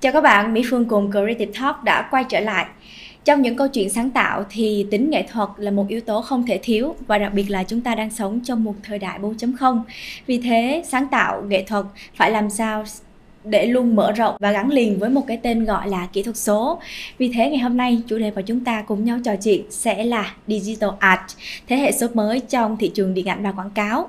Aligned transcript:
Chào 0.00 0.12
các 0.12 0.20
bạn, 0.20 0.54
Mỹ 0.54 0.62
Phương 0.70 0.84
cùng 0.84 1.10
Creative 1.10 1.52
Talk 1.60 1.84
đã 1.84 2.08
quay 2.10 2.24
trở 2.28 2.40
lại. 2.40 2.66
Trong 3.24 3.42
những 3.42 3.56
câu 3.56 3.68
chuyện 3.68 3.90
sáng 3.90 4.10
tạo 4.10 4.44
thì 4.50 4.86
tính 4.90 5.10
nghệ 5.10 5.22
thuật 5.32 5.48
là 5.56 5.70
một 5.70 5.88
yếu 5.88 6.00
tố 6.00 6.20
không 6.20 6.46
thể 6.46 6.60
thiếu 6.62 6.94
và 7.06 7.18
đặc 7.18 7.32
biệt 7.34 7.50
là 7.50 7.62
chúng 7.62 7.80
ta 7.80 7.94
đang 7.94 8.10
sống 8.10 8.40
trong 8.44 8.64
một 8.64 8.74
thời 8.82 8.98
đại 8.98 9.18
4.0. 9.18 9.82
Vì 10.26 10.38
thế, 10.38 10.82
sáng 10.86 11.06
tạo 11.10 11.42
nghệ 11.42 11.64
thuật 11.64 11.86
phải 12.16 12.30
làm 12.30 12.50
sao 12.50 12.84
để 13.44 13.66
luôn 13.66 13.96
mở 13.96 14.12
rộng 14.12 14.36
và 14.38 14.52
gắn 14.52 14.68
liền 14.68 14.98
với 14.98 15.10
một 15.10 15.22
cái 15.26 15.36
tên 15.36 15.64
gọi 15.64 15.88
là 15.88 16.08
kỹ 16.12 16.22
thuật 16.22 16.36
số. 16.36 16.80
Vì 17.18 17.32
thế 17.34 17.50
ngày 17.50 17.58
hôm 17.58 17.76
nay 17.76 18.02
chủ 18.06 18.18
đề 18.18 18.30
mà 18.30 18.42
chúng 18.42 18.64
ta 18.64 18.82
cùng 18.82 19.04
nhau 19.04 19.18
trò 19.24 19.36
chuyện 19.36 19.62
sẽ 19.70 20.04
là 20.04 20.34
Digital 20.46 20.90
Art, 20.98 21.36
thế 21.68 21.76
hệ 21.76 21.92
số 21.92 22.06
mới 22.14 22.40
trong 22.40 22.76
thị 22.76 22.90
trường 22.94 23.14
điện 23.14 23.28
ảnh 23.28 23.42
và 23.42 23.52
quảng 23.52 23.70
cáo 23.70 24.08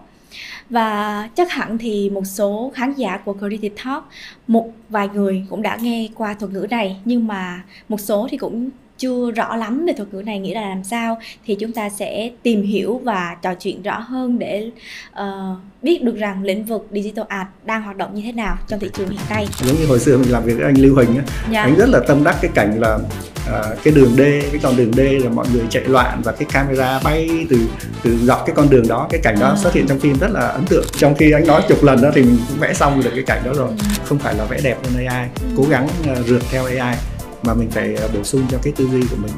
và 0.70 1.30
chắc 1.36 1.52
hẳn 1.52 1.78
thì 1.78 2.10
một 2.10 2.24
số 2.26 2.72
khán 2.76 2.94
giả 2.94 3.18
của 3.18 3.34
Creative 3.34 3.76
Talk, 3.84 4.04
một 4.48 4.72
vài 4.90 5.10
người 5.14 5.46
cũng 5.50 5.62
đã 5.62 5.78
nghe 5.82 6.10
qua 6.16 6.34
thuật 6.34 6.52
ngữ 6.52 6.68
này, 6.70 6.98
nhưng 7.06 7.28
mà 7.28 7.64
một 7.90 8.00
số 8.00 8.28
thì 8.32 8.38
cũng 8.38 8.70
chưa 9.02 9.32
rõ 9.32 9.56
lắm 9.56 9.86
về 9.86 9.94
thuật 9.94 10.14
ngữ 10.14 10.22
này 10.22 10.40
nghĩa 10.40 10.54
là 10.54 10.70
làm 10.70 10.84
sao 10.84 11.18
thì 11.46 11.56
chúng 11.60 11.72
ta 11.72 11.90
sẽ 11.90 12.32
tìm 12.44 12.64
hiểu 12.64 13.02
và 13.04 13.36
trò 13.42 13.54
chuyện 13.54 13.82
rõ 13.82 14.00
hơn 14.00 14.40
để 14.40 14.72
uh, 15.12 15.58
biết 15.82 16.04
được 16.04 16.16
rằng 16.18 16.44
lĩnh 16.44 16.66
vực 16.66 16.88
digital 16.92 17.26
art 17.28 17.48
đang 17.66 17.84
hoạt 17.84 17.98
động 17.98 18.16
như 18.16 18.22
thế 18.22 18.32
nào 18.32 18.58
trong 18.68 18.80
thị 18.80 18.90
trường 18.94 19.10
hiện 19.10 19.20
nay 19.30 19.48
giống 19.62 19.76
như 19.76 19.86
hồi 19.86 20.00
xưa 20.00 20.18
mình 20.18 20.32
làm 20.32 20.44
việc 20.44 20.54
với 20.54 20.66
anh 20.66 20.78
Lưu 20.78 20.96
Huỳnh 20.96 21.18
á 21.18 21.24
dạ. 21.52 21.62
anh 21.62 21.76
rất 21.76 21.90
là 21.90 22.00
tâm 22.08 22.24
đắc 22.24 22.36
cái 22.42 22.52
cảnh 22.54 22.80
là 22.80 22.96
uh, 22.96 23.84
cái 23.84 23.94
đường 23.94 24.16
D 24.18 24.22
cái 24.52 24.60
con 24.64 24.78
đường 24.78 24.94
D 24.94 25.00
là 25.00 25.30
mọi 25.30 25.46
người 25.54 25.64
chạy 25.70 25.84
loạn 25.84 26.22
và 26.24 26.32
cái 26.32 26.48
camera 26.52 27.00
bay 27.04 27.46
từ 27.50 27.58
từ 28.04 28.18
dọc 28.18 28.44
cái 28.46 28.56
con 28.56 28.70
đường 28.70 28.88
đó 28.88 29.08
cái 29.10 29.22
cảnh 29.24 29.36
đó 29.40 29.48
à. 29.48 29.56
xuất 29.56 29.74
hiện 29.74 29.88
trong 29.88 30.00
phim 30.00 30.20
rất 30.20 30.32
là 30.32 30.48
ấn 30.48 30.66
tượng 30.66 30.86
trong 30.98 31.16
khi 31.16 31.32
anh 31.32 31.48
nói 31.48 31.62
chục 31.68 31.84
lần 31.84 32.02
đó 32.02 32.10
thì 32.16 32.22
mình 32.22 32.38
cũng 32.50 32.60
vẽ 32.60 32.74
xong 32.74 33.02
được 33.04 33.12
cái 33.16 33.24
cảnh 33.24 33.42
đó 33.46 33.54
rồi 33.54 33.68
ừ. 33.68 33.76
không 34.06 34.20
phải 34.20 34.36
là 34.36 34.46
vẽ 34.46 34.60
đẹp 34.64 34.78
hơn 34.84 35.08
AI 35.08 35.28
ừ. 35.42 35.48
cố 35.58 35.64
gắng 35.70 35.88
uh, 36.12 36.28
rượt 36.28 36.42
theo 36.52 36.66
AI 36.66 36.96
mà 37.44 37.54
mình 37.54 37.70
phải 37.72 37.96
à, 37.96 38.08
bổ 38.14 38.24
sung 38.24 38.42
cho 38.50 38.58
cái 38.64 38.74
tư 38.76 38.88
duy 38.88 39.02
của 39.02 39.18
mình. 39.18 39.32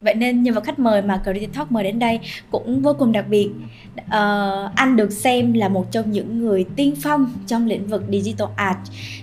Vậy 0.00 0.14
nên 0.14 0.42
nhân 0.42 0.54
vật 0.54 0.64
khách 0.64 0.78
mời 0.78 1.02
mà 1.02 1.20
Creative 1.22 1.52
Talk 1.54 1.72
mời 1.72 1.84
đến 1.84 1.98
đây 1.98 2.20
cũng 2.50 2.82
vô 2.82 2.94
cùng 2.98 3.12
đặc 3.12 3.24
biệt 3.28 3.50
uh, 4.00 4.74
anh 4.74 4.96
được 4.96 5.12
xem 5.12 5.52
là 5.52 5.68
một 5.68 5.92
trong 5.92 6.12
những 6.12 6.38
người 6.38 6.64
tiên 6.76 6.94
phong 7.02 7.32
trong 7.46 7.66
lĩnh 7.66 7.86
vực 7.86 8.02
digital 8.10 8.48
art. 8.56 8.78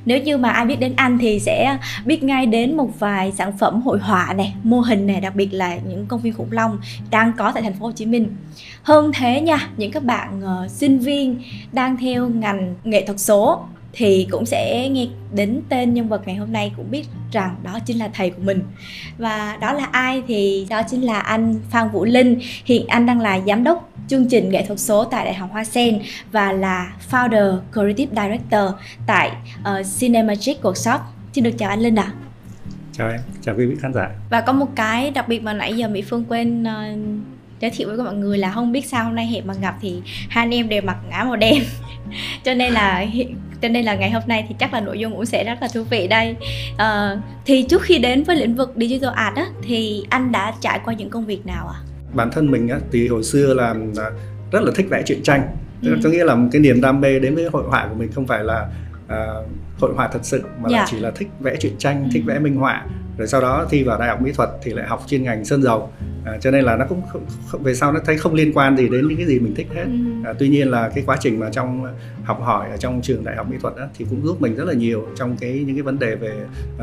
Nếu 0.06 0.20
như 0.22 0.38
mà 0.38 0.50
ai 0.50 0.66
biết 0.66 0.80
đến 0.80 0.94
anh 0.96 1.18
thì 1.18 1.40
sẽ 1.40 1.78
biết 2.06 2.24
ngay 2.24 2.46
đến 2.46 2.78
một 2.78 3.00
vài 3.00 3.32
sản 3.32 3.58
phẩm 3.58 3.82
hội 3.82 4.00
họa 4.00 4.34
này 4.34 4.56
mô 4.64 4.80
hình 4.80 5.08
này 5.08 5.22
đặc 5.22 5.36
biệt 5.36 5.54
là 5.54 5.78
những 5.90 6.06
công 6.06 6.22
viên 6.22 6.34
khủng 6.34 6.52
long 6.52 6.80
đang 7.12 7.34
có 7.38 7.52
tại 7.52 7.64
thành 7.64 7.74
phố 7.74 7.86
Hồ 7.86 7.92
Chí 7.92 8.06
Minh. 8.06 8.36
Hơn 8.84 9.12
thế 9.14 9.42
nha 9.42 9.70
những 9.78 9.92
các 9.92 10.04
bạn 10.04 10.42
uh, 10.44 10.72
sinh 10.72 11.00
viên 11.00 11.42
đang 11.72 11.98
theo 11.98 12.30
ngành 12.30 12.76
nghệ 12.84 13.06
thuật 13.06 13.20
số 13.20 13.66
thì 13.94 14.28
cũng 14.32 14.46
sẽ 14.46 14.90
nghe 14.90 15.08
đến 15.34 15.62
tên 15.70 15.94
nhân 15.94 16.08
vật 16.08 16.22
ngày 16.26 16.36
hôm 16.36 16.54
nay 16.54 16.72
cũng 16.78 16.92
biết 16.92 17.08
rằng 17.32 17.56
đó 17.64 17.80
chính 17.86 17.98
là 17.98 18.10
thầy 18.14 18.30
của 18.30 18.42
mình. 18.44 18.62
Và 19.18 19.58
đó 19.62 19.74
là 19.74 19.86
ai 19.86 20.24
thì 20.28 20.68
đó 20.70 20.82
chính 20.84 21.02
là 21.02 21.20
anh 21.20 21.60
Phan 21.70 21.90
Vũ 21.90 22.06
Linh. 22.06 22.40
Hiện 22.66 22.88
anh 22.88 23.06
đang 23.06 23.20
là 23.20 23.40
giám 23.48 23.64
đốc 23.64 23.91
chương 24.12 24.28
trình 24.28 24.50
nghệ 24.50 24.66
thuật 24.66 24.80
số 24.80 25.04
tại 25.04 25.26
Đại 25.26 25.34
học 25.34 25.50
Hoa 25.52 25.64
Sen 25.64 26.02
và 26.32 26.54
là 26.54 26.94
founder 27.12 27.60
creative 27.74 28.24
director 28.24 28.74
tại 29.08 29.32
uh, 29.62 29.86
Cinemagic 30.00 30.62
Workshop 30.62 31.00
xin 31.34 31.44
được 31.44 31.52
chào 31.58 31.70
anh 31.70 31.80
Linh 31.80 31.96
ạ 31.96 32.04
à. 32.04 32.14
chào 32.94 33.10
em 33.10 33.20
chào 33.42 33.56
quý 33.58 33.66
vị 33.66 33.76
khán 33.82 33.94
giả 33.94 34.10
và 34.30 34.42
có 34.42 34.54
một 34.54 34.68
cái 34.76 35.12
đặc 35.12 35.28
biệt 35.28 35.44
mà 35.44 35.54
nãy 35.54 35.78
giờ 35.78 35.88
Mỹ 35.88 36.02
Phương 36.02 36.26
quên 36.30 36.64
uh, 36.64 37.00
giới 37.60 37.72
thiệu 37.72 37.88
với 37.88 37.98
các 37.98 38.04
mọi 38.04 38.14
người 38.14 38.38
là 38.38 38.52
không 38.52 38.72
biết 38.72 38.86
sao 38.86 39.04
hôm 39.04 39.16
nay 39.16 39.28
hẹn 39.28 39.48
mà 39.48 39.54
gặp 39.54 39.76
thì 39.82 40.02
hai 40.30 40.46
anh 40.46 40.54
em 40.54 40.70
đều 40.70 40.82
mặc 40.82 40.98
áo 41.12 41.26
màu 41.26 41.36
đen 41.36 41.64
cho 42.44 42.54
nên 42.54 42.74
là 42.74 43.06
cho 43.62 43.70
nên 43.70 43.86
là 43.86 43.96
ngày 43.96 44.12
hôm 44.12 44.24
nay 44.26 44.46
thì 44.50 44.56
chắc 44.60 44.74
là 44.74 44.80
nội 44.80 45.00
dung 45.00 45.16
cũng 45.16 45.26
sẽ 45.26 45.44
rất 45.44 45.62
là 45.62 45.68
thú 45.74 45.84
vị 45.84 46.08
đây 46.08 46.36
à, 46.78 47.18
thì 47.46 47.64
trước 47.64 47.82
khi 47.82 47.98
đến 47.98 48.24
với 48.24 48.36
lĩnh 48.36 48.56
vực 48.56 48.74
digital 48.76 49.14
art 49.16 49.36
á, 49.36 49.46
thì 49.64 50.04
anh 50.10 50.32
đã 50.32 50.54
trải 50.62 50.80
qua 50.86 50.94
những 50.94 51.10
công 51.10 51.26
việc 51.26 51.46
nào 51.46 51.68
ạ 51.68 51.80
à? 51.86 51.91
Bản 52.14 52.32
thân 52.32 52.52
mình 52.52 52.68
á, 52.68 52.80
thì 52.92 53.08
hồi 53.08 53.24
xưa 53.24 53.54
là 53.54 53.76
rất 54.52 54.64
là 54.64 54.72
thích 54.76 54.88
vẽ 54.90 55.04
truyện 55.06 55.24
tranh 55.24 55.42
ừ. 55.82 55.96
có 56.04 56.10
nghĩa 56.10 56.24
là 56.24 56.36
một 56.36 56.50
cái 56.52 56.62
niềm 56.62 56.82
đam 56.82 57.02
mê 57.02 57.20
đến 57.20 57.36
với 57.36 57.50
hội 57.54 57.64
họa 57.64 57.88
của 57.90 57.96
mình 57.96 58.12
không 58.12 58.28
phải 58.28 58.44
là 58.44 58.68
uh, 59.06 59.48
hội 59.80 59.94
họa 59.96 60.08
thật 60.08 60.20
sự 60.24 60.42
mà 60.42 60.70
yeah. 60.70 60.72
là 60.72 60.78
dạ. 60.78 60.86
chỉ 60.90 61.00
là 61.00 61.12
thích 61.12 61.28
vẽ 61.40 61.56
truyện 61.60 61.74
tranh 61.78 62.04
ừ. 62.04 62.10
thích 62.14 62.24
vẽ 62.26 62.40
minh 62.40 62.56
họa 62.56 62.86
rồi 63.18 63.28
sau 63.28 63.42
đó 63.42 63.66
thi 63.70 63.84
vào 63.84 64.00
đại 64.00 64.10
học 64.10 64.22
mỹ 64.22 64.32
thuật 64.32 64.50
thì 64.62 64.74
lại 64.74 64.88
học 64.88 65.04
chuyên 65.08 65.24
ngành 65.24 65.46
sơn 65.46 65.62
dầu 65.62 65.90
à, 66.26 66.38
cho 66.42 66.52
nên 66.52 66.64
là 66.64 66.76
nó 66.76 66.86
cũng 66.90 67.02
không, 67.12 67.26
không, 67.48 67.64
về 67.64 67.76
sau 67.76 67.92
nó 67.92 68.00
thấy 68.06 68.18
không 68.18 68.34
liên 68.34 68.54
quan 68.54 68.78
gì 68.78 68.90
đến 68.90 69.08
những 69.08 69.18
cái 69.18 69.26
gì 69.26 69.40
mình 69.40 69.56
thích 69.56 69.68
hết 69.76 69.84
ừ. 69.84 70.30
à, 70.30 70.34
tuy 70.40 70.50
nhiên 70.50 70.72
là 70.72 70.92
cái 70.96 71.04
quá 71.08 71.18
trình 71.20 71.40
mà 71.40 71.50
trong 71.52 71.88
học 72.24 72.42
hỏi 72.42 72.70
ở 72.70 72.78
trong 72.78 73.02
trường 73.02 73.24
đại 73.24 73.36
học 73.36 73.50
mỹ 73.50 73.58
thuật 73.62 73.76
đó, 73.78 73.86
thì 73.98 74.06
cũng 74.10 74.26
giúp 74.26 74.42
mình 74.42 74.56
rất 74.56 74.68
là 74.68 74.74
nhiều 74.74 75.08
trong 75.16 75.38
cái 75.38 75.64
những 75.68 75.76
cái 75.76 75.84
vấn 75.84 76.00
đề 76.00 76.16
về 76.16 76.34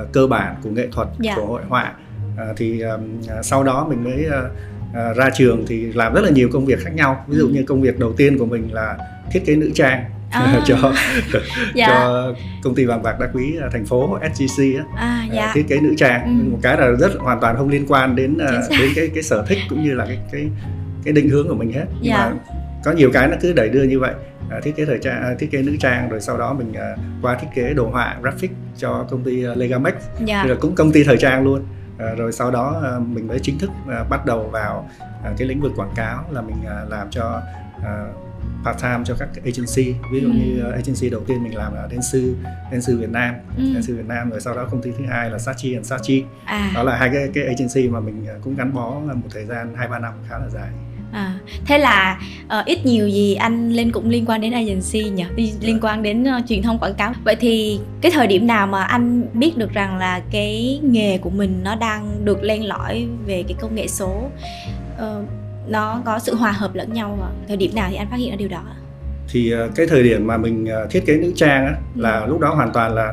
uh, 0.02 0.12
cơ 0.12 0.26
bản 0.26 0.54
của 0.62 0.70
nghệ 0.70 0.88
thuật 0.92 1.08
yeah. 1.08 1.18
Dạ. 1.20 1.34
của 1.36 1.46
hội 1.46 1.62
họa 1.68 1.94
à, 2.36 2.46
thì 2.56 2.80
um, 2.80 3.02
sau 3.42 3.64
đó 3.64 3.86
mình 3.90 4.04
mới 4.04 4.26
uh, 4.26 4.52
uh, 4.90 5.16
ra 5.16 5.30
trường 5.36 5.64
thì 5.66 5.92
làm 5.92 6.14
rất 6.14 6.20
là 6.20 6.30
nhiều 6.30 6.48
công 6.52 6.66
việc 6.66 6.78
khác 6.80 6.90
nhau 6.94 7.24
ví 7.28 7.36
dụ 7.38 7.46
ừ. 7.46 7.52
như 7.52 7.62
công 7.62 7.80
việc 7.80 7.98
đầu 7.98 8.12
tiên 8.12 8.38
của 8.38 8.46
mình 8.46 8.74
là 8.74 8.98
thiết 9.32 9.46
kế 9.46 9.56
nữ 9.56 9.70
trang 9.74 10.04
à. 10.30 10.60
cho 10.66 10.92
dạ. 11.74 11.86
cho 11.88 12.34
công 12.62 12.74
ty 12.74 12.84
vàng 12.84 13.02
bạc 13.02 13.20
đá 13.20 13.26
quý 13.34 13.56
à, 13.62 13.68
thành 13.72 13.86
phố 13.86 14.18
SGC 14.34 14.62
á, 14.78 14.84
à, 14.96 15.06
à, 15.06 15.26
dạ. 15.32 15.52
thiết 15.54 15.68
kế 15.68 15.80
nữ 15.80 15.94
trang 15.96 16.24
ừ. 16.24 16.50
một 16.50 16.58
cái 16.62 16.76
là 16.78 16.88
rất 16.88 17.12
hoàn 17.18 17.40
toàn 17.40 17.56
không 17.56 17.68
liên 17.68 17.84
quan 17.88 18.16
đến 18.16 18.38
đến 18.70 18.90
cái 18.96 19.08
cái 19.14 19.22
sở 19.22 19.44
thích 19.48 19.58
cũng 19.68 19.84
như 19.84 19.94
là 19.94 20.06
cái 20.06 20.18
cái 20.32 20.48
cái 21.04 21.12
định 21.12 21.28
hướng 21.28 21.48
của 21.48 21.54
mình 21.54 21.72
hết 21.72 21.84
dạ. 22.02 22.16
mà 22.16 22.32
có 22.84 22.92
nhiều 22.92 23.10
cái 23.12 23.28
nó 23.28 23.36
cứ 23.40 23.52
đẩy 23.52 23.68
đưa 23.68 23.82
như 23.82 23.98
vậy 23.98 24.14
à, 24.50 24.60
thiết 24.62 24.76
kế 24.76 24.84
thời 24.84 24.98
trang 25.02 25.22
à, 25.22 25.34
thiết 25.38 25.50
kế 25.50 25.62
nữ 25.62 25.76
trang 25.80 26.08
rồi 26.08 26.20
sau 26.20 26.38
đó 26.38 26.54
mình 26.54 26.72
à, 26.72 26.96
qua 27.22 27.34
thiết 27.34 27.48
kế 27.54 27.74
đồ 27.74 27.88
họa 27.90 28.16
graphic 28.22 28.50
cho 28.78 29.06
công 29.10 29.24
ty 29.24 29.44
Legamex 29.56 29.94
dạ. 30.24 30.44
là 30.44 30.54
cũng 30.54 30.74
công 30.74 30.92
ty 30.92 31.04
thời 31.04 31.16
trang 31.16 31.44
luôn 31.44 31.60
à, 31.60 31.77
rồi 31.98 32.32
sau 32.32 32.50
đó 32.50 32.80
à, 32.84 32.98
mình 32.98 33.26
mới 33.26 33.38
chính 33.42 33.58
thức 33.58 33.70
à, 33.88 34.04
bắt 34.04 34.26
đầu 34.26 34.48
vào 34.52 34.90
à, 35.24 35.32
cái 35.38 35.48
lĩnh 35.48 35.60
vực 35.60 35.72
quảng 35.76 35.92
cáo 35.96 36.24
là 36.30 36.40
mình 36.40 36.64
à, 36.66 36.84
làm 36.88 37.10
cho 37.10 37.42
à, 37.84 38.06
part 38.64 38.82
time 38.82 39.00
cho 39.04 39.14
các 39.18 39.28
agency 39.44 39.94
ví 40.12 40.20
dụ 40.20 40.26
ừ. 40.26 40.32
như 40.32 40.62
agency 40.62 41.10
đầu 41.10 41.20
tiên 41.26 41.42
mình 41.42 41.56
làm 41.56 41.74
là 41.74 41.86
đến 41.90 42.02
sư 42.02 42.36
đến 42.70 42.82
sư 42.82 42.98
Việt 42.98 43.10
Nam 43.10 43.34
ừ. 43.56 43.62
đến 43.74 43.82
sư 43.82 43.96
Việt 43.96 44.06
Nam 44.06 44.30
rồi 44.30 44.40
sau 44.40 44.54
đó 44.54 44.68
công 44.70 44.82
ty 44.82 44.90
thứ 44.98 45.04
hai 45.06 45.30
là 45.30 45.38
Sachi 45.38 45.74
and 45.74 45.86
Sachi 45.86 46.24
à. 46.44 46.70
đó 46.74 46.82
là 46.82 46.96
hai 46.96 47.10
cái 47.12 47.28
cái 47.34 47.44
agency 47.44 47.88
mà 47.88 48.00
mình 48.00 48.26
cũng 48.44 48.56
gắn 48.56 48.74
bó 48.74 48.90
một 48.90 49.28
thời 49.30 49.44
gian 49.44 49.74
hai 49.76 49.88
ba 49.88 49.98
năm 49.98 50.12
khá 50.28 50.38
là 50.38 50.48
dài 50.48 50.68
À, 51.12 51.34
thế 51.66 51.78
là 51.78 52.20
uh, 52.60 52.66
ít 52.66 52.86
nhiều 52.86 53.08
gì 53.08 53.34
anh 53.34 53.72
lên 53.72 53.92
cũng 53.92 54.08
liên 54.08 54.24
quan 54.26 54.40
đến 54.40 54.52
agency 54.52 55.10
nhỉ 55.10 55.24
liên 55.36 55.56
dạ. 55.62 55.78
quan 55.82 56.02
đến 56.02 56.22
uh, 56.22 56.48
truyền 56.48 56.62
thông 56.62 56.78
quảng 56.78 56.94
cáo 56.94 57.12
vậy 57.24 57.36
thì 57.40 57.80
cái 58.00 58.12
thời 58.12 58.26
điểm 58.26 58.46
nào 58.46 58.66
mà 58.66 58.82
anh 58.82 59.22
biết 59.32 59.56
được 59.56 59.72
rằng 59.72 59.98
là 59.98 60.20
cái 60.30 60.80
nghề 60.82 61.18
của 61.18 61.30
mình 61.30 61.60
nó 61.64 61.74
đang 61.74 62.24
được 62.24 62.42
len 62.42 62.64
lỏi 62.64 63.06
về 63.26 63.44
cái 63.48 63.56
công 63.60 63.74
nghệ 63.74 63.88
số 63.88 64.30
uh, 64.96 65.28
nó 65.68 66.02
có 66.04 66.18
sự 66.18 66.34
hòa 66.34 66.52
hợp 66.52 66.74
lẫn 66.74 66.92
nhau 66.92 67.18
và 67.20 67.30
thời 67.48 67.56
điểm 67.56 67.70
nào 67.74 67.88
thì 67.90 67.96
anh 67.96 68.10
phát 68.10 68.16
hiện 68.16 68.30
ra 68.30 68.36
điều 68.36 68.48
đó 68.48 68.62
thì 69.28 69.50
ờ, 69.50 69.68
cái 69.74 69.86
thời 69.86 70.02
điểm 70.02 70.26
mà 70.26 70.36
mình 70.36 70.66
ờ, 70.66 70.86
thiết 70.90 71.06
kế 71.06 71.16
nữ 71.16 71.32
trang 71.36 71.66
á, 71.66 71.72
ừ. 71.94 72.00
là 72.00 72.26
lúc 72.26 72.40
đó 72.40 72.54
hoàn 72.54 72.72
toàn 72.72 72.94
là 72.94 73.12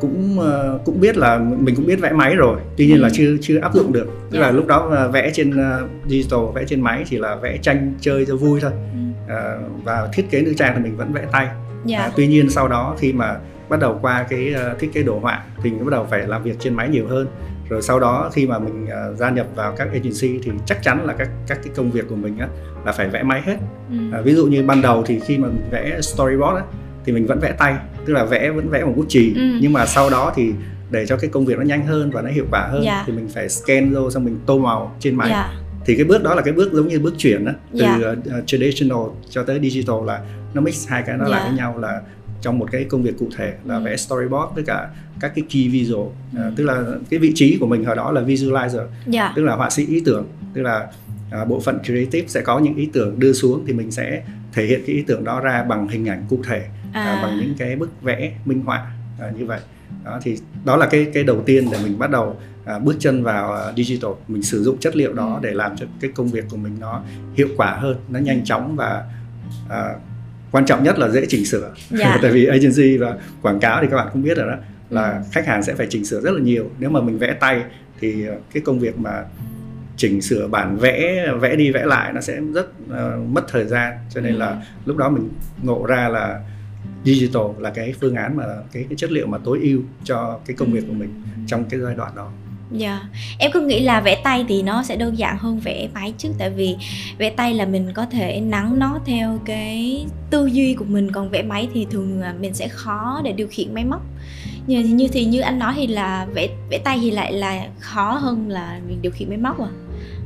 cũng 0.00 0.40
ờ, 0.40 0.78
cũng 0.84 1.00
biết 1.00 1.16
là 1.16 1.38
mình 1.38 1.74
cũng 1.74 1.86
biết 1.86 2.00
vẽ 2.00 2.12
máy 2.12 2.34
rồi 2.34 2.60
tuy 2.76 2.86
nhiên 2.86 2.96
ừ. 2.96 3.02
là 3.02 3.08
chưa 3.12 3.36
chưa 3.40 3.58
áp 3.60 3.74
dụng 3.74 3.92
được 3.92 4.06
tức 4.30 4.38
yeah. 4.38 4.42
là 4.42 4.48
dạ. 4.48 4.56
lúc 4.56 4.66
đó 4.66 5.08
vẽ 5.12 5.30
trên 5.34 5.52
digital 6.06 6.40
vẽ 6.54 6.64
trên 6.66 6.80
máy 6.80 7.04
chỉ 7.06 7.18
là 7.18 7.36
vẽ 7.36 7.56
tranh 7.62 7.94
chơi 8.00 8.26
cho 8.26 8.36
vui 8.36 8.60
thôi 8.60 8.72
ừ. 8.92 9.34
à, 9.34 9.56
và 9.84 10.08
thiết 10.12 10.30
kế 10.30 10.42
nữ 10.42 10.54
trang 10.56 10.72
thì 10.76 10.82
mình 10.82 10.96
vẫn 10.96 11.12
vẽ 11.12 11.22
tay 11.32 11.44
yeah. 11.44 11.58
Dạ. 11.84 11.98
à, 11.98 12.10
tuy 12.16 12.26
nhiên 12.26 12.50
sau 12.50 12.68
đó 12.68 12.96
khi 12.98 13.12
mà 13.12 13.36
bắt 13.68 13.80
đầu 13.80 13.98
qua 14.02 14.26
cái 14.28 14.54
thiết 14.80 14.92
kế 14.92 15.02
đồ 15.02 15.18
họa 15.18 15.44
thì 15.62 15.70
mình 15.70 15.84
bắt 15.84 15.90
đầu 15.90 16.06
phải 16.10 16.26
làm 16.26 16.42
việc 16.42 16.56
trên 16.58 16.74
máy 16.74 16.88
nhiều 16.88 17.06
hơn 17.08 17.26
rồi 17.68 17.82
sau 17.82 18.00
đó 18.00 18.30
khi 18.32 18.46
mà 18.46 18.58
mình 18.58 18.84
uh, 18.84 19.18
gia 19.18 19.30
nhập 19.30 19.46
vào 19.54 19.74
các 19.76 19.88
agency 19.92 20.38
thì 20.42 20.50
chắc 20.66 20.82
chắn 20.82 21.06
là 21.06 21.12
các 21.12 21.28
các 21.46 21.58
cái 21.64 21.72
công 21.76 21.90
việc 21.90 22.08
của 22.08 22.16
mình 22.16 22.38
á 22.38 22.48
là 22.84 22.92
phải 22.92 23.08
vẽ 23.08 23.22
máy 23.22 23.42
hết 23.44 23.56
ừ. 23.90 23.96
à, 24.12 24.20
ví 24.20 24.34
dụ 24.34 24.46
như 24.46 24.62
ban 24.62 24.82
đầu 24.82 25.02
thì 25.06 25.20
khi 25.20 25.38
mà 25.38 25.48
mình 25.48 25.68
vẽ 25.70 26.00
storyboard 26.00 26.56
á 26.56 26.62
thì 27.04 27.12
mình 27.12 27.26
vẫn 27.26 27.38
vẽ 27.40 27.52
tay 27.58 27.74
tức 28.06 28.12
là 28.12 28.24
vẽ 28.24 28.50
vẫn 28.50 28.68
vẽ 28.68 28.84
bằng 28.84 28.96
bút 28.96 29.06
chì 29.08 29.34
ừ. 29.34 29.58
nhưng 29.60 29.72
mà 29.72 29.86
sau 29.86 30.10
đó 30.10 30.32
thì 30.36 30.52
để 30.90 31.06
cho 31.06 31.16
cái 31.16 31.30
công 31.30 31.44
việc 31.44 31.58
nó 31.58 31.64
nhanh 31.64 31.86
hơn 31.86 32.10
và 32.10 32.22
nó 32.22 32.30
hiệu 32.30 32.46
quả 32.50 32.68
hơn 32.72 32.82
yeah. 32.82 32.96
Dạ. 32.96 33.04
thì 33.06 33.12
mình 33.12 33.28
phải 33.34 33.48
scan 33.48 33.94
vô 33.94 34.10
xong 34.10 34.24
mình 34.24 34.38
tô 34.46 34.58
màu 34.58 34.96
trên 35.00 35.14
máy 35.14 35.30
yeah. 35.30 35.46
Dạ. 35.50 35.60
thì 35.86 35.94
cái 35.94 36.04
bước 36.04 36.22
đó 36.22 36.34
là 36.34 36.42
cái 36.42 36.54
bước 36.54 36.72
giống 36.72 36.88
như 36.88 37.00
bước 37.00 37.14
chuyển 37.18 37.44
đó 37.44 37.52
từ 37.72 37.84
yeah. 37.84 38.00
Dạ. 38.00 38.10
uh, 38.38 38.46
traditional 38.46 39.02
cho 39.30 39.42
tới 39.42 39.60
digital 39.62 39.96
là 40.06 40.20
nó 40.54 40.60
mix 40.60 40.88
hai 40.88 41.02
cái 41.06 41.16
nó 41.16 41.24
yeah. 41.24 41.32
lại 41.32 41.48
với 41.48 41.58
nhau 41.58 41.78
là 41.78 42.00
trong 42.40 42.58
một 42.58 42.68
cái 42.72 42.84
công 42.84 43.02
việc 43.02 43.18
cụ 43.18 43.28
thể 43.36 43.54
là 43.64 43.76
ừ. 43.76 43.82
vẽ 43.84 43.96
storyboard 43.96 44.54
với 44.54 44.64
cả 44.64 44.88
các 45.20 45.32
cái 45.34 45.44
key 45.50 45.68
visual 45.68 46.06
ừ. 46.36 46.42
à, 46.42 46.50
tức 46.56 46.64
là 46.64 46.82
cái 47.10 47.18
vị 47.18 47.32
trí 47.34 47.56
của 47.60 47.66
mình 47.66 47.84
hồi 47.84 47.96
đó 47.96 48.12
là 48.12 48.20
visualizer 48.20 48.86
yeah. 49.12 49.32
Tức 49.36 49.42
là 49.42 49.54
họa 49.54 49.70
sĩ 49.70 49.86
ý 49.86 50.02
tưởng 50.04 50.26
tức 50.54 50.62
là 50.62 50.86
à, 51.30 51.44
bộ 51.44 51.60
phận 51.60 51.78
creative 51.84 52.28
sẽ 52.28 52.40
có 52.40 52.58
những 52.58 52.76
ý 52.76 52.88
tưởng 52.92 53.18
đưa 53.18 53.32
xuống 53.32 53.64
thì 53.66 53.72
mình 53.72 53.90
sẽ 53.90 54.22
thể 54.52 54.66
hiện 54.66 54.82
cái 54.86 54.96
ý 54.96 55.02
tưởng 55.06 55.24
đó 55.24 55.40
ra 55.40 55.62
bằng 55.62 55.88
hình 55.88 56.08
ảnh 56.08 56.24
cụ 56.28 56.40
thể 56.48 56.62
à. 56.94 57.02
À, 57.04 57.22
bằng 57.22 57.38
những 57.40 57.54
cái 57.58 57.76
bức 57.76 58.02
vẽ 58.02 58.32
minh 58.44 58.62
họa 58.66 58.86
à, 59.20 59.30
như 59.38 59.46
vậy 59.46 59.60
đó 60.04 60.18
thì 60.22 60.38
đó 60.64 60.76
là 60.76 60.86
cái 60.86 61.06
cái 61.14 61.24
đầu 61.24 61.42
tiên 61.46 61.68
để 61.72 61.78
mình 61.82 61.98
bắt 61.98 62.10
đầu 62.10 62.36
à, 62.64 62.78
bước 62.78 62.96
chân 62.98 63.22
vào 63.22 63.68
uh, 63.70 63.76
digital 63.76 64.10
mình 64.28 64.42
sử 64.42 64.62
dụng 64.62 64.78
chất 64.78 64.96
liệu 64.96 65.12
đó 65.12 65.34
ừ. 65.34 65.38
để 65.48 65.54
làm 65.54 65.76
cho 65.76 65.86
cái 66.00 66.10
công 66.14 66.28
việc 66.28 66.44
của 66.50 66.56
mình 66.56 66.76
nó 66.80 67.02
hiệu 67.34 67.48
quả 67.56 67.70
hơn 67.80 67.96
nó 68.08 68.18
nhanh 68.20 68.44
chóng 68.44 68.76
và 68.76 69.04
à, 69.70 69.94
quan 70.52 70.66
trọng 70.66 70.82
nhất 70.82 70.98
là 70.98 71.08
dễ 71.08 71.26
chỉnh 71.28 71.44
sửa 71.44 71.72
Dạ. 71.90 72.18
tại 72.22 72.30
vì 72.30 72.46
agency 72.46 72.96
và 72.96 73.16
quảng 73.42 73.60
cáo 73.60 73.78
thì 73.82 73.88
các 73.90 73.96
bạn 73.96 74.08
cũng 74.12 74.22
biết 74.22 74.36
rồi 74.38 74.46
đó 74.50 74.56
là 74.90 75.10
Ừ. 75.10 75.22
khách 75.32 75.46
hàng 75.46 75.62
sẽ 75.62 75.74
phải 75.74 75.86
chỉnh 75.90 76.04
sửa 76.04 76.20
rất 76.20 76.30
là 76.30 76.40
nhiều 76.40 76.70
nếu 76.78 76.90
mà 76.90 77.00
mình 77.00 77.18
vẽ 77.18 77.32
tay 77.40 77.62
thì 78.00 78.26
ờ, 78.26 78.34
cái 78.54 78.62
công 78.66 78.78
việc 78.78 78.98
mà 78.98 79.24
chỉnh 79.96 80.22
sửa 80.22 80.48
bản 80.48 80.76
vẽ 80.76 81.26
vẽ 81.40 81.56
đi 81.56 81.70
vẽ 81.70 81.84
lại 81.86 82.12
nó 82.12 82.20
sẽ 82.20 82.40
rất 82.54 82.66
ờ, 82.90 83.18
mất 83.28 83.44
thời 83.48 83.64
gian 83.64 83.92
cho 84.14 84.20
nên 84.20 84.32
Ừ. 84.34 84.38
là 84.38 84.62
lúc 84.86 84.96
đó 84.96 85.08
mình 85.10 85.28
ngộ 85.62 85.86
ra 85.86 86.08
là 86.08 86.40
digital 87.04 87.42
là 87.58 87.70
cái 87.70 87.94
phương 88.00 88.14
án 88.14 88.36
mà 88.36 88.44
cái, 88.72 88.84
cái 88.88 88.96
chất 88.96 89.10
liệu 89.10 89.26
mà 89.26 89.38
tối 89.38 89.58
ưu 89.62 89.80
cho 90.04 90.38
cái 90.46 90.56
công 90.56 90.72
việc 90.72 90.84
của 90.88 90.94
mình 90.94 91.22
trong 91.46 91.64
cái 91.64 91.80
giai 91.80 91.94
đoạn 91.94 92.12
đó. 92.16 92.30
Dạ, 92.72 93.00
em 93.38 93.50
cứ 93.54 93.60
nghĩ 93.60 93.80
là 93.80 94.00
vẽ 94.00 94.20
tay 94.24 94.44
thì 94.48 94.62
nó 94.62 94.82
sẽ 94.82 94.96
đơn 94.96 95.18
giản 95.18 95.38
hơn 95.38 95.60
vẽ 95.60 95.88
máy 95.94 96.14
chứ 96.18 96.28
Tại 96.38 96.50
vì 96.50 96.76
vẽ 97.18 97.30
tay 97.30 97.54
là 97.54 97.66
mình 97.66 97.92
có 97.94 98.06
thể 98.06 98.40
nắn 98.40 98.78
nó 98.78 98.98
theo 99.06 99.38
cái 99.44 100.06
tư 100.30 100.46
duy 100.46 100.74
của 100.74 100.84
mình 100.84 101.12
Còn 101.12 101.30
vẽ 101.30 101.42
máy 101.42 101.68
thì 101.74 101.86
thường 101.90 102.22
mình 102.40 102.54
sẽ 102.54 102.68
khó 102.68 103.20
để 103.24 103.32
điều 103.32 103.48
khiển 103.50 103.74
máy 103.74 103.84
móc. 103.84 104.02
Như 104.66 104.80
như 104.80 105.08
thì 105.12 105.24
như 105.24 105.40
anh 105.40 105.58
nói 105.58 105.72
thì 105.76 105.86
là 105.86 106.26
vẽ 106.34 106.48
vẽ 106.70 106.78
tay 106.78 106.98
thì 107.02 107.10
lại 107.10 107.32
là 107.32 107.66
khó 107.78 108.12
hơn 108.12 108.48
là 108.48 108.80
mình 108.88 109.02
điều 109.02 109.12
khiển 109.12 109.28
máy 109.28 109.38
móc 109.38 109.60
à 109.60 109.68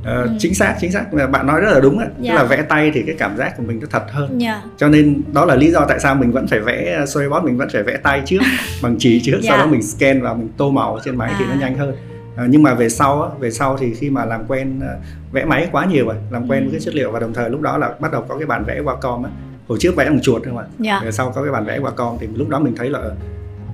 Ờ, 0.04 0.22
Ừ. 0.22 0.30
chính 0.38 0.54
xác 0.54 0.74
chính 0.80 0.92
xác 0.92 1.04
bạn 1.30 1.46
nói 1.46 1.60
rất 1.60 1.70
là 1.72 1.80
đúng 1.80 1.98
ạ 1.98 2.06
Dạ. 2.20 2.32
tức 2.32 2.36
là 2.38 2.44
vẽ 2.44 2.62
tay 2.62 2.90
thì 2.94 3.02
cái 3.06 3.14
cảm 3.18 3.36
giác 3.36 3.56
của 3.56 3.62
mình 3.66 3.80
nó 3.80 3.86
thật 3.90 4.02
hơn 4.10 4.40
dạ 4.40 4.62
cho 4.76 4.88
nên 4.88 5.22
đó 5.32 5.44
là 5.44 5.54
lý 5.54 5.70
do 5.70 5.84
tại 5.88 6.00
sao 6.00 6.14
mình 6.14 6.32
vẫn 6.32 6.46
phải 6.46 6.60
vẽ 6.60 7.04
storyboard 7.06 7.46
mình 7.46 7.56
vẫn 7.56 7.68
phải 7.72 7.82
vẽ 7.82 7.96
tay 7.96 8.22
trước 8.26 8.38
bằng 8.82 8.96
chì 8.98 9.20
trước 9.24 9.38
Dạ. 9.42 9.48
sau 9.48 9.58
đó 9.58 9.66
mình 9.66 9.82
scan 9.82 10.22
và 10.22 10.34
mình 10.34 10.48
tô 10.56 10.70
màu 10.70 10.98
trên 11.04 11.16
máy 11.16 11.32
thì 11.38 11.44
nó 11.44 11.52
À. 11.52 11.56
nhanh 11.60 11.78
hơn 11.78 11.96
À, 12.36 12.44
nhưng 12.48 12.62
mà 12.62 12.74
về 12.74 12.88
sau 12.88 13.22
á, 13.22 13.28
về 13.40 13.50
sau 13.50 13.76
thì 13.80 13.94
khi 13.94 14.10
mà 14.10 14.24
làm 14.24 14.44
quen 14.48 14.80
ờ, 14.80 14.96
vẽ 15.32 15.44
máy 15.44 15.68
quá 15.72 15.84
nhiều 15.86 16.06
rồi 16.06 16.16
làm 16.30 16.48
quen 16.50 16.60
Ừ. 16.62 16.64
với 16.64 16.72
cái 16.72 16.80
chất 16.80 16.94
liệu 16.94 17.10
và 17.10 17.20
đồng 17.20 17.34
thời 17.34 17.50
lúc 17.50 17.60
đó 17.60 17.78
là 17.78 17.90
bắt 18.00 18.12
đầu 18.12 18.24
có 18.28 18.38
cái 18.38 18.46
bản 18.46 18.64
vẽ 18.64 18.80
Wacom 18.84 19.24
á 19.24 19.30
hồi 19.68 19.78
trước 19.80 19.96
vẽ 19.96 20.04
bằng 20.04 20.20
chuột 20.20 20.42
thôi 20.44 20.54
mà 20.54 20.62
dạ 20.78 21.00
về 21.04 21.12
sau 21.12 21.32
có 21.34 21.42
cái 21.42 21.52
bản 21.52 21.64
vẽ 21.64 21.78
Wacom 21.78 22.16
thì 22.20 22.26
lúc 22.34 22.48
đó 22.48 22.58
mình 22.58 22.74
thấy 22.76 22.90
là 22.90 22.98
ờ, 22.98 23.14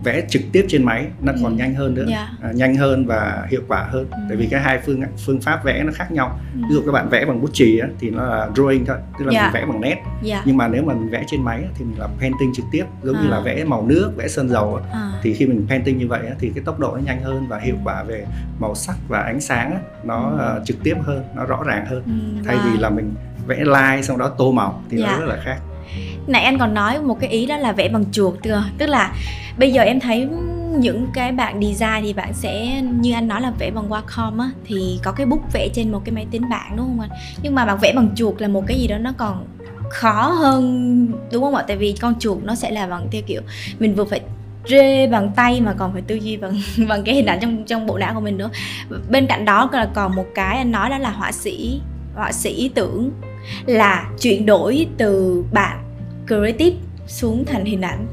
vẽ 0.05 0.23
trực 0.29 0.43
tiếp 0.53 0.65
trên 0.69 0.85
máy 0.85 1.07
nó 1.23 1.33
còn 1.43 1.53
Ừ. 1.53 1.57
nhanh 1.59 1.75
hơn 1.75 1.95
nữa 1.95 2.05
Dạ. 2.09 2.29
à, 2.43 2.51
nhanh 2.55 2.77
hơn 2.77 3.07
và 3.07 3.47
hiệu 3.51 3.61
quả 3.69 3.87
hơn 3.91 4.07
Ừ. 4.11 4.17
tại 4.29 4.37
vì 4.37 4.47
cái 4.51 4.61
hai 4.61 4.79
phương 4.87 5.03
phương 5.27 5.41
pháp 5.41 5.65
vẽ 5.65 5.83
nó 5.87 5.93
khác 5.95 6.13
nhau 6.13 6.39
Ừ. 6.55 6.61
ví 6.69 6.75
dụ 6.75 6.83
các 6.87 6.93
bạn 6.93 7.09
vẽ 7.09 7.25
bằng 7.25 7.41
bút 7.41 7.51
chì 7.53 7.79
á, 7.79 7.89
thì 8.01 8.11
nó 8.11 8.25
là 8.25 8.49
drawing 8.55 8.85
thôi 8.87 8.97
tức 9.19 9.25
là 9.25 9.33
Dạ. 9.33 9.43
mình 9.43 9.53
vẽ 9.55 9.67
bằng 9.67 9.81
nét 9.81 9.97
dạ 10.23 10.43
nhưng 10.47 10.57
mà 10.57 10.69
nếu 10.69 10.83
mà 10.85 10.95
mình 10.95 11.11
vẽ 11.11 11.25
trên 11.27 11.43
máy 11.43 11.57
á, 11.63 11.69
thì 11.79 11.85
mình 11.85 11.99
làm 11.99 12.11
painting 12.21 12.53
trực 12.55 12.65
tiếp 12.73 12.85
giống 13.03 13.15
như 13.17 13.29
À. 13.29 13.31
là 13.31 13.41
vẽ 13.41 13.65
màu 13.65 13.83
nước 13.87 14.11
vẽ 14.17 14.29
sơn 14.29 14.49
dầu 14.49 14.75
á. 14.75 14.83
à. 14.93 15.11
thì 15.23 15.35
khi 15.35 15.47
mình 15.47 15.67
painting 15.69 15.99
như 15.99 16.09
vậy 16.09 16.27
á, 16.27 16.35
thì 16.39 16.53
cái 16.55 16.65
tốc 16.65 16.79
độ 16.81 16.91
nó 16.97 17.01
nhanh 17.07 17.23
hơn 17.23 17.47
và 17.49 17.59
hiệu 17.59 17.77
quả 17.85 18.03
về 18.03 18.27
màu 18.59 18.75
sắc 18.75 18.97
và 19.09 19.19
ánh 19.21 19.41
sáng 19.41 19.71
á, 19.73 19.79
nó 20.05 20.31
Ừ. 20.31 20.37
ờ, 20.39 20.63
trực 20.65 20.77
tiếp 20.83 20.95
hơn 21.03 21.25
nó 21.37 21.45
rõ 21.45 21.63
ràng 21.67 21.87
hơn 21.87 22.03
Ừ, 22.07 22.43
thay 22.47 22.57
và- 22.57 22.63
vì 22.73 22.79
là 22.79 22.91
mình 22.91 23.15
vẽ 23.47 23.57
line 23.65 24.03
xong 24.03 24.19
đó 24.19 24.29
tô 24.29 24.53
màu 24.53 24.83
thì 24.91 24.99
Dạ. 24.99 25.07
nó 25.07 25.19
rất 25.21 25.27
là 25.27 25.37
khác 25.45 25.59
nãy 26.27 26.45
anh 26.45 26.59
còn 26.59 26.75
nói 26.75 26.99
một 27.03 27.21
cái 27.21 27.31
ý 27.31 27.47
đó 27.47 27.57
là 27.57 27.73
vẽ 27.73 27.89
bằng 27.89 28.05
chuột 28.13 28.35
tức 28.79 28.87
là 28.87 29.15
bây 29.59 29.73
giờ 29.73 29.83
em 29.83 30.01
thấy 30.01 30.29
những 30.79 31.07
cái 31.15 31.33
bạn 31.33 31.61
design 31.63 32.03
thì 32.03 32.13
bạn 32.13 32.35
sẽ, 32.35 32.83
như 32.83 33.13
anh 33.13 33.29
nói 33.29 33.41
là 33.41 33.53
vẽ 33.59 33.71
bằng 33.71 33.89
Wacom 33.89 34.41
á, 34.41 34.51
thì 34.65 34.99
có 35.03 35.13
cái 35.13 35.27
bút 35.27 35.53
vẽ 35.53 35.69
trên 35.75 35.93
một 35.93 36.03
cái 36.05 36.13
máy 36.13 36.27
tính 36.31 36.43
bảng, 36.51 36.77
đúng 36.77 36.87
không 36.87 37.01
anh? 37.01 37.11
Nhưng 37.43 37.55
mà 37.55 37.67
bạn 37.67 37.79
vẽ 37.83 37.93
bằng 37.97 38.09
chuột 38.17 38.41
là 38.41 38.49
một 38.49 38.65
cái 38.67 38.79
gì 38.81 38.87
đó 38.87 38.99
nó 38.99 39.13
còn 39.17 39.47
khó 39.91 40.29
hơn, 40.29 41.09
đúng 41.33 41.43
không 41.43 41.55
ạ? 41.55 41.65
Tại 41.69 41.77
vì 41.77 41.95
con 42.01 42.15
chuột 42.19 42.39
nó 42.45 42.55
sẽ 42.55 42.71
là 42.71 42.87
bằng 42.87 43.09
theo 43.11 43.23
kiểu 43.27 43.41
mình 43.79 43.95
vừa 43.95 44.05
phải 44.05 44.21
rê 44.69 45.07
bằng 45.07 45.31
tay 45.37 45.61
mà 45.61 45.75
còn 45.79 45.93
phải 45.93 46.03
tư 46.03 46.15
duy 46.15 46.37
bằng 46.37 46.61
bằng 46.89 47.05
cái 47.05 47.15
hình 47.15 47.27
ảnh 47.27 47.39
trong 47.41 47.65
trong 47.65 47.87
bộ 47.87 47.99
não 47.99 48.15
của 48.15 48.21
mình 48.21 48.39
nữa. 48.39 48.51
Bên 49.11 49.27
cạnh 49.27 49.45
đó 49.45 49.71
là 49.73 49.89
còn 49.95 50.15
một 50.15 50.27
cái 50.35 50.59
anh 50.59 50.73
nói 50.73 50.91
đó 50.91 50.99
là 50.99 51.11
họa 51.11 51.33
sĩ 51.33 51.81
họa 52.15 52.33
sĩ 52.33 52.51
ý 52.51 52.69
tưởng 52.69 53.11
là 53.67 54.11
chuyển 54.21 54.47
đổi 54.47 54.87
từ 54.99 55.45
bản 55.53 55.84
creative 56.27 56.77
xuống 57.07 57.45
thành 57.45 57.65
hình 57.65 57.81
ảnh 57.83 58.07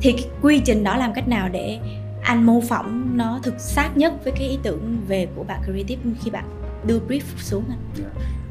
thì 0.00 0.12
cái 0.12 0.24
quy 0.42 0.60
trình 0.64 0.84
đó 0.84 0.96
làm 0.96 1.12
cách 1.14 1.28
nào 1.28 1.48
để 1.52 1.78
anh 2.22 2.46
mô 2.46 2.60
phỏng 2.68 3.16
nó 3.16 3.40
thực 3.42 3.54
xác 3.60 3.96
nhất 3.96 4.12
với 4.24 4.32
cái 4.38 4.48
ý 4.48 4.58
tưởng 4.62 4.96
về 5.08 5.26
của 5.34 5.42
bạn 5.42 5.60
creative 5.64 6.02
khi 6.24 6.30
bạn 6.30 6.44
đưa 6.86 6.98
brief 7.08 7.20
xuống 7.38 7.64
anh? 7.68 8.08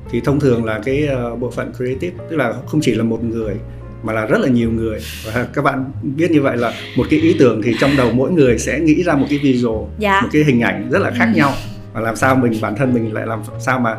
Thì 0.09 0.21
thông 0.25 0.39
thường 0.39 0.65
là 0.65 0.79
cái 0.85 1.07
ờ, 1.07 1.35
bộ 1.35 1.51
phận 1.51 1.73
creative 1.77 2.15
tức 2.29 2.35
là 2.35 2.53
không 2.67 2.81
chỉ 2.81 2.95
là 2.95 3.03
một 3.03 3.23
người 3.23 3.55
mà 4.03 4.13
là 4.13 4.25
rất 4.25 4.41
là 4.41 4.47
nhiều 4.47 4.71
người. 4.71 4.99
Và 5.25 5.47
các 5.53 5.61
bạn 5.61 5.91
biết 6.03 6.31
như 6.31 6.41
vậy 6.41 6.57
là 6.57 6.73
một 6.97 7.03
cái 7.09 7.19
ý 7.19 7.35
tưởng 7.39 7.61
thì 7.63 7.75
trong 7.79 7.91
đầu 7.97 8.11
mỗi 8.13 8.31
người 8.31 8.57
sẽ 8.59 8.79
nghĩ 8.79 9.03
ra 9.03 9.15
một 9.15 9.25
cái 9.29 9.39
visual 9.43 9.85
dạ. 9.99 10.21
một 10.21 10.29
cái 10.31 10.43
hình 10.43 10.61
ảnh 10.61 10.89
rất 10.91 10.99
là 10.99 11.11
khác 11.11 11.25
Ừ. 11.33 11.37
nhau. 11.37 11.51
Và 11.93 12.01
làm 12.01 12.15
sao 12.15 12.35
mình 12.35 12.53
bản 12.61 12.75
thân 12.75 12.93
mình 12.93 13.13
lại 13.13 13.27
làm 13.27 13.41
sao 13.59 13.79
mà 13.79 13.97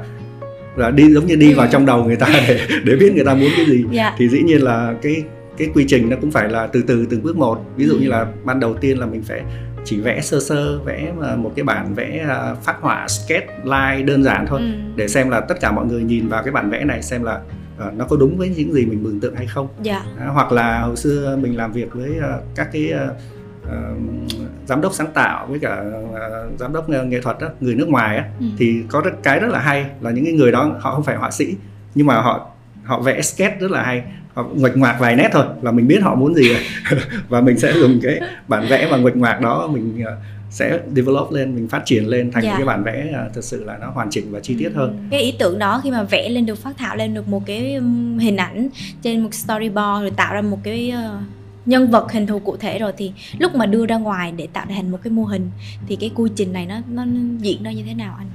là 0.77 0.91
đi 0.91 1.15
giống 1.15 1.27
như 1.27 1.37
đi 1.37 1.51
Ừ. 1.53 1.57
vào 1.57 1.67
trong 1.73 1.87
đầu 1.87 2.05
người 2.05 2.17
ta 2.17 2.27
để 2.49 2.61
để 2.85 2.97
biết 2.97 3.13
người 3.15 3.25
ta 3.25 3.35
muốn 3.35 3.49
cái 3.57 3.67
gì 3.67 3.85
dạ 3.91 4.15
thì 4.19 4.29
dĩ 4.29 4.43
nhiên 4.43 4.63
là 4.63 4.95
cái 5.03 5.23
cái 5.57 5.69
quy 5.75 5.85
trình 5.89 6.11
nó 6.11 6.17
cũng 6.21 6.31
phải 6.31 6.49
là 6.49 6.67
từ 6.67 6.83
từ 6.87 7.07
từng 7.11 7.23
bước 7.23 7.37
một 7.37 7.65
ví 7.77 7.87
dụ 7.87 7.93
Ừ. 7.95 7.99
như 8.01 8.09
là 8.09 8.27
ban 8.45 8.61
đầu 8.61 8.75
tiên 8.75 8.99
là 8.99 9.07
mình 9.07 9.23
phải 9.23 9.43
chỉ 9.85 10.01
vẽ 10.01 10.21
sơ 10.21 10.41
sơ 10.41 10.79
vẽ 10.79 11.13
mà 11.19 11.37
một 11.37 11.53
cái 11.57 11.65
bản 11.65 11.95
vẽ 11.95 12.25
à, 12.29 12.55
phát 12.63 12.77
họa 12.81 13.09
sketch 13.09 13.47
line 13.65 14.03
đơn 14.07 14.23
giản 14.23 14.47
thôi 14.49 14.61
ừ. 14.61 14.67
để 14.97 15.09
xem 15.09 15.31
là 15.31 15.41
tất 15.41 15.61
cả 15.61 15.73
mọi 15.73 15.87
người 15.87 16.03
nhìn 16.03 16.29
vào 16.29 16.43
cái 16.43 16.53
bản 16.53 16.71
vẽ 16.71 16.85
này 16.85 17.03
xem 17.03 17.23
là 17.23 17.41
ờ, 17.79 17.93
nó 17.97 18.05
có 18.05 18.17
đúng 18.17 18.39
với 18.39 18.49
những 18.57 18.73
gì 18.73 18.87
mình 18.87 19.03
mường 19.03 19.21
tượng 19.21 19.35
hay 19.35 19.47
không 19.47 19.69
dạ 19.83 20.03
À, 20.21 20.27
hoặc 20.27 20.53
là 20.53 20.81
hồi 20.81 20.97
xưa 20.97 21.39
mình 21.43 21.57
làm 21.57 21.73
việc 21.73 21.95
với 21.95 22.11
ờ, 22.23 22.41
các 22.55 22.69
cái 22.73 22.91
ờ, 22.91 23.15
giám 24.67 24.81
đốc 24.81 24.95
sáng 24.95 25.13
tạo 25.15 25.47
với 25.47 25.59
cả 25.59 25.83
ờ, 26.15 26.49
giám 26.59 26.73
đốc 26.73 26.89
nghệ 26.89 27.21
thuật 27.21 27.39
đó, 27.41 27.49
người 27.61 27.75
nước 27.75 27.89
ngoài 27.89 28.17
á 28.17 28.25
Ừ. 28.41 28.47
thì 28.59 28.83
có 28.89 29.01
rất, 29.01 29.11
cái 29.23 29.41
rất 29.41 29.49
là 29.51 29.59
hay 29.59 29.87
là 30.01 30.11
những 30.11 30.25
cái 30.25 30.35
người 30.35 30.53
đó 30.53 30.77
họ 30.81 30.95
không 30.95 31.05
phải 31.05 31.17
họa 31.17 31.31
sĩ 31.31 31.55
nhưng 31.95 32.07
mà 32.07 32.15
họ 32.21 32.51
họ 32.85 33.01
vẽ 33.01 33.23
sketch 33.23 33.61
rất 33.61 33.71
là 33.71 33.83
hay 33.83 34.03
họ 34.35 34.43
nguệch 34.55 34.77
ngoạc 34.77 34.97
vài 35.01 35.17
nét 35.17 35.29
thôi 35.33 35.45
là 35.63 35.71
mình 35.71 35.89
biết 35.89 36.03
họ 36.03 36.15
muốn 36.15 36.35
gì 36.35 36.49
rồi 36.49 36.63
và 37.29 37.41
mình 37.41 37.59
sẽ 37.59 37.73
dùng 37.73 38.01
cái 38.03 38.21
bản 38.49 38.67
vẽ 38.71 38.89
và 38.91 38.97
nguệch 38.97 39.17
ngoạc 39.17 39.41
đó 39.41 39.67
mình 39.73 40.03
ờ, 40.07 40.17
sẽ 40.51 40.79
develop 40.97 41.33
lên 41.33 41.55
mình 41.55 41.69
phát 41.69 41.83
triển 41.85 42.07
lên 42.09 42.33
thành 42.33 42.43
Dạ. 42.45 42.55
cái 42.57 42.65
bản 42.67 42.85
vẽ 42.85 43.07
ờ, 43.15 43.29
thực 43.35 43.45
sự 43.45 43.65
là 43.65 43.77
nó 43.81 43.91
hoàn 43.91 44.11
chỉnh 44.11 44.25
và 44.33 44.41
chi 44.41 44.57
tiết 44.59 44.71
hơn 44.75 45.09
cái 45.11 45.21
ý 45.21 45.35
tưởng 45.39 45.59
đó 45.59 45.81
khi 45.85 45.91
mà 45.91 46.03
vẽ 46.03 46.29
lên 46.29 46.47
được 46.47 46.59
phát 46.59 46.73
thảo 46.79 46.97
lên 46.97 47.15
được 47.15 47.29
một 47.29 47.43
cái 47.47 47.61
hình 48.21 48.37
ảnh 48.37 48.69
trên 49.03 49.21
một 49.23 49.35
storyboard 49.35 50.01
rồi 50.03 50.11
tạo 50.17 50.35
ra 50.35 50.41
một 50.41 50.59
cái 50.65 50.93
nhân 51.67 51.91
vật 51.91 52.13
hình 52.13 52.27
thù 52.27 52.39
cụ 52.39 52.57
thể 52.57 52.79
rồi 52.79 52.93
thì 52.97 53.13
lúc 53.39 53.55
mà 53.55 53.67
đưa 53.67 53.87
ra 53.87 53.97
ngoài 53.97 54.33
để 54.37 54.49
tạo 54.53 54.67
thành 54.69 54.91
một 54.91 54.99
cái 55.03 55.11
mô 55.11 55.25
hình 55.25 55.51
thì 55.87 55.97
cái 55.97 56.11
quy 56.15 56.31
trình 56.37 56.53
này 56.53 56.67
nó 56.67 56.75
nó 56.93 57.05
diễn 57.41 57.63
ra 57.63 57.73
như 57.73 57.83
thế 57.87 57.95
nào 57.95 58.15
anh 58.19 58.29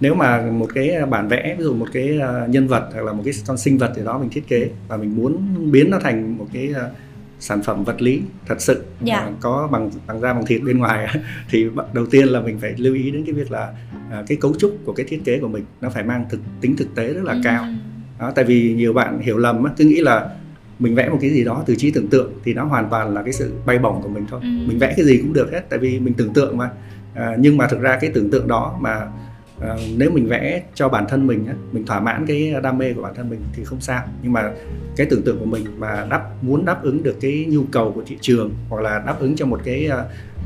nếu 0.00 0.14
mà 0.14 0.42
một 0.50 0.68
cái 0.74 0.90
bản 1.10 1.28
vẽ 1.28 1.54
ví 1.58 1.64
dụ 1.64 1.74
một 1.74 1.86
cái 1.92 2.18
ờ, 2.18 2.46
nhân 2.48 2.68
vật 2.68 2.88
hoặc 2.92 3.02
là 3.04 3.12
một 3.12 3.22
cái 3.24 3.34
con 3.46 3.56
sinh 3.58 3.78
vật 3.78 3.92
gì 3.96 4.02
đó 4.04 4.18
mình 4.18 4.30
thiết 4.30 4.48
kế 4.48 4.70
và 4.88 4.96
mình 4.96 5.16
muốn 5.16 5.36
biến 5.72 5.90
nó 5.90 5.98
thành 6.02 6.38
một 6.38 6.46
cái 6.52 6.68
ờ, 6.74 6.90
sản 7.38 7.62
phẩm 7.62 7.84
vật 7.84 8.02
lý 8.02 8.20
thật 8.46 8.60
sự 8.60 8.84
Dạ. 9.02 9.30
có 9.40 9.68
bằng 9.72 9.90
bằng 10.06 10.20
da 10.20 10.32
bằng 10.32 10.46
thịt 10.46 10.62
bên 10.62 10.78
ngoài 10.78 11.08
thì 11.50 11.66
đầu 11.92 12.06
tiên 12.06 12.28
là 12.28 12.40
mình 12.40 12.58
phải 12.60 12.74
lưu 12.78 12.94
ý 12.94 13.10
đến 13.10 13.24
cái 13.24 13.32
việc 13.34 13.50
là 13.50 13.72
ờ, 14.10 14.24
cái 14.28 14.38
cấu 14.40 14.54
trúc 14.58 14.78
của 14.84 14.92
cái 14.92 15.06
thiết 15.08 15.20
kế 15.24 15.38
của 15.38 15.48
mình 15.48 15.64
nó 15.80 15.90
phải 15.90 16.02
mang 16.04 16.24
thực 16.30 16.40
tính 16.60 16.76
thực 16.76 16.94
tế 16.94 17.12
rất 17.12 17.24
là 17.24 17.36
cao 17.44 17.62
Ừ. 17.64 17.72
đó, 18.20 18.32
tại 18.34 18.44
vì 18.44 18.74
nhiều 18.74 18.92
bạn 18.92 19.20
hiểu 19.20 19.38
lầm 19.38 19.64
á, 19.64 19.72
cứ 19.76 19.84
nghĩ 19.84 20.00
là 20.00 20.30
mình 20.78 20.94
vẽ 20.94 21.08
một 21.08 21.18
cái 21.20 21.30
gì 21.30 21.44
đó 21.44 21.62
từ 21.66 21.76
trí 21.76 21.90
tưởng 21.90 22.08
tượng 22.08 22.32
thì 22.44 22.54
nó 22.54 22.64
hoàn 22.64 22.90
toàn 22.90 23.14
là 23.14 23.22
cái 23.22 23.32
sự 23.32 23.52
bay 23.66 23.78
bổng 23.78 24.02
của 24.02 24.08
mình 24.08 24.24
thôi. 24.30 24.40
Ừ. 24.42 24.48
mình 24.66 24.78
vẽ 24.78 24.94
cái 24.96 25.06
gì 25.06 25.18
cũng 25.18 25.32
được 25.32 25.52
hết 25.52 25.60
tại 25.68 25.78
vì 25.78 25.98
mình 26.00 26.14
tưởng 26.14 26.32
tượng 26.32 26.56
mà. 26.58 26.70
À, 27.14 27.36
nhưng 27.38 27.56
mà 27.56 27.66
thực 27.66 27.80
ra 27.80 27.98
cái 28.00 28.10
tưởng 28.14 28.30
tượng 28.30 28.48
đó 28.48 28.76
mà 28.80 29.06
à, 29.60 29.76
nếu 29.96 30.10
mình 30.10 30.26
vẽ 30.28 30.62
cho 30.74 30.88
bản 30.88 31.04
thân 31.08 31.26
mình 31.26 31.46
á, 31.46 31.54
mình 31.72 31.86
thỏa 31.86 32.00
mãn 32.00 32.26
cái 32.26 32.54
đam 32.62 32.78
mê 32.78 32.92
của 32.92 33.02
bản 33.02 33.14
thân 33.14 33.30
mình 33.30 33.40
thì 33.52 33.64
không 33.64 33.80
sao. 33.80 34.02
Nhưng 34.22 34.32
mà 34.32 34.50
cái 34.96 35.06
tưởng 35.10 35.22
tượng 35.22 35.38
của 35.38 35.44
mình 35.44 35.64
mà 35.78 36.06
đáp 36.10 36.22
muốn 36.42 36.64
đáp 36.64 36.82
ứng 36.82 37.02
được 37.02 37.16
cái 37.20 37.46
nhu 37.48 37.62
cầu 37.72 37.92
của 37.92 38.02
thị 38.06 38.16
trường 38.20 38.50
hoặc 38.68 38.82
là 38.82 39.02
đáp 39.06 39.16
ứng 39.20 39.36
cho 39.36 39.46
một 39.46 39.60
cái 39.64 39.86
à, 39.86 40.04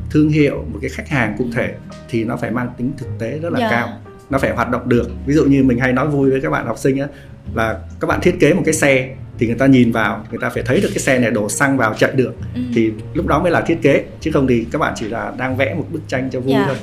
thương 0.09 0.29
hiệu 0.29 0.65
một 0.73 0.79
cái 0.81 0.89
khách 0.89 1.09
hàng 1.09 1.35
cụ 1.37 1.45
thể 1.53 1.75
thì 2.09 2.23
nó 2.23 2.37
phải 2.37 2.51
mang 2.51 2.69
tính 2.77 2.91
thực 2.97 3.09
tế 3.19 3.39
rất 3.39 3.53
là 3.53 3.59
Dạ. 3.59 3.69
cao. 3.71 3.89
Nó 4.29 4.37
phải 4.37 4.51
hoạt 4.55 4.71
động 4.71 4.89
được. 4.89 5.09
Ví 5.25 5.33
dụ 5.33 5.45
như 5.45 5.63
mình 5.63 5.79
hay 5.79 5.93
nói 5.93 6.07
vui 6.07 6.31
với 6.31 6.41
các 6.41 6.49
bạn 6.49 6.65
học 6.65 6.77
sinh 6.77 6.99
á 6.99 7.07
là 7.53 7.79
các 7.99 8.07
bạn 8.07 8.19
thiết 8.21 8.35
kế 8.39 8.53
một 8.53 8.61
cái 8.65 8.73
xe 8.73 9.15
thì 9.41 9.47
người 9.47 9.55
ta 9.55 9.65
nhìn 9.67 9.91
vào 9.91 10.23
người 10.29 10.39
ta 10.41 10.49
phải 10.49 10.63
thấy 10.65 10.81
được 10.81 10.89
cái 10.89 10.99
xe 10.99 11.19
này 11.19 11.31
đổ 11.31 11.49
xăng 11.49 11.77
vào 11.77 11.93
chạy 11.93 12.11
được 12.15 12.33
Ừ. 12.55 12.61
thì 12.75 12.91
lúc 13.13 13.27
đó 13.27 13.39
mới 13.39 13.51
là 13.51 13.61
thiết 13.61 13.81
kế 13.81 14.05
chứ 14.19 14.31
không 14.33 14.47
thì 14.47 14.65
các 14.71 14.79
bạn 14.79 14.93
chỉ 14.95 15.07
là 15.07 15.33
đang 15.37 15.57
vẽ 15.57 15.73
một 15.73 15.85
bức 15.91 16.07
tranh 16.07 16.29
cho 16.31 16.39
vui 16.39 16.51
Dạ. 16.53 16.65
thôi 16.67 16.75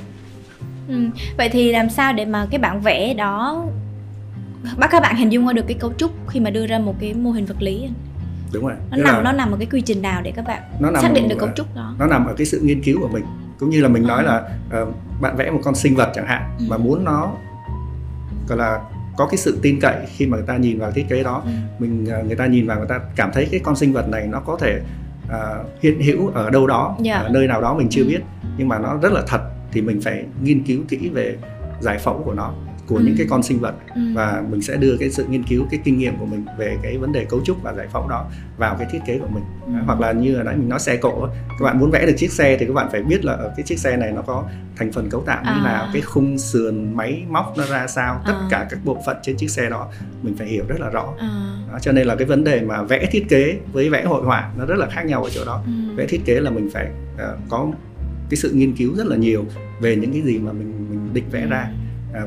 Ừ. 0.88 0.94
Vậy 1.38 1.48
thì 1.48 1.72
làm 1.72 1.90
sao 1.90 2.12
để 2.12 2.24
mà 2.24 2.46
cái 2.50 2.58
bản 2.60 2.80
vẽ 2.80 3.14
đó 3.14 3.64
bắt 4.78 4.88
các 4.90 5.00
bạn 5.02 5.16
hình 5.16 5.28
dung 5.32 5.46
ra 5.46 5.52
được 5.52 5.64
cái 5.68 5.76
cấu 5.80 5.92
trúc 5.96 6.12
khi 6.28 6.40
mà 6.40 6.50
đưa 6.50 6.66
ra 6.66 6.78
một 6.78 6.94
cái 7.00 7.14
mô 7.14 7.30
hình 7.30 7.46
vật 7.46 7.62
lý 7.62 7.82
anh? 7.82 7.92
đúng 8.52 8.66
rồi 8.66 8.76
nó 8.90 8.96
nằm 8.96 9.14
là 9.14 9.22
nó 9.22 9.32
nằm 9.32 9.50
ở 9.52 9.56
cái 9.58 9.66
quy 9.72 9.80
trình 9.80 10.02
nào 10.02 10.22
để 10.22 10.32
các 10.36 10.44
bạn 10.46 10.62
nó 10.80 10.90
nằm 10.90 11.02
xác 11.02 11.12
định 11.14 11.28
được 11.28 11.36
cấu 11.38 11.48
trúc 11.56 11.74
đó 11.74 11.94
nó 11.98 12.06
nằm 12.06 12.26
ở 12.26 12.34
cái 12.34 12.46
sự 12.46 12.60
nghiên 12.64 12.82
cứu 12.82 13.00
của 13.00 13.08
mình 13.08 13.24
cũng 13.58 13.70
như 13.70 13.80
là 13.80 13.88
mình 13.88 14.06
nói 14.06 14.24
Ờ. 14.24 14.32
là 14.32 14.42
ờ, 14.70 14.86
bạn 15.20 15.36
vẽ 15.36 15.50
một 15.50 15.60
con 15.64 15.74
sinh 15.74 15.94
vật 15.96 16.12
chẳng 16.14 16.26
hạn 16.26 16.42
Ừ. 16.58 16.64
mà 16.68 16.76
muốn 16.76 17.04
nó 17.04 17.32
gọi 18.48 18.58
là 18.58 18.80
có 19.18 19.26
cái 19.26 19.38
sự 19.38 19.58
tin 19.62 19.80
cậy 19.80 19.96
khi 20.16 20.26
mà 20.26 20.36
người 20.36 20.46
ta 20.46 20.56
nhìn 20.56 20.78
vào 20.78 20.90
thiết 20.92 21.06
kế 21.08 21.22
đó 21.22 21.42
Ừ. 21.44 21.50
mình 21.78 22.06
ờ, 22.10 22.22
người 22.22 22.36
ta 22.36 22.46
nhìn 22.46 22.66
vào 22.66 22.78
người 22.78 22.88
ta 22.88 23.00
cảm 23.16 23.30
thấy 23.34 23.48
cái 23.50 23.60
con 23.64 23.76
sinh 23.76 23.92
vật 23.92 24.08
này 24.08 24.26
nó 24.26 24.40
có 24.40 24.56
thể 24.60 24.80
ờ, 25.28 25.64
hiện 25.82 26.00
hữu 26.02 26.28
ở 26.34 26.50
đâu 26.50 26.66
đó 26.66 26.96
Dạ. 27.00 27.16
ở 27.18 27.28
nơi 27.28 27.46
nào 27.46 27.60
đó 27.60 27.74
mình 27.74 27.88
chưa 27.90 28.02
Ừ. 28.02 28.08
biết 28.08 28.20
nhưng 28.58 28.68
mà 28.68 28.78
nó 28.78 28.98
rất 29.02 29.12
là 29.12 29.22
thật 29.26 29.40
thì 29.72 29.80
mình 29.82 30.00
phải 30.00 30.24
nghiên 30.42 30.62
cứu 30.62 30.80
kỹ 30.88 31.08
về 31.14 31.36
giải 31.80 31.98
phẫu 31.98 32.22
của 32.24 32.34
nó 32.34 32.52
của 32.88 32.96
ừ. 32.96 33.02
những 33.04 33.14
cái 33.18 33.26
con 33.30 33.42
sinh 33.42 33.60
vật 33.60 33.74
ừ. 33.94 34.00
và 34.14 34.42
mình 34.50 34.62
sẽ 34.62 34.76
đưa 34.76 34.96
cái 34.96 35.10
sự 35.10 35.24
nghiên 35.24 35.42
cứu 35.42 35.66
cái 35.70 35.80
kinh 35.84 35.98
nghiệm 35.98 36.16
của 36.16 36.26
mình 36.26 36.44
về 36.58 36.76
cái 36.82 36.98
vấn 36.98 37.12
đề 37.12 37.24
cấu 37.24 37.40
trúc 37.44 37.62
và 37.62 37.72
giải 37.72 37.86
phẫu 37.92 38.08
đó 38.08 38.30
vào 38.56 38.76
cái 38.78 38.88
thiết 38.90 39.00
kế 39.06 39.18
của 39.18 39.26
mình 39.26 39.44
ừ. 39.66 39.72
hoặc 39.86 40.00
là 40.00 40.12
như 40.12 40.36
là 40.36 40.42
nãy 40.42 40.56
mình 40.56 40.68
nói 40.68 40.78
xe 40.78 40.96
cộ 40.96 41.28
các 41.58 41.64
bạn 41.64 41.78
muốn 41.78 41.90
vẽ 41.90 42.06
được 42.06 42.14
chiếc 42.16 42.32
xe 42.32 42.56
thì 42.60 42.66
các 42.66 42.72
bạn 42.72 42.88
phải 42.92 43.02
biết 43.02 43.24
là 43.24 43.32
ở 43.32 43.52
cái 43.56 43.62
chiếc 43.62 43.78
xe 43.78 43.96
này 43.96 44.12
nó 44.12 44.22
có 44.22 44.44
thành 44.76 44.92
phần 44.92 45.10
cấu 45.10 45.20
tạo 45.20 45.42
như 45.44 45.50
à. 45.50 45.64
nào 45.64 45.88
cái 45.92 46.02
khung 46.02 46.38
sườn 46.38 46.96
máy 46.96 47.24
móc 47.28 47.54
nó 47.56 47.64
ra 47.66 47.86
sao 47.86 48.22
tất 48.26 48.34
à. 48.40 48.48
cả 48.50 48.66
các 48.70 48.78
bộ 48.84 49.02
phận 49.06 49.16
trên 49.22 49.36
chiếc 49.36 49.50
xe 49.50 49.70
đó 49.70 49.88
mình 50.22 50.34
phải 50.38 50.46
hiểu 50.46 50.64
rất 50.68 50.80
là 50.80 50.90
rõ 50.90 51.14
à. 51.18 51.28
đó, 51.72 51.78
cho 51.80 51.92
nên 51.92 52.06
là 52.06 52.16
cái 52.16 52.26
vấn 52.26 52.44
đề 52.44 52.60
mà 52.60 52.82
vẽ 52.82 53.06
thiết 53.10 53.26
kế 53.28 53.58
với 53.72 53.90
vẽ 53.90 54.04
hội 54.04 54.24
họa 54.24 54.50
nó 54.58 54.64
rất 54.64 54.78
là 54.78 54.86
khác 54.90 55.02
nhau 55.02 55.24
ở 55.24 55.30
chỗ 55.30 55.44
đó 55.44 55.62
ừ. 55.66 55.72
vẽ 55.96 56.06
thiết 56.06 56.20
kế 56.24 56.40
là 56.40 56.50
mình 56.50 56.70
phải 56.72 56.86
uh, 57.14 57.38
có 57.48 57.66
cái 58.30 58.36
sự 58.36 58.52
nghiên 58.52 58.72
cứu 58.72 58.94
rất 58.96 59.06
là 59.06 59.16
nhiều 59.16 59.44
về 59.80 59.96
những 59.96 60.12
cái 60.12 60.22
gì 60.22 60.38
mà 60.38 60.52
mình 60.52 60.86
mình 60.90 61.14
định 61.14 61.24
vẽ 61.30 61.46
ra 61.46 61.58
à, 61.58 61.72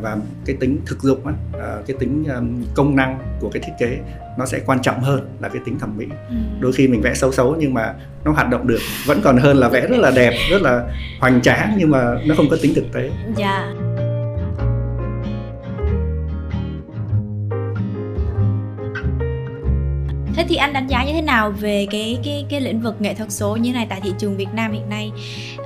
và 0.01 0.17
cái 0.45 0.55
tính 0.59 0.79
thực 0.85 1.01
dụng 1.01 1.27
á, 1.27 1.33
à, 1.53 1.77
cái 1.88 1.97
tính 2.00 2.23
um, 2.35 2.63
công 2.75 2.95
năng 2.95 3.19
của 3.39 3.50
cái 3.50 3.61
thiết 3.65 3.73
kế 3.79 4.00
nó 4.38 4.45
sẽ 4.45 4.59
quan 4.65 4.81
trọng 4.81 5.01
hơn 5.01 5.29
là 5.39 5.50
cái 5.50 5.61
tính 5.65 5.79
thẩm 5.79 5.97
mỹ 5.97 6.05
ừ. 6.29 6.35
đôi 6.59 6.73
khi 6.73 6.88
mình 6.88 7.01
vẽ 7.01 7.13
xấu 7.13 7.31
xấu 7.31 7.55
nhưng 7.59 7.73
mà 7.73 7.93
nó 8.25 8.31
hoạt 8.31 8.50
động 8.50 8.67
được 8.67 8.79
vẫn 9.05 9.21
còn 9.23 9.38
hơn 9.38 9.57
là 9.57 9.69
vẽ 9.69 9.88
rất 9.88 9.97
là 10.00 10.11
đẹp 10.11 10.33
rất 10.50 10.61
là 10.61 10.83
hoành 11.19 11.41
tráng 11.41 11.75
nhưng 11.77 11.91
mà 11.91 12.15
nó 12.25 12.35
không 12.35 12.50
có 12.50 12.57
tính 12.61 12.73
thực 12.75 12.85
tế 12.93 13.09
dạ 13.35 13.59
yeah. 13.59 13.91
Thế 20.35 20.45
thì 20.50 20.55
anh 20.55 20.73
đánh 20.73 20.88
giá 20.88 21.03
như 21.03 21.13
thế 21.13 21.21
nào 21.21 21.51
về 21.51 21.88
cái 21.91 22.17
cái 22.23 22.45
cái 22.50 22.61
lĩnh 22.61 22.81
vực 22.81 23.01
nghệ 23.01 23.13
thuật 23.13 23.31
số 23.31 23.55
như 23.55 23.73
này 23.73 23.88
tại 23.89 24.01
thị 24.03 24.13
trường 24.17 24.38
Việt 24.38 24.47
Nam 24.53 24.71
hiện 24.71 24.89
nay? 24.89 25.11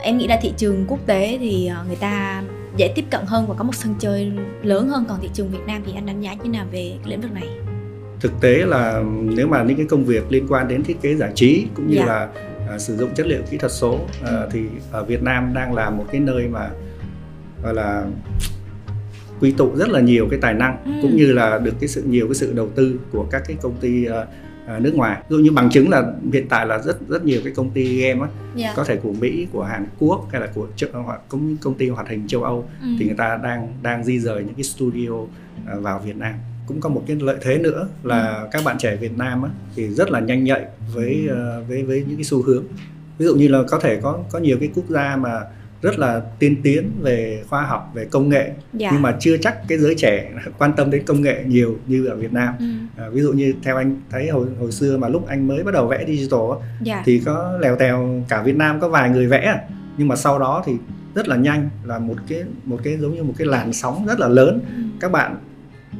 Em 0.04 0.18
nghĩ 0.18 0.28
là 0.28 0.40
thị 0.42 0.54
trường 0.58 0.86
quốc 0.88 1.00
tế 1.06 1.38
thì 1.40 1.68
ờ, 1.68 1.84
người 1.88 1.96
ta 1.96 2.44
dễ 2.78 2.92
tiếp 2.96 3.06
cận 3.12 3.22
hơn 3.26 3.46
và 3.48 3.56
có 3.58 3.64
một 3.64 3.76
sân 3.76 3.96
chơi 4.00 4.32
lớn 4.64 4.88
hơn 4.88 5.06
còn 5.08 5.22
thị 5.22 5.30
trường 5.34 5.50
Việt 5.50 5.64
Nam 5.68 5.82
thì 5.86 5.92
anh 5.96 6.06
đánh 6.06 6.22
giá 6.22 6.34
như 6.34 6.50
nào 6.50 6.66
về 6.72 6.94
lĩnh 7.06 7.22
vực 7.22 7.32
này? 7.32 7.48
Thực 8.20 8.32
tế 8.42 8.66
là 8.66 9.04
nếu 9.24 9.48
mà 9.48 9.64
những 9.64 9.78
cái 9.78 9.86
công 9.90 10.06
việc 10.06 10.32
liên 10.32 10.48
quan 10.50 10.68
đến 10.68 10.84
thiết 10.84 11.02
kế 11.02 11.16
giải 11.16 11.32
trí 11.36 11.66
cũng 11.76 11.88
như 11.88 11.96
dạ. 11.96 12.06
là 12.06 12.30
uh, 12.76 12.82
sử 12.82 12.98
dụng 12.98 13.10
chất 13.16 13.28
liệu 13.28 13.42
kỹ 13.52 13.58
thuật 13.58 13.72
số 13.72 13.94
uh, 13.94 14.30
thì 14.52 14.62
ở 14.92 15.04
Việt 15.04 15.24
Nam 15.24 15.54
đang 15.54 15.74
là 15.74 15.90
một 15.90 16.06
cái 16.12 16.22
nơi 16.22 16.48
mà 16.48 16.70
gọi 17.64 17.74
là 17.74 18.06
quy 19.40 19.52
tụ 19.52 19.76
rất 19.76 19.90
là 19.90 20.00
nhiều 20.00 20.28
cái 20.30 20.40
tài 20.42 20.54
năng 20.54 20.84
ừ. 20.86 20.92
cũng 21.02 21.16
như 21.16 21.32
là 21.32 21.58
được 21.58 21.74
cái 21.80 21.88
sự 21.88 22.04
nhiều 22.04 22.28
cái 22.28 22.36
sự 22.36 22.54
đầu 22.54 22.70
tư 22.76 23.00
của 23.12 23.26
các 23.32 23.44
cái 23.48 23.58
công 23.62 23.76
ty 23.82 24.08
uh, 24.08 24.14
À, 24.14 24.28
nước 24.68 24.96
ngoài 24.96 25.22
ví 25.30 25.38
dụ 25.38 25.44
như 25.44 25.52
bằng 25.52 25.70
chứng 25.70 25.90
là 25.90 26.04
hiện 26.34 26.48
tại 26.50 26.66
là 26.66 26.78
rất 26.78 27.08
rất 27.08 27.26
nhiều 27.26 27.42
cái 27.44 27.54
công 27.56 27.70
ty 27.70 28.02
game 28.02 28.22
á 28.22 28.28
yeah. 28.28 28.56
Dạ. 28.56 28.74
có 28.76 28.84
thể 28.84 28.96
của 28.96 29.14
Mỹ 29.14 29.48
của 29.52 29.64
Hàn 29.64 29.86
Quốc 30.00 30.28
hay 30.32 30.42
là 30.42 30.48
của 30.56 30.68
hoặc 30.94 31.22
công 31.30 31.58
công 31.58 31.74
ty 31.74 31.90
hoạt 31.90 32.10
hình 32.10 32.28
châu 32.28 32.44
Âu 32.44 32.70
ừ. 32.82 32.88
thì 33.00 33.06
người 33.06 33.16
ta 33.18 33.40
đang 33.44 33.74
đang 33.82 34.04
di 34.04 34.20
rời 34.20 34.44
những 34.44 34.56
cái 34.56 34.64
studio 34.64 35.12
à, 35.68 35.76
vào 35.76 36.00
Việt 36.00 36.16
Nam 36.16 36.34
cũng 36.68 36.82
có 36.82 36.90
một 36.90 37.04
cái 37.08 37.18
lợi 37.20 37.38
thế 37.42 37.58
nữa 37.58 37.88
là 38.04 38.38
ừ. 38.38 38.48
các 38.52 38.62
bạn 38.66 38.78
trẻ 38.78 38.96
Việt 38.96 39.18
Nam 39.18 39.44
á, 39.44 39.50
thì 39.76 39.90
rất 39.90 40.12
là 40.12 40.20
nhanh 40.20 40.44
nhạy 40.44 40.66
với 40.94 41.28
ừ. 41.30 41.60
uh, 41.62 41.70
với 41.70 41.84
với 41.84 42.04
những 42.08 42.18
cái 42.18 42.24
xu 42.24 42.42
hướng 42.42 42.64
ví 43.18 43.26
dụ 43.26 43.36
như 43.36 43.48
là 43.48 43.60
có 43.70 43.80
thể 43.80 44.00
có 44.02 44.20
có 44.32 44.40
nhiều 44.40 44.58
cái 44.60 44.70
quốc 44.76 44.86
gia 44.90 45.16
mà 45.16 45.42
rất 45.82 46.00
là 46.00 46.22
tiên 46.40 46.62
tiến 46.64 46.92
về 47.02 47.44
khoa 47.50 47.62
học 47.62 47.92
về 47.94 48.06
công 48.06 48.30
nghệ 48.30 48.52
dạ. 48.74 48.90
nhưng 48.94 49.02
mà 49.02 49.16
chưa 49.20 49.38
chắc 49.38 49.68
cái 49.68 49.78
giới 49.78 49.96
trẻ 49.96 50.32
quan 50.58 50.74
tâm 50.78 50.92
đến 50.92 51.04
công 51.06 51.22
nghệ 51.22 51.44
nhiều 51.48 51.78
như 51.88 52.06
ở 52.06 52.16
Việt 52.16 52.34
Nam 52.34 52.54
ừ. 52.60 52.66
à, 53.04 53.10
ví 53.10 53.22
dụ 53.22 53.32
như 53.32 53.54
theo 53.64 53.78
anh 53.78 54.02
thấy 54.10 54.30
hồi 54.30 54.48
hồi 54.60 54.72
xưa 54.72 54.98
mà 54.98 55.10
lúc 55.10 55.28
anh 55.28 55.48
mới 55.48 55.64
bắt 55.64 55.74
đầu 55.74 55.88
vẽ 55.88 56.06
digital 56.08 56.40
dạ. 56.82 57.04
thì 57.06 57.22
có 57.26 57.58
lèo 57.62 57.76
tèo 57.76 58.24
cả 58.30 58.44
Việt 58.44 58.56
Nam 58.56 58.80
có 58.80 58.90
vài 58.90 59.10
người 59.10 59.28
vẽ 59.28 59.60
nhưng 59.98 60.08
mà 60.08 60.16
sau 60.16 60.40
đó 60.40 60.64
thì 60.66 60.74
rất 61.16 61.28
là 61.28 61.36
nhanh 61.36 61.70
là 61.84 62.00
một 62.00 62.16
cái 62.28 62.44
một 62.64 62.80
cái 62.84 62.98
giống 62.98 63.16
như 63.16 63.24
một 63.24 63.34
cái 63.38 63.48
làn 63.48 63.74
sóng 63.74 64.06
rất 64.06 64.20
là 64.20 64.28
lớn 64.28 64.60
ừ. 64.68 64.84
các 65.00 65.12
bạn 65.12 65.36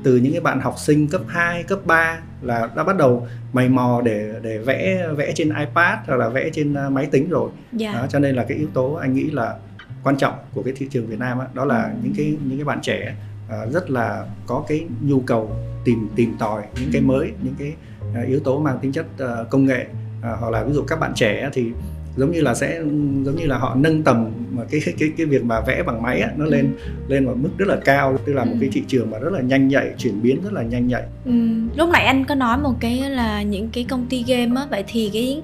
từ 0.06 0.18
những 0.18 0.32
cái 0.32 0.42
bạn 0.42 0.60
học 0.60 0.76
sinh 0.78 1.08
cấp 1.08 1.22
2, 1.28 1.64
cấp 1.64 1.80
3 1.86 2.20
là 2.42 2.70
đã 2.76 2.84
bắt 2.84 2.98
đầu 2.98 3.28
mày 3.54 3.70
mò 3.70 4.02
để 4.06 4.34
để 4.42 4.58
vẽ 4.58 5.08
vẽ 5.18 5.32
trên 5.36 5.50
iPad 5.50 6.00
hoặc 6.08 6.16
là 6.16 6.30
vẽ 6.30 6.50
trên 6.54 6.74
à, 6.74 6.90
máy 6.90 7.06
tính 7.06 7.30
rồi. 7.30 7.50
Yeah. 7.80 7.96
Đó, 7.96 8.06
cho 8.10 8.20
nên 8.20 8.36
là 8.36 8.44
cái 8.44 8.58
yếu 8.58 8.68
tố 8.74 8.94
anh 8.94 9.14
nghĩ 9.14 9.24
là 9.24 9.56
quan 10.04 10.18
trọng 10.18 10.34
của 10.54 10.64
cái 10.64 10.74
thị 10.78 10.88
trường 10.92 11.08
Việt 11.08 11.20
Nam 11.20 11.40
đó, 11.40 11.46
đó 11.54 11.66
là 11.66 11.84
ừ. 11.84 11.90
những 12.04 12.14
cái 12.18 12.38
những 12.46 12.58
cái 12.58 12.66
bạn 12.66 12.80
trẻ 12.82 13.16
uh, 13.48 13.74
rất 13.74 13.90
là 13.90 14.26
có 14.48 14.64
cái 14.68 14.86
nhu 15.02 15.20
cầu 15.20 15.52
tìm 15.86 16.10
tìm 16.16 16.36
tòi 16.40 16.64
những 16.80 16.90
cái 16.94 17.02
ừ. 17.02 17.06
mới 17.06 17.32
những 17.42 17.56
cái 17.60 17.74
uh, 18.22 18.28
yếu 18.28 18.40
tố 18.40 18.60
mang 18.60 18.80
tính 18.80 18.92
chất 18.92 19.06
uh, 19.24 19.50
công 19.50 19.66
nghệ 19.66 19.86
uh, 20.20 20.40
hoặc 20.40 20.50
là 20.50 20.64
ví 20.64 20.74
dụ 20.74 20.84
các 20.88 21.00
bạn 21.00 21.12
trẻ 21.16 21.50
thì 21.54 21.72
giống 22.18 22.32
như 22.32 22.42
là 22.42 22.54
sẽ 22.54 22.82
giống 23.24 23.36
như 23.36 23.46
là 23.46 23.58
họ 23.58 23.76
nâng 23.76 24.04
tầm 24.04 24.32
mà 24.52 24.64
cái 24.72 24.82
cái 25.00 25.10
cái 25.18 25.26
việc 25.26 25.44
mà 25.44 25.62
vẽ 25.62 25.84
bằng 25.84 26.02
máy 26.02 26.20
á, 26.20 26.30
nó 26.38 26.46
lên 26.46 26.76
ừ. 26.86 26.92
lên 27.08 27.26
một 27.26 27.34
mức 27.38 27.50
rất 27.58 27.68
là 27.68 27.78
cao 27.86 28.18
tức 28.26 28.34
là 28.34 28.42
ừ. 28.42 28.46
một 28.46 28.56
cái 28.60 28.70
thị 28.74 28.84
trường 28.88 29.12
mà 29.12 29.20
rất 29.20 29.34
là 29.34 29.42
nhanh 29.42 29.68
nhạy 29.68 29.94
chuyển 29.98 30.22
biến 30.22 30.42
rất 30.44 30.54
là 30.54 30.62
nhanh 30.64 30.88
nhạy 30.88 31.04
ừ. 31.26 31.32
lúc 31.76 31.90
nãy 31.90 32.06
anh 32.06 32.26
có 32.26 32.36
nói 32.36 32.58
một 32.58 32.74
cái 32.80 33.10
là 33.10 33.42
những 33.42 33.70
cái 33.74 33.86
công 33.90 34.06
ty 34.10 34.24
game 34.28 34.62
á 34.62 34.68
vậy 34.70 34.84
thì 34.88 35.10
cái 35.14 35.42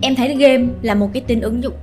em 0.00 0.14
thấy 0.14 0.36
game 0.36 0.66
là 0.82 0.94
một 0.94 1.10
cái 1.12 1.22
tính 1.26 1.40
ứng 1.40 1.62
dụng 1.62 1.74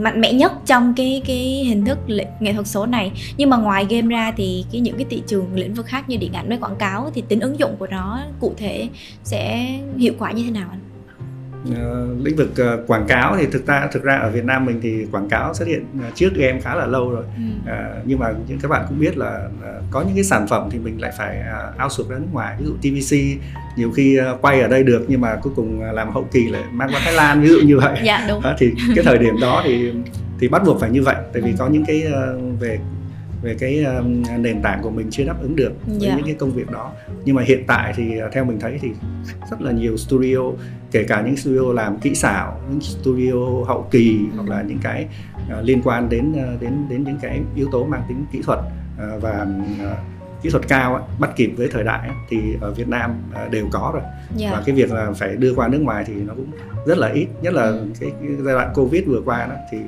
mạnh 0.00 0.20
mẽ 0.20 0.32
nhất 0.32 0.52
trong 0.66 0.94
cái 0.96 1.22
cái 1.26 1.64
hình 1.64 1.84
thức 1.84 1.98
nghệ 2.40 2.52
thuật 2.52 2.66
số 2.66 2.86
này 2.86 3.12
nhưng 3.36 3.50
mà 3.50 3.56
ngoài 3.56 3.86
game 3.90 4.08
ra 4.08 4.32
thì 4.36 4.64
cái 4.72 4.80
những 4.80 4.96
cái 4.96 5.06
thị 5.10 5.22
trường 5.26 5.54
lĩnh 5.54 5.74
vực 5.74 5.86
khác 5.86 6.08
như 6.08 6.16
điện 6.16 6.32
ảnh 6.32 6.48
với 6.48 6.58
quảng 6.58 6.76
cáo 6.76 7.10
thì 7.14 7.22
tính 7.28 7.40
ứng 7.40 7.58
dụng 7.58 7.76
của 7.78 7.86
nó 7.86 8.20
cụ 8.40 8.54
thể 8.56 8.88
sẽ 9.24 9.68
hiệu 9.98 10.12
quả 10.18 10.32
như 10.32 10.42
thế 10.44 10.50
nào 10.50 10.68
anh? 10.70 10.89
Uh, 11.68 12.24
lĩnh 12.24 12.36
vực 12.36 12.50
uh, 12.52 12.86
quảng 12.86 13.06
cáo 13.08 13.36
thì 13.36 13.46
thực 13.52 13.66
ra 13.66 13.88
thực 13.92 14.02
ra 14.02 14.16
ở 14.16 14.30
Việt 14.30 14.44
Nam 14.44 14.64
mình 14.64 14.80
thì 14.82 15.06
quảng 15.12 15.28
cáo 15.28 15.54
xuất 15.54 15.68
hiện 15.68 15.84
uh, 16.08 16.14
trước 16.14 16.30
game 16.34 16.60
khá 16.60 16.74
là 16.74 16.86
lâu 16.86 17.10
rồi 17.10 17.24
ừ. 17.36 17.72
uh, 17.72 18.06
nhưng 18.06 18.18
mà 18.18 18.32
những 18.48 18.58
các 18.58 18.68
bạn 18.68 18.84
cũng 18.88 18.98
biết 18.98 19.16
là 19.16 19.48
uh, 19.58 19.84
có 19.90 20.02
những 20.02 20.14
cái 20.14 20.24
sản 20.24 20.46
phẩm 20.48 20.68
thì 20.70 20.78
mình 20.78 21.00
lại 21.00 21.12
phải 21.18 21.38
uh, 21.40 21.82
outsource 21.82 22.14
ra 22.14 22.18
nước 22.18 22.28
ngoài 22.32 22.56
ví 22.58 22.66
dụ 22.66 22.72
TVC 22.76 23.16
nhiều 23.76 23.92
khi 23.92 24.18
uh, 24.20 24.42
quay 24.42 24.60
ở 24.60 24.68
đây 24.68 24.82
được 24.82 25.04
nhưng 25.08 25.20
mà 25.20 25.36
cuối 25.42 25.52
cùng 25.56 25.82
làm 25.82 26.10
hậu 26.10 26.28
kỳ 26.32 26.48
lại 26.48 26.62
mang 26.72 26.88
qua 26.92 27.00
Thái 27.04 27.12
Lan 27.12 27.40
ví 27.40 27.48
dụ 27.48 27.60
như 27.64 27.78
vậy 27.78 27.98
dạ, 28.04 28.26
đúng. 28.28 28.38
Uh, 28.38 28.44
thì 28.58 28.72
cái 28.94 29.04
thời 29.04 29.18
điểm 29.18 29.34
đó 29.40 29.62
thì 29.64 29.92
thì 30.40 30.48
bắt 30.48 30.62
buộc 30.66 30.80
phải 30.80 30.90
như 30.90 31.02
vậy 31.02 31.16
tại 31.32 31.42
vì 31.42 31.50
ừ. 31.50 31.56
có 31.58 31.66
những 31.68 31.84
cái 31.84 32.04
uh, 32.06 32.60
về 32.60 32.78
về 33.42 33.56
cái 33.58 33.84
um, 33.84 34.22
nền 34.38 34.62
tảng 34.62 34.82
của 34.82 34.90
mình 34.90 35.06
chưa 35.10 35.24
đáp 35.24 35.36
ứng 35.42 35.56
được 35.56 35.72
với 35.86 35.98
yeah. 36.00 36.02
Dạ. 36.02 36.16
những 36.16 36.26
cái 36.26 36.34
công 36.34 36.50
việc 36.50 36.70
đó 36.70 36.92
nhưng 37.24 37.36
mà 37.36 37.42
hiện 37.42 37.64
tại 37.66 37.92
thì 37.96 38.22
uh, 38.26 38.32
theo 38.32 38.44
mình 38.44 38.60
thấy 38.60 38.78
thì 38.80 38.90
rất 39.50 39.62
là 39.62 39.72
nhiều 39.72 39.96
studio 39.96 40.38
kể 40.90 41.04
cả 41.04 41.22
những 41.26 41.36
studio 41.36 41.72
làm 41.72 41.98
kỹ 41.98 42.14
xảo 42.14 42.60
những 42.70 42.80
studio 42.80 43.64
hậu 43.66 43.88
kỳ 43.90 44.18
ừ. 44.18 44.36
hoặc 44.36 44.48
là 44.48 44.62
những 44.62 44.78
cái 44.82 45.06
uh, 45.58 45.64
liên 45.64 45.82
quan 45.84 46.08
đến 46.08 46.32
uh, 46.32 46.60
đến 46.60 46.72
đến 46.90 47.04
những 47.04 47.18
cái 47.22 47.40
yếu 47.54 47.68
tố 47.72 47.84
mang 47.84 48.02
tính 48.08 48.24
kỹ 48.32 48.40
thuật 48.42 48.58
uh, 48.58 49.22
và 49.22 49.46
uh, 49.82 49.98
kỹ 50.42 50.50
thuật 50.50 50.68
cao 50.68 51.08
bắt 51.18 51.30
kịp 51.36 51.52
với 51.56 51.68
thời 51.72 51.84
đại 51.84 52.10
thì 52.28 52.38
ở 52.60 52.72
Việt 52.72 52.88
Nam 52.88 53.22
đều 53.50 53.66
có 53.72 53.90
rồi 53.94 54.02
yeah. 54.02 54.36
Dạ. 54.36 54.50
và 54.52 54.62
cái 54.66 54.74
việc 54.74 54.92
là 54.92 55.12
phải 55.12 55.36
đưa 55.36 55.54
qua 55.54 55.68
nước 55.68 55.80
ngoài 55.80 56.04
thì 56.06 56.14
nó 56.14 56.34
cũng 56.34 56.50
rất 56.86 56.98
là 56.98 57.08
ít 57.08 57.26
nhất 57.42 57.54
là 57.54 57.62
ừ. 57.62 57.86
cái, 58.00 58.10
cái 58.20 58.30
giai 58.44 58.54
đoạn 58.54 58.72
covid 58.74 59.06
vừa 59.06 59.20
qua 59.24 59.46
đó 59.46 59.54
thì 59.70 59.78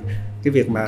cái 0.42 0.52
việc 0.52 0.70
mà 0.70 0.86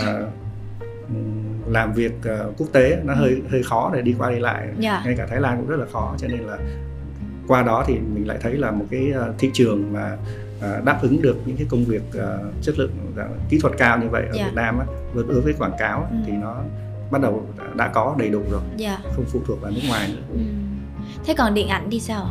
làm 1.75 1.93
việc 1.93 2.13
uh, 2.19 2.59
quốc 2.59 2.67
tế 2.73 2.99
nó 3.05 3.15
hơi 3.15 3.43
hơi 3.51 3.63
khó 3.63 3.91
để 3.95 4.03
đi 4.03 4.15
qua 4.19 4.31
đi 4.31 4.39
lại 4.39 4.63
yeah. 4.63 4.79
Dạ. 4.79 5.03
ngay 5.05 5.15
cả 5.19 5.27
Thái 5.27 5.41
Lan 5.41 5.57
cũng 5.59 5.69
rất 5.69 5.77
là 5.77 5.87
khó 5.93 6.15
cho 6.19 6.29
nên 6.29 6.41
là 6.41 6.59
qua 7.49 7.63
đó 7.63 7.85
thì 7.87 7.95
mình 7.95 8.29
lại 8.29 8.39
thấy 8.41 8.53
là 8.53 8.71
một 8.71 8.85
cái 8.91 9.13
uh, 9.31 9.35
thị 9.39 9.51
trường 9.55 9.93
mà 9.93 10.17
uh, 10.59 10.85
đáp 10.85 10.99
ứng 11.03 11.23
được 11.23 11.37
những 11.47 11.57
cái 11.57 11.67
công 11.71 11.85
việc 11.85 12.03
uh, 12.09 12.63
chất 12.63 12.79
lượng 12.79 12.91
kỹ 13.49 13.59
thuật 13.59 13.75
cao 13.79 13.99
như 13.99 14.09
vậy 14.09 14.23
ở 14.23 14.27
yeah. 14.27 14.37
Dạ. 14.37 14.45
Việt 14.45 14.55
Nam 14.55 14.79
á, 14.79 14.87
vượt 15.15 15.29
đối 15.29 15.41
với 15.41 15.53
quảng 15.53 15.77
cáo 15.79 16.09
ừ. 16.11 16.17
thì 16.27 16.33
nó 16.33 16.57
bắt 17.11 17.23
đầu 17.23 17.47
đã 17.77 17.89
có 17.89 18.15
đầy 18.19 18.29
đủ 18.29 18.43
rồi 18.51 18.61
yeah. 18.61 18.79
Dạ. 19.05 19.11
không 19.17 19.25
phụ 19.29 19.41
thuộc 19.47 19.61
vào 19.61 19.71
nước 19.71 19.83
ngoài 19.89 20.09
nữa 20.09 20.23
ừ. 20.33 20.41
thế 21.25 21.35
còn 21.39 21.55
điện 21.55 21.69
ảnh 21.69 21.89
thì 21.91 22.01
sao 22.01 22.27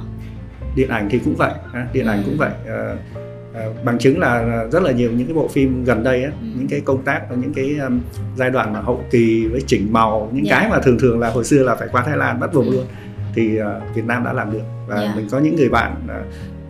điện 0.75 0.89
ảnh 0.89 1.07
thì 1.11 1.19
cũng 1.19 1.35
vậy 1.35 1.53
điện 1.93 2.05
ừ. 2.05 2.09
ảnh 2.09 2.23
cũng 2.25 2.37
vậy 2.37 2.51
uh, 2.61 2.67
Ờ, 2.67 2.97
bằng 3.83 3.97
chứng 3.99 4.19
là 4.19 4.65
rất 4.71 4.83
là 4.83 4.91
nhiều 4.91 5.11
những 5.11 5.27
cái 5.27 5.33
bộ 5.33 5.47
phim 5.47 5.83
gần 5.83 6.03
đây 6.03 6.23
á, 6.23 6.31
ừ. 6.41 6.47
những 6.57 6.67
cái 6.67 6.81
công 6.81 7.03
tác 7.03 7.21
những 7.31 7.53
cái 7.53 7.75
um, 7.77 8.01
giai 8.35 8.49
đoạn 8.49 8.73
mà 8.73 8.81
hậu 8.81 9.03
kỳ 9.11 9.47
với 9.47 9.61
chỉnh 9.67 9.93
màu 9.93 10.29
những 10.33 10.45
yeah. 10.45 10.57
Dạ. 10.57 10.59
cái 10.59 10.69
mà 10.69 10.79
thường 10.83 10.99
thường 10.99 11.19
là 11.19 11.29
hồi 11.29 11.43
xưa 11.43 11.63
là 11.63 11.75
phải 11.75 11.87
qua 11.91 12.03
Thái 12.03 12.17
Lan 12.17 12.39
bắt 12.39 12.53
buộc 12.53 12.65
ừ. 12.65 12.71
luôn 12.71 12.85
thì 13.35 13.59
uh, 13.61 13.95
Việt 13.95 14.05
Nam 14.05 14.23
đã 14.23 14.33
làm 14.33 14.51
được 14.51 14.63
và 14.87 14.95
yeah. 14.95 15.09
Dạ. 15.09 15.15
mình 15.15 15.27
có 15.31 15.39
những 15.39 15.55
người 15.55 15.69
bạn 15.69 16.07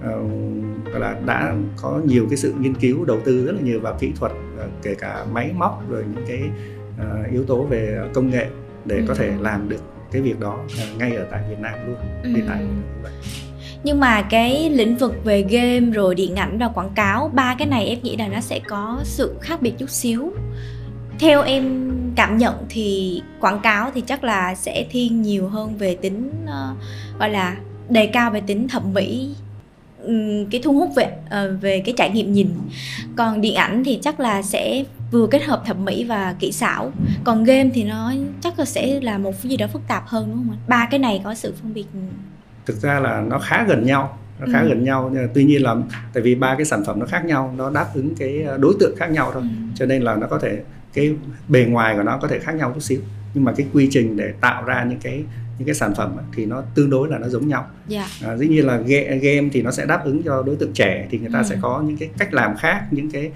uh, 0.05 0.99
là 1.01 1.15
đã 1.25 1.53
có 1.81 2.01
nhiều 2.05 2.25
cái 2.29 2.37
sự 2.37 2.53
nghiên 2.59 2.73
cứu 2.73 3.05
đầu 3.05 3.19
tư 3.25 3.45
rất 3.45 3.51
là 3.51 3.61
nhiều 3.61 3.79
vào 3.79 3.97
kỹ 3.99 4.11
thuật 4.19 4.31
kể 4.81 4.95
cả 4.95 5.25
máy 5.33 5.51
móc 5.57 5.89
rồi 5.89 6.03
những 6.15 6.25
cái 6.27 6.41
uh, 7.01 7.31
yếu 7.31 7.45
tố 7.45 7.63
về 7.63 7.99
công 8.13 8.29
nghệ 8.29 8.47
để 8.85 8.97
ừ. 8.97 9.03
có 9.07 9.13
thể 9.13 9.31
làm 9.39 9.69
được 9.69 9.81
cái 10.11 10.21
việc 10.21 10.39
đó 10.39 10.59
ngay 10.97 11.15
ở 11.15 11.25
tại 11.31 11.43
Việt 11.49 11.59
Nam 11.59 11.73
luôn 11.87 11.95
ừ. 12.23 12.29
hiện 12.29 12.45
tại 12.47 12.65
nhưng 13.83 13.99
mà 13.99 14.21
cái 14.21 14.69
lĩnh 14.69 14.95
vực 14.95 15.13
về 15.23 15.41
game 15.41 15.91
rồi 15.91 16.15
điện 16.15 16.35
ảnh 16.35 16.57
và 16.57 16.67
quảng 16.67 16.91
cáo 16.95 17.31
ba 17.33 17.55
cái 17.59 17.67
này 17.67 17.85
em 17.85 17.99
nghĩ 18.03 18.15
là 18.17 18.27
nó 18.27 18.39
sẽ 18.39 18.59
có 18.59 18.99
sự 19.03 19.35
khác 19.41 19.61
biệt 19.61 19.73
chút 19.77 19.89
xíu. 19.89 20.33
Theo 21.19 21.41
em 21.41 21.91
cảm 22.15 22.37
nhận 22.37 22.53
thì 22.69 23.21
quảng 23.39 23.59
cáo 23.59 23.91
thì 23.95 24.01
chắc 24.01 24.23
là 24.23 24.55
sẽ 24.55 24.85
thiên 24.89 25.21
nhiều 25.21 25.47
hơn 25.47 25.77
về 25.77 25.95
tính 25.95 26.31
uh, 26.43 26.77
gọi 27.19 27.29
là 27.29 27.55
đề 27.89 28.05
cao 28.05 28.31
về 28.31 28.41
tính 28.47 28.67
thẩm 28.67 28.93
mỹ 28.93 29.29
cái 30.51 30.61
thu 30.63 30.73
hút 30.73 30.89
về 30.95 31.05
uh, 31.25 31.61
về 31.61 31.81
cái 31.85 31.93
trải 31.97 32.09
nghiệm 32.09 32.33
nhìn. 32.33 32.49
Còn 33.15 33.41
điện 33.41 33.55
ảnh 33.55 33.83
thì 33.83 33.99
chắc 34.01 34.19
là 34.19 34.41
sẽ 34.41 34.83
vừa 35.11 35.27
kết 35.27 35.43
hợp 35.43 35.63
thẩm 35.65 35.85
mỹ 35.85 36.03
và 36.03 36.35
kỹ 36.39 36.51
xảo. 36.51 36.91
Còn 37.23 37.43
game 37.43 37.69
thì 37.73 37.83
nó 37.83 38.13
chắc 38.41 38.59
là 38.59 38.65
sẽ 38.65 38.99
là 39.01 39.17
một 39.17 39.31
cái 39.43 39.49
gì 39.49 39.57
đó 39.57 39.67
phức 39.67 39.81
tạp 39.87 40.07
hơn 40.07 40.25
đúng 40.27 40.37
không 40.37 40.57
ạ? 40.57 40.63
Ba 40.67 40.87
cái 40.91 40.99
này 40.99 41.21
có 41.23 41.33
sự 41.33 41.53
phân 41.61 41.73
biệt 41.73 41.85
thực 42.65 42.81
ra 42.81 42.99
là 42.99 43.21
nó 43.21 43.39
khá 43.39 43.65
gần 43.67 43.85
nhau 43.85 44.19
nó 44.39 44.47
khá 44.53 44.61
ừ. 44.61 44.67
gần 44.69 44.83
nhau 44.83 45.11
nhưng 45.13 45.27
tuy 45.33 45.43
nhiên 45.43 45.63
là 45.63 45.75
tại 46.13 46.23
vì 46.23 46.35
ba 46.35 46.55
cái 46.55 46.65
sản 46.65 46.83
phẩm 46.85 46.99
nó 46.99 47.05
khác 47.05 47.25
nhau 47.25 47.53
nó 47.57 47.69
đáp 47.69 47.87
ứng 47.93 48.15
cái 48.15 48.41
ờ, 48.41 48.57
đối 48.57 48.73
tượng 48.79 48.95
khác 48.97 49.11
nhau 49.11 49.31
thôi 49.33 49.41
ừ. 49.41 49.47
cho 49.75 49.85
nên 49.85 50.01
là 50.01 50.15
nó 50.15 50.27
có 50.27 50.39
thể 50.39 50.61
cái 50.93 51.15
bề 51.47 51.65
ngoài 51.65 51.95
của 51.95 52.03
nó 52.03 52.17
có 52.21 52.27
thể 52.27 52.39
khác 52.39 52.55
nhau 52.55 52.71
chút 52.73 52.79
xíu 52.79 52.99
nhưng 53.33 53.43
mà 53.43 53.53
cái 53.57 53.67
quy 53.73 53.87
trình 53.91 54.17
để 54.17 54.33
tạo 54.41 54.63
ra 54.65 54.83
những 54.83 54.99
cái 54.99 55.23
những 55.57 55.65
cái 55.65 55.75
sản 55.75 55.95
phẩm 55.95 56.17
thì 56.35 56.45
nó 56.45 56.61
tương 56.75 56.89
đối 56.89 57.09
là 57.09 57.17
nó 57.17 57.27
giống 57.27 57.47
nhau. 57.47 57.67
Yeah. 57.89 58.07
Dạ. 58.21 58.29
À, 58.29 58.37
dĩ 58.37 58.47
nhiên 58.47 58.65
là 58.65 58.77
game, 58.77 59.17
game 59.17 59.49
thì 59.51 59.61
nó 59.61 59.71
sẽ 59.71 59.85
đáp 59.85 60.05
ứng 60.05 60.23
cho 60.23 60.43
đối 60.43 60.55
tượng 60.55 60.73
trẻ 60.73 61.07
thì 61.11 61.19
người 61.19 61.29
ta 61.33 61.39
ừ. 61.39 61.45
sẽ 61.49 61.57
có 61.61 61.83
những 61.85 61.97
cái 61.97 62.09
cách 62.17 62.33
làm 62.33 62.55
khác, 62.57 62.83
những 62.91 63.11
cái 63.11 63.31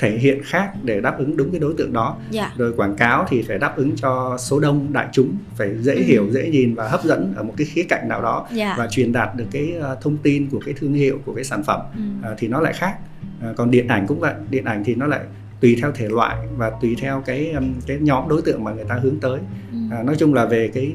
thể 0.00 0.10
hiện 0.10 0.40
khác 0.44 0.72
để 0.84 1.00
đáp 1.00 1.18
ứng 1.18 1.36
đúng 1.36 1.50
cái 1.50 1.60
đối 1.60 1.74
tượng 1.74 1.92
đó. 1.92 2.16
Yeah. 2.20 2.32
Dạ. 2.32 2.52
Rồi 2.56 2.72
quảng 2.76 2.96
cáo 2.96 3.26
thì 3.28 3.42
phải 3.42 3.58
đáp 3.58 3.76
ứng 3.76 3.96
cho 3.96 4.36
số 4.38 4.60
đông 4.60 4.92
đại 4.92 5.06
chúng, 5.12 5.36
phải 5.56 5.74
dễ 5.80 5.94
ừ. 5.94 6.02
hiểu, 6.02 6.26
dễ 6.30 6.50
nhìn 6.50 6.74
và 6.74 6.88
hấp 6.88 7.04
dẫn 7.04 7.34
ở 7.36 7.42
một 7.42 7.54
cái 7.56 7.66
khía 7.66 7.82
cạnh 7.82 8.08
nào 8.08 8.22
đó 8.22 8.46
yeah. 8.48 8.58
Dạ. 8.58 8.74
và 8.78 8.86
truyền 8.86 9.12
đạt 9.12 9.36
được 9.36 9.44
cái 9.50 9.72
ờ, 9.80 9.96
thông 10.00 10.16
tin 10.16 10.50
của 10.50 10.60
cái 10.66 10.74
thương 10.74 10.94
hiệu 10.94 11.18
của 11.24 11.34
cái 11.34 11.44
sản 11.44 11.62
phẩm 11.64 11.80
ừ. 11.96 12.28
à, 12.28 12.34
thì 12.38 12.48
nó 12.48 12.60
lại 12.60 12.72
khác. 12.72 12.96
À, 13.42 13.48
còn 13.56 13.70
điện 13.70 13.88
ảnh 13.88 14.06
cũng 14.06 14.20
vậy, 14.20 14.34
điện 14.50 14.64
ảnh 14.64 14.84
thì 14.84 14.94
nó 14.94 15.06
lại 15.06 15.20
tùy 15.60 15.76
theo 15.82 15.92
thể 15.92 16.08
loại 16.08 16.36
và 16.56 16.70
tùy 16.82 16.96
theo 17.00 17.22
cái 17.26 17.54
cái 17.86 17.98
nhóm 18.00 18.28
đối 18.28 18.42
tượng 18.42 18.64
mà 18.64 18.72
người 18.72 18.84
ta 18.84 18.94
hướng 18.94 19.20
tới. 19.20 19.38
Ừ. 19.72 19.78
À, 19.90 20.02
nói 20.02 20.16
chung 20.18 20.34
là 20.34 20.44
về 20.44 20.70
cái 20.74 20.92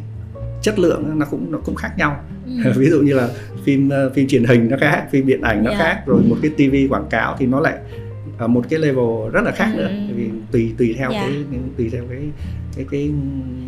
chất 0.61 0.79
lượng 0.79 1.19
nó 1.19 1.25
cũng 1.25 1.51
nó 1.51 1.57
cũng 1.65 1.75
khác 1.75 1.91
nhau 1.97 2.19
ừ. 2.45 2.71
ví 2.75 2.89
dụ 2.89 3.01
như 3.01 3.13
là 3.13 3.29
phim 3.65 3.89
ờ, 3.89 4.09
phim 4.15 4.27
truyền 4.27 4.43
hình 4.43 4.69
nó 4.69 4.77
khác 4.81 5.05
phim 5.11 5.27
điện 5.27 5.41
ảnh 5.41 5.63
nó 5.63 5.71
yeah. 5.71 5.81
khác 5.81 6.03
rồi 6.05 6.21
một 6.29 6.35
cái 6.41 6.51
tivi 6.57 6.87
quảng 6.87 7.07
cáo 7.09 7.35
thì 7.39 7.45
nó 7.45 7.59
lại 7.59 7.77
ở 8.37 8.47
một 8.47 8.65
cái 8.69 8.79
level 8.79 9.31
rất 9.31 9.41
là 9.41 9.51
khác 9.51 9.71
ừ. 9.73 9.77
nữa 9.77 9.89
vì 10.15 10.29
tùy 10.51 10.73
tùy 10.77 10.95
theo 10.97 11.11
yeah. 11.11 11.25
cái 11.25 11.43
tùy 11.77 11.89
theo 11.89 12.03
cái 12.09 12.19
cái 12.75 12.85
cái 12.91 13.11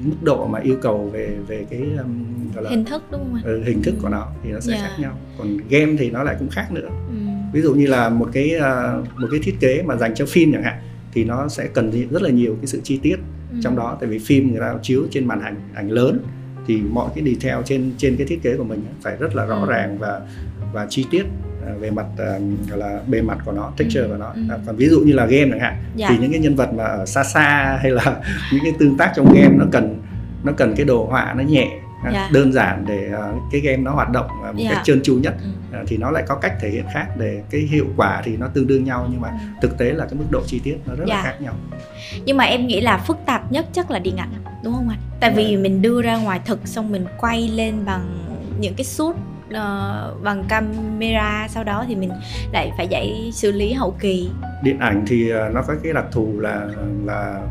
mức 0.03 0.15
độ 0.21 0.47
mà 0.47 0.59
yêu 0.59 0.75
cầu 0.81 1.09
về 1.13 1.37
về 1.47 1.65
cái 1.69 1.81
um, 1.97 2.25
gọi 2.55 2.63
là 2.63 2.69
hình 2.69 2.85
thức 2.85 3.03
đúng 3.11 3.21
không 3.21 3.35
ạ? 3.35 3.41
Ừ, 3.45 3.63
hình 3.63 3.81
thức 3.81 3.95
của 4.01 4.09
nó 4.09 4.27
thì 4.43 4.51
nó 4.51 4.59
sẽ 4.59 4.73
yeah. 4.73 4.89
khác 4.89 4.95
nhau 4.99 5.17
còn 5.37 5.57
game 5.69 5.95
thì 5.99 6.11
nó 6.11 6.23
lại 6.23 6.35
cũng 6.39 6.49
khác 6.49 6.71
nữa 6.71 6.89
ừ. 7.09 7.15
ví 7.53 7.61
dụ 7.61 7.73
như 7.73 7.87
là 7.87 8.09
một 8.09 8.29
cái 8.33 8.55
uh, 8.55 9.19
một 9.19 9.27
cái 9.31 9.39
thiết 9.43 9.55
kế 9.59 9.83
mà 9.83 9.95
dành 9.95 10.15
cho 10.15 10.25
phim 10.25 10.51
chẳng 10.53 10.63
hạn 10.63 10.75
thì 11.13 11.23
nó 11.23 11.47
sẽ 11.47 11.67
cần 11.73 11.91
rất 12.11 12.21
là 12.21 12.29
nhiều 12.29 12.55
cái 12.55 12.67
sự 12.67 12.81
chi 12.83 12.99
tiết 13.03 13.15
ừ. 13.51 13.57
trong 13.63 13.75
đó 13.75 13.97
tại 13.99 14.09
vì 14.09 14.19
phim 14.19 14.51
người 14.51 14.59
ta 14.59 14.75
chiếu 14.81 15.07
trên 15.11 15.25
màn 15.25 15.41
ảnh 15.41 15.55
ảnh 15.75 15.91
lớn 15.91 16.19
thì 16.67 16.81
mọi 16.81 17.09
cái 17.15 17.23
detail 17.25 17.63
trên 17.65 17.91
trên 17.97 18.15
cái 18.17 18.27
thiết 18.27 18.39
kế 18.43 18.57
của 18.57 18.63
mình 18.63 18.83
phải 19.01 19.15
rất 19.15 19.35
là 19.35 19.45
rõ 19.45 19.59
ừ. 19.59 19.69
ràng 19.69 19.97
và 19.97 20.21
và 20.73 20.87
chi 20.89 21.05
tiết 21.11 21.23
à, 21.56 21.56
về 21.79 21.91
mặt 21.91 22.05
uh, 22.13 22.69
gọi 22.69 22.79
là 22.79 22.99
bề 23.07 23.21
mặt 23.21 23.37
của 23.45 23.51
nó 23.51 23.71
texture 23.77 24.01
ừ. 24.01 24.07
của 24.07 24.17
nó 24.17 24.31
ừ. 24.35 24.41
À, 24.49 24.57
còn 24.65 24.75
ví 24.75 24.89
dụ 24.89 24.99
như 24.99 25.13
là 25.13 25.25
game 25.25 25.49
chẳng 25.51 25.59
hạn 25.59 25.75
dạ. 25.95 26.07
thì 26.09 26.17
những 26.17 26.31
cái 26.31 26.39
nhân 26.39 26.55
vật 26.55 26.73
mà 26.73 26.83
ở 26.83 27.05
xa 27.05 27.23
xa 27.23 27.79
hay 27.81 27.91
là 27.91 28.03
những 28.53 28.63
cái 28.63 28.73
tương 28.79 28.97
tác 28.97 29.11
trong 29.15 29.33
game 29.33 29.55
nó 29.57 29.65
cần 29.71 30.01
nó 30.43 30.51
cần 30.57 30.73
cái 30.75 30.85
đồ 30.85 31.05
họa 31.05 31.33
nó 31.37 31.43
nhẹ 31.43 31.67
yeah. 32.03 32.13
Dạ. 32.13 32.29
đơn 32.33 32.53
giản 32.53 32.85
để 32.87 33.11
cái 33.51 33.61
game 33.61 33.77
nó 33.77 33.91
hoạt 33.91 34.09
động 34.09 34.27
một 34.27 34.43
yeah. 34.43 34.69
cách 34.69 34.77
dạ. 34.77 34.83
trơn 34.83 35.01
tru 35.03 35.15
nhất 35.15 35.35
ừ. 35.71 35.77
thì 35.87 35.97
nó 35.97 36.11
lại 36.11 36.23
có 36.27 36.35
cách 36.35 36.53
thể 36.61 36.69
hiện 36.69 36.85
khác 36.93 37.07
để 37.17 37.41
cái 37.49 37.61
hiệu 37.61 37.85
quả 37.97 38.21
thì 38.25 38.37
nó 38.37 38.47
tương 38.47 38.67
đương 38.67 38.83
nhau 38.83 39.07
nhưng 39.11 39.21
mà 39.21 39.29
ừ. 39.29 39.35
thực 39.61 39.77
tế 39.77 39.91
là 39.93 40.05
cái 40.05 40.13
mức 40.19 40.25
độ 40.29 40.41
chi 40.47 40.61
tiết 40.63 40.77
nó 40.85 40.95
rất 40.95 41.07
yeah. 41.07 41.09
là 41.09 41.15
dạ. 41.15 41.31
khác 41.31 41.41
nhau 41.41 41.53
nhưng 42.25 42.37
mà 42.37 42.43
em 42.43 42.67
nghĩ 42.67 42.81
là 42.81 42.97
phức 42.97 43.17
tạp 43.25 43.51
nhất 43.51 43.65
chắc 43.73 43.91
là 43.91 43.99
điện 43.99 44.17
ảnh 44.17 44.29
đúng 44.63 44.73
không 44.73 44.89
anh 44.89 44.99
tại 45.19 45.33
vì 45.35 45.57
mình 45.57 45.81
đưa 45.81 46.01
ra 46.01 46.17
ngoài 46.17 46.39
thực 46.45 46.67
xong 46.67 46.91
mình 46.91 47.05
quay 47.17 47.47
lên 47.47 47.85
bằng 47.85 48.17
những 48.59 48.73
cái 48.73 48.85
suit 48.85 49.15
uh, 49.49 50.23
bằng 50.23 50.43
camera 50.49 51.47
sau 51.49 51.63
đó 51.63 51.85
thì 51.87 51.95
mình 51.95 52.11
lại 52.53 52.71
phải 52.77 52.87
dạy 52.87 53.29
xử 53.33 53.51
lý 53.51 53.73
hậu 53.73 53.95
kỳ 53.99 54.29
điện 54.63 54.79
ảnh 54.79 55.05
thì 55.07 55.33
uh, 55.33 55.53
nó 55.53 55.61
có 55.61 55.73
cái 55.83 55.93
đặc 55.93 56.05
thù 56.11 56.39
là 56.39 56.67
là 57.05 57.41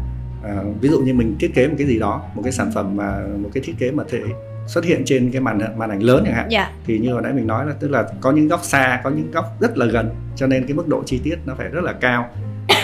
à, 0.46 0.62
ví 0.80 0.88
dụ 0.88 1.00
như 1.00 1.14
mình 1.14 1.36
thiết 1.38 1.54
kế 1.54 1.68
một 1.68 1.74
cái 1.78 1.86
gì 1.86 1.98
đó 1.98 2.22
một 2.34 2.42
cái 2.44 2.52
sản 2.52 2.70
phẩm 2.74 2.96
mà 2.96 3.18
một 3.38 3.50
cái 3.54 3.62
thiết 3.66 3.74
kế 3.78 3.90
mà 3.90 4.04
thể 4.08 4.20
xuất 4.66 4.84
hiện 4.84 5.02
trên 5.04 5.30
cái 5.30 5.40
màn 5.40 5.78
màn 5.78 5.90
ảnh 5.90 6.02
lớn 6.02 6.22
chẳng 6.24 6.34
hạn 6.34 6.48
yeah. 6.50 6.68
Dạ. 6.68 6.70
thì 6.86 6.98
như 6.98 7.12
hồi 7.12 7.22
nãy 7.22 7.32
mình 7.32 7.46
nói 7.46 7.66
là 7.66 7.72
tức 7.80 7.90
là 7.90 8.04
có 8.20 8.32
những 8.32 8.48
góc 8.48 8.60
xa 8.64 9.00
có 9.04 9.10
những 9.10 9.30
góc 9.30 9.44
rất 9.60 9.78
là 9.78 9.86
gần 9.86 10.10
cho 10.36 10.46
nên 10.46 10.66
cái 10.66 10.76
mức 10.76 10.88
độ 10.88 11.02
chi 11.06 11.20
tiết 11.24 11.36
nó 11.46 11.54
phải 11.54 11.68
rất 11.68 11.84
là 11.84 11.92
cao 11.92 12.28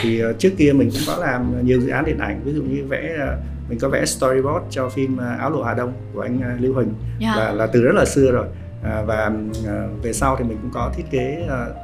thì 0.03 0.25
uh, 0.25 0.39
trước 0.39 0.51
kia 0.59 0.73
mình 0.73 0.91
cũng 0.91 1.03
có 1.07 1.17
làm 1.27 1.67
nhiều 1.67 1.81
dự 1.81 1.89
án 1.89 2.05
điện 2.05 2.19
ảnh 2.19 2.41
ví 2.45 2.53
dụ 2.53 2.63
như 2.63 2.85
vẽ 2.89 3.17
uh, 3.23 3.71
mình 3.71 3.79
có 3.79 3.89
vẽ 3.89 4.07
storyboard 4.07 4.65
cho 4.71 4.89
phim 4.89 5.15
uh, 5.15 5.39
áo 5.39 5.51
lụa 5.51 5.63
Hà 5.63 5.75
Đông 5.75 5.93
của 6.15 6.21
anh 6.21 6.37
uh, 6.39 6.63
Lưu 6.63 6.75
Huỳnh 6.75 6.93
yeah. 7.21 7.37
Dạ. 7.37 7.45
là, 7.45 7.53
là 7.53 7.67
từ 7.67 7.83
rất 7.83 7.95
là 7.95 8.05
xưa 8.05 8.33
rồi 8.33 8.47
uh, 8.83 9.07
và 9.07 9.33
uh, 9.51 10.03
về 10.03 10.13
sau 10.13 10.37
thì 10.37 10.45
mình 10.45 10.59
cũng 10.63 10.71
có 10.75 10.93
thiết 10.95 11.05
kế 11.11 11.47
uh, 11.47 11.77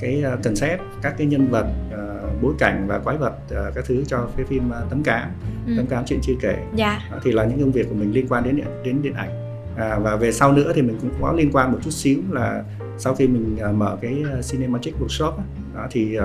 cái 0.00 0.24
uh, 0.34 0.44
concept 0.44 0.80
các 1.02 1.14
cái 1.18 1.26
nhân 1.26 1.48
vật 1.50 1.66
bối 2.42 2.54
cảnh 2.58 2.84
và 2.86 2.98
quái 2.98 3.16
vật 3.16 3.32
các 3.74 3.84
thứ 3.84 4.04
cho 4.06 4.28
cái 4.36 4.46
phim 4.46 4.70
tấm 4.90 5.02
cám. 5.02 5.30
Ừ. 5.66 5.72
tấm 5.76 5.86
cám 5.86 6.04
chuyện 6.06 6.18
chưa 6.22 6.34
kể. 6.40 6.56
Dạ. 6.74 7.00
uh, 7.16 7.22
thì 7.24 7.32
là 7.32 7.44
những 7.44 7.60
công 7.60 7.72
việc 7.72 7.88
của 7.88 7.94
mình 7.94 8.12
liên 8.12 8.28
quan 8.28 8.44
đến 8.44 8.60
đến 8.84 9.02
điện 9.02 9.14
ảnh. 9.14 9.30
À, 9.76 9.98
và 9.98 10.16
về 10.16 10.32
sau 10.32 10.52
nữa 10.52 10.72
thì 10.74 10.82
mình 10.82 10.98
cũng 11.00 11.10
có 11.20 11.32
liên 11.32 11.50
quan 11.52 11.72
một 11.72 11.78
chút 11.84 11.90
xíu 11.90 12.18
là 12.30 12.62
sau 12.98 13.14
khi 13.14 13.28
mình 13.28 13.58
mở 13.78 13.96
cái 14.00 14.24
cinematic 14.50 14.94
workshop 15.00 15.32
đó, 15.74 15.86
thì 15.90 16.18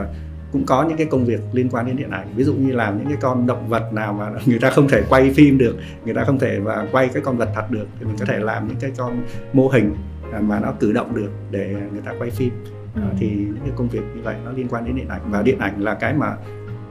cũng 0.51 0.65
có 0.65 0.83
những 0.83 0.97
cái 0.97 1.07
công 1.11 1.25
việc 1.25 1.39
liên 1.53 1.69
quan 1.69 1.85
đến 1.85 1.95
điện 1.97 2.09
ảnh. 2.09 2.27
Ví 2.35 2.43
dụ 2.43 2.53
như 2.53 2.71
làm 2.71 2.97
những 2.97 3.07
cái 3.07 3.17
con 3.21 3.47
động 3.47 3.69
vật 3.69 3.93
nào 3.93 4.13
mà 4.13 4.31
người 4.45 4.59
ta 4.59 4.69
không 4.69 4.87
thể 4.87 5.03
quay 5.09 5.31
phim 5.35 5.57
được 5.57 5.75
người 6.05 6.13
ta 6.13 6.23
không 6.23 6.39
thể 6.39 6.59
và 6.59 6.87
quay 6.91 7.07
cái 7.07 7.23
con 7.25 7.37
vật 7.37 7.49
thật 7.55 7.71
được 7.71 7.87
thì 7.99 8.05
mình 8.05 8.15
có 8.19 8.25
thể 8.25 8.39
làm 8.39 8.67
những 8.67 8.77
cái 8.79 8.91
con 8.97 9.23
mô 9.53 9.67
hình 9.67 9.95
mà 10.39 10.59
nó 10.59 10.73
cử 10.79 10.91
động 10.91 11.15
được 11.15 11.31
để 11.51 11.75
người 11.91 12.01
ta 12.05 12.13
quay 12.19 12.29
phim 12.29 12.51
ừ. 12.95 13.01
thì 13.19 13.29
những 13.29 13.59
cái 13.63 13.71
công 13.75 13.87
việc 13.87 14.03
như 14.15 14.21
vậy 14.23 14.35
nó 14.45 14.51
liên 14.51 14.67
quan 14.69 14.85
đến 14.85 14.95
điện 14.95 15.07
ảnh 15.07 15.21
và 15.31 15.41
điện 15.41 15.59
ảnh 15.59 15.81
là 15.81 15.93
cái 15.93 16.13
mà 16.13 16.35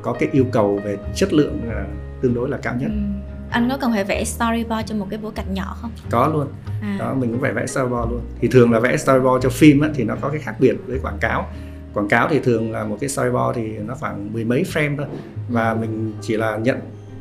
có 0.03 0.13
cái 0.13 0.29
yêu 0.33 0.45
cầu 0.53 0.81
về 0.85 0.97
chất 1.15 1.33
lượng 1.33 1.61
uh, 1.69 2.23
tương 2.23 2.35
đối 2.35 2.49
là 2.49 2.59
cao 2.63 2.75
nhất. 2.81 2.91
Ừ. 2.91 3.31
Anh 3.51 3.69
có 3.71 3.79
cần 3.81 3.93
phải 3.93 4.05
vẽ 4.05 4.25
storyboard 4.25 4.89
cho 4.89 4.97
một 4.97 5.07
cái 5.11 5.19
bối 5.23 5.33
cảnh 5.35 5.55
nhỏ 5.55 5.77
không? 5.81 5.91
Có 6.11 6.29
luôn. 6.29 6.47
À. 6.83 6.97
Đó 6.99 7.15
mình 7.15 7.31
cũng 7.31 7.41
phải 7.41 7.53
vẽ 7.53 7.67
storyboard 7.67 8.11
luôn. 8.11 8.21
Thì 8.41 8.49
thường 8.49 8.73
là 8.73 8.81
vẽ 8.81 8.97
storyboard 8.97 9.43
cho 9.43 9.51
phim 9.51 9.81
á, 9.81 9.89
thì 9.95 10.05
nó 10.05 10.17
có 10.21 10.29
cái 10.29 10.41
khác 10.41 10.55
biệt 10.61 10.77
với 10.87 10.99
quảng 10.99 11.19
cáo. 11.21 11.47
Quảng 11.95 12.09
cáo 12.09 12.29
thì 12.31 12.41
thường 12.41 12.73
là 12.73 12.85
một 12.85 12.97
cái 13.01 13.09
storyboard 13.09 13.57
thì 13.57 13.79
nó 13.79 13.95
khoảng 13.95 14.33
mười 14.33 14.45
mấy 14.45 14.65
frame 14.73 14.97
thôi 14.97 15.07
và 15.49 15.75
mình 15.75 16.13
chỉ 16.21 16.37
là 16.37 16.57
nhận 16.57 16.79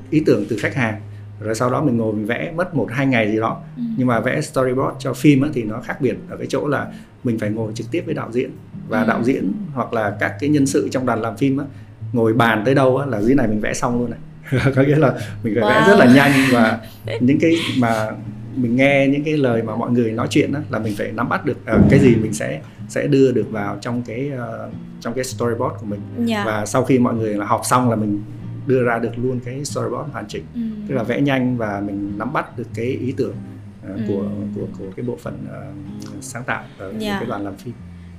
ý 0.10 0.24
tưởng 0.26 0.46
từ 0.50 0.58
khách 0.60 0.76
hàng 0.76 1.02
rồi 1.42 1.56
sau 1.56 1.70
đó 1.70 1.82
mình 1.82 1.98
ngồi 1.98 2.14
mình 2.14 2.26
vẽ 2.26 2.52
mất 2.56 2.76
một 2.76 2.88
hai 2.92 3.06
ngày 3.06 3.32
gì 3.32 3.40
đó 3.40 3.62
ừ. 3.78 3.84
nhưng 3.98 4.08
mà 4.08 4.20
vẽ 4.20 4.42
storyboard 4.42 4.96
cho 5.00 5.14
phim 5.14 5.44
thì 5.54 5.64
nó 5.64 5.82
khác 5.82 6.02
biệt 6.02 6.16
ở 6.30 6.38
cái 6.38 6.48
chỗ 6.50 6.68
là 6.68 6.88
mình 7.24 7.40
phải 7.40 7.50
ngồi 7.50 7.72
trực 7.76 7.92
tiếp 7.92 8.04
với 8.06 8.16
đạo 8.16 8.30
diễn 8.32 8.50
và 8.88 9.02
ừ. 9.02 9.08
đạo 9.08 9.24
diễn 9.24 9.52
hoặc 9.74 9.94
là 9.94 10.16
các 10.20 10.36
cái 10.40 10.50
nhân 10.50 10.66
sự 10.66 10.90
trong 10.92 11.06
đoàn 11.06 11.22
làm 11.22 11.38
phim 11.38 11.58
á, 11.58 11.66
ngồi 12.14 12.34
bàn 12.34 12.62
tới 12.66 12.76
đâu 12.76 12.98
á, 12.98 13.06
là 13.06 13.22
dưới 13.22 13.36
này 13.36 13.48
mình 13.48 13.60
vẽ 13.60 13.74
xong 13.74 14.00
luôn 14.00 14.12
này 14.12 14.20
có 14.76 14.82
nghĩa 14.82 14.96
là 14.96 15.14
mình 15.44 15.56
phải 15.62 15.64
wow. 15.64 15.82
vẽ 15.82 15.88
rất 15.88 15.98
là 16.00 16.16
nhanh 16.16 16.32
và 16.54 16.80
những 17.20 17.40
cái 17.40 17.56
mà 17.78 18.12
mình 18.56 18.76
nghe 18.76 19.08
những 19.08 19.24
cái 19.24 19.38
lời 19.38 19.64
mà 19.64 19.76
mọi 19.76 19.92
người 19.92 20.12
nói 20.12 20.28
chuyện 20.30 20.54
đó, 20.54 20.60
là 20.70 20.80
mình 20.80 20.94
phải 20.98 21.12
nắm 21.12 21.30
bắt 21.30 21.46
được 21.46 21.58
uh, 21.76 21.82
cái 21.90 22.00
gì 22.00 22.16
mình 22.16 22.34
sẽ 22.34 22.62
sẽ 22.88 23.08
đưa 23.08 23.32
được 23.32 23.52
vào 23.52 23.78
trong 23.82 24.02
cái 24.02 24.32
uh, 24.36 24.74
trong 25.00 25.14
cái 25.14 25.24
storyboard 25.24 25.76
của 25.80 25.86
mình 25.86 26.00
yeah. 26.18 26.28
Dạ. 26.30 26.44
và 26.46 26.66
sau 26.66 26.84
khi 26.84 27.00
mọi 27.00 27.14
người 27.14 27.34
là 27.34 27.46
học 27.46 27.62
xong 27.64 27.90
là 27.90 27.96
mình 27.96 28.22
đưa 28.70 28.84
ra 28.84 29.00
được 29.00 29.12
luôn 29.18 29.40
cái 29.46 29.66
storyboard 29.66 30.12
hoàn 30.12 30.26
chỉnh 30.28 30.44
ừ. 30.54 30.62
tức 30.88 30.96
là 30.96 31.04
vẽ 31.04 31.22
nhanh 31.22 31.58
và 31.58 31.82
mình 31.86 32.14
nắm 32.18 32.34
bắt 32.34 32.58
được 32.58 32.68
cái 32.76 32.86
ý 32.86 33.14
tưởng 33.18 33.36
uh, 33.92 33.98
ừ. 33.98 34.02
của 34.08 34.24
của 34.56 34.68
của 34.80 34.86
cái 34.96 35.06
bộ 35.06 35.18
phận 35.22 35.38
uh, 35.44 36.24
sáng 36.24 36.44
tạo 36.44 36.64
ở 36.78 36.90
yeah. 36.90 37.02
Dạ. 37.02 37.18
cái 37.20 37.30
đoàn 37.30 37.44
làm 37.44 37.56
phim 37.56 37.74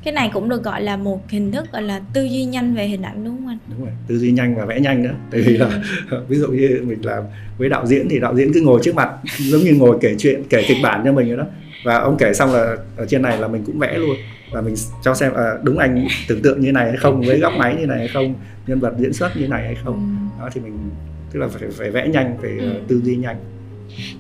cái 0.05 0.15
này 0.15 0.31
cũng 0.33 0.49
được 0.49 0.63
gọi 0.63 0.83
là 0.83 0.97
một 0.97 1.29
hình 1.29 1.53
thức 1.53 1.73
gọi 1.73 1.83
là 1.83 2.01
tư 2.13 2.25
duy 2.25 2.45
nhanh 2.45 2.75
về 2.75 2.87
hình 2.87 3.03
ảnh 3.03 3.25
đúng 3.25 3.37
không 3.37 3.49
anh 3.49 3.59
đúng 3.71 3.81
rồi 3.81 3.95
tư 4.07 4.19
duy 4.19 4.33
nhanh 4.33 4.57
và 4.57 4.65
vẽ 4.65 4.81
nhanh 4.81 5.03
nữa 5.03 5.15
tại 5.31 5.41
vì 5.41 5.57
là 5.57 5.83
ừ. 6.11 6.25
ví 6.29 6.37
dụ 6.37 6.49
như 6.49 6.83
mình 6.87 7.05
làm 7.05 7.25
với 7.59 7.69
đạo 7.69 7.87
diễn 7.87 8.09
thì 8.09 8.19
đạo 8.19 8.37
diễn 8.37 8.53
cứ 8.53 8.61
ngồi 8.61 8.81
trước 8.83 8.95
mặt 8.95 9.11
giống 9.39 9.61
như 9.61 9.75
ngồi 9.75 9.99
kể 10.01 10.15
chuyện 10.19 10.43
kể 10.51 10.65
kịch 10.69 10.77
bản 10.83 11.03
cho 11.05 11.13
mình 11.13 11.29
vậy 11.29 11.37
đó 11.37 11.45
và 11.85 11.99
ông 11.99 12.17
kể 12.19 12.35
xong 12.35 12.53
là 12.53 12.77
ở 12.97 13.07
trên 13.07 13.23
này 13.23 13.39
là 13.39 13.49
mình 13.49 13.63
cũng 13.67 13.79
vẽ 13.79 13.99
luôn 13.99 14.17
và 14.53 14.61
mình 14.61 14.75
cho 15.03 15.15
xem 15.15 15.33
à, 15.35 15.51
đúng 15.63 15.79
anh 15.79 16.07
tưởng 16.29 16.43
tượng 16.43 16.61
như 16.61 16.73
này 16.73 16.89
hay 16.89 16.97
không 16.97 17.21
với 17.21 17.39
góc 17.39 17.53
máy 17.59 17.77
như 17.81 17.87
này 17.87 17.99
hay 17.99 18.09
không 18.09 18.35
nhân 18.67 18.81
vật 18.81 18.95
diễn 18.99 19.13
xuất 19.13 19.37
như 19.37 19.49
này 19.49 19.65
hay 19.65 19.77
không 19.85 19.95
ừ. 19.95 20.30
Đó 20.41 20.49
thì 20.53 20.61
mình 20.61 20.91
tức 21.33 21.41
là 21.41 21.49
phải 21.49 21.69
phải 21.71 21.91
vẽ 21.91 22.09
nhanh 22.09 22.37
phải 22.41 22.51
ừ. 22.51 22.81
tư 22.89 23.01
duy 23.05 23.17
nhanh 23.17 23.37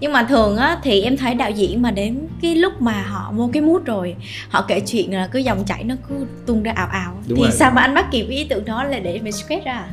nhưng 0.00 0.12
mà 0.12 0.22
thường 0.22 0.56
á 0.56 0.78
thì 0.82 1.02
em 1.02 1.16
thấy 1.16 1.34
đạo 1.34 1.50
diễn 1.50 1.82
mà 1.82 1.90
đến 1.90 2.18
cái 2.42 2.54
lúc 2.54 2.82
mà 2.82 3.02
họ 3.02 3.32
mua 3.32 3.48
cái 3.48 3.62
mút 3.62 3.84
rồi 3.84 4.16
họ 4.48 4.64
kể 4.68 4.80
chuyện 4.80 5.14
là 5.14 5.28
cứ 5.32 5.38
dòng 5.38 5.64
chảy 5.66 5.84
nó 5.84 5.94
cứ 6.08 6.14
tung 6.46 6.62
ra 6.62 6.72
ảo 6.76 6.88
ảo 6.92 7.16
Đúng 7.28 7.38
thì 7.38 7.42
rồi. 7.42 7.52
sao 7.52 7.70
mà 7.70 7.82
anh 7.82 7.94
bắt 7.94 8.06
kịp 8.10 8.26
ý 8.28 8.46
tưởng 8.50 8.64
đó 8.64 8.84
là 8.84 8.98
để 8.98 9.20
mình 9.22 9.32
sketch 9.32 9.64
ra 9.64 9.86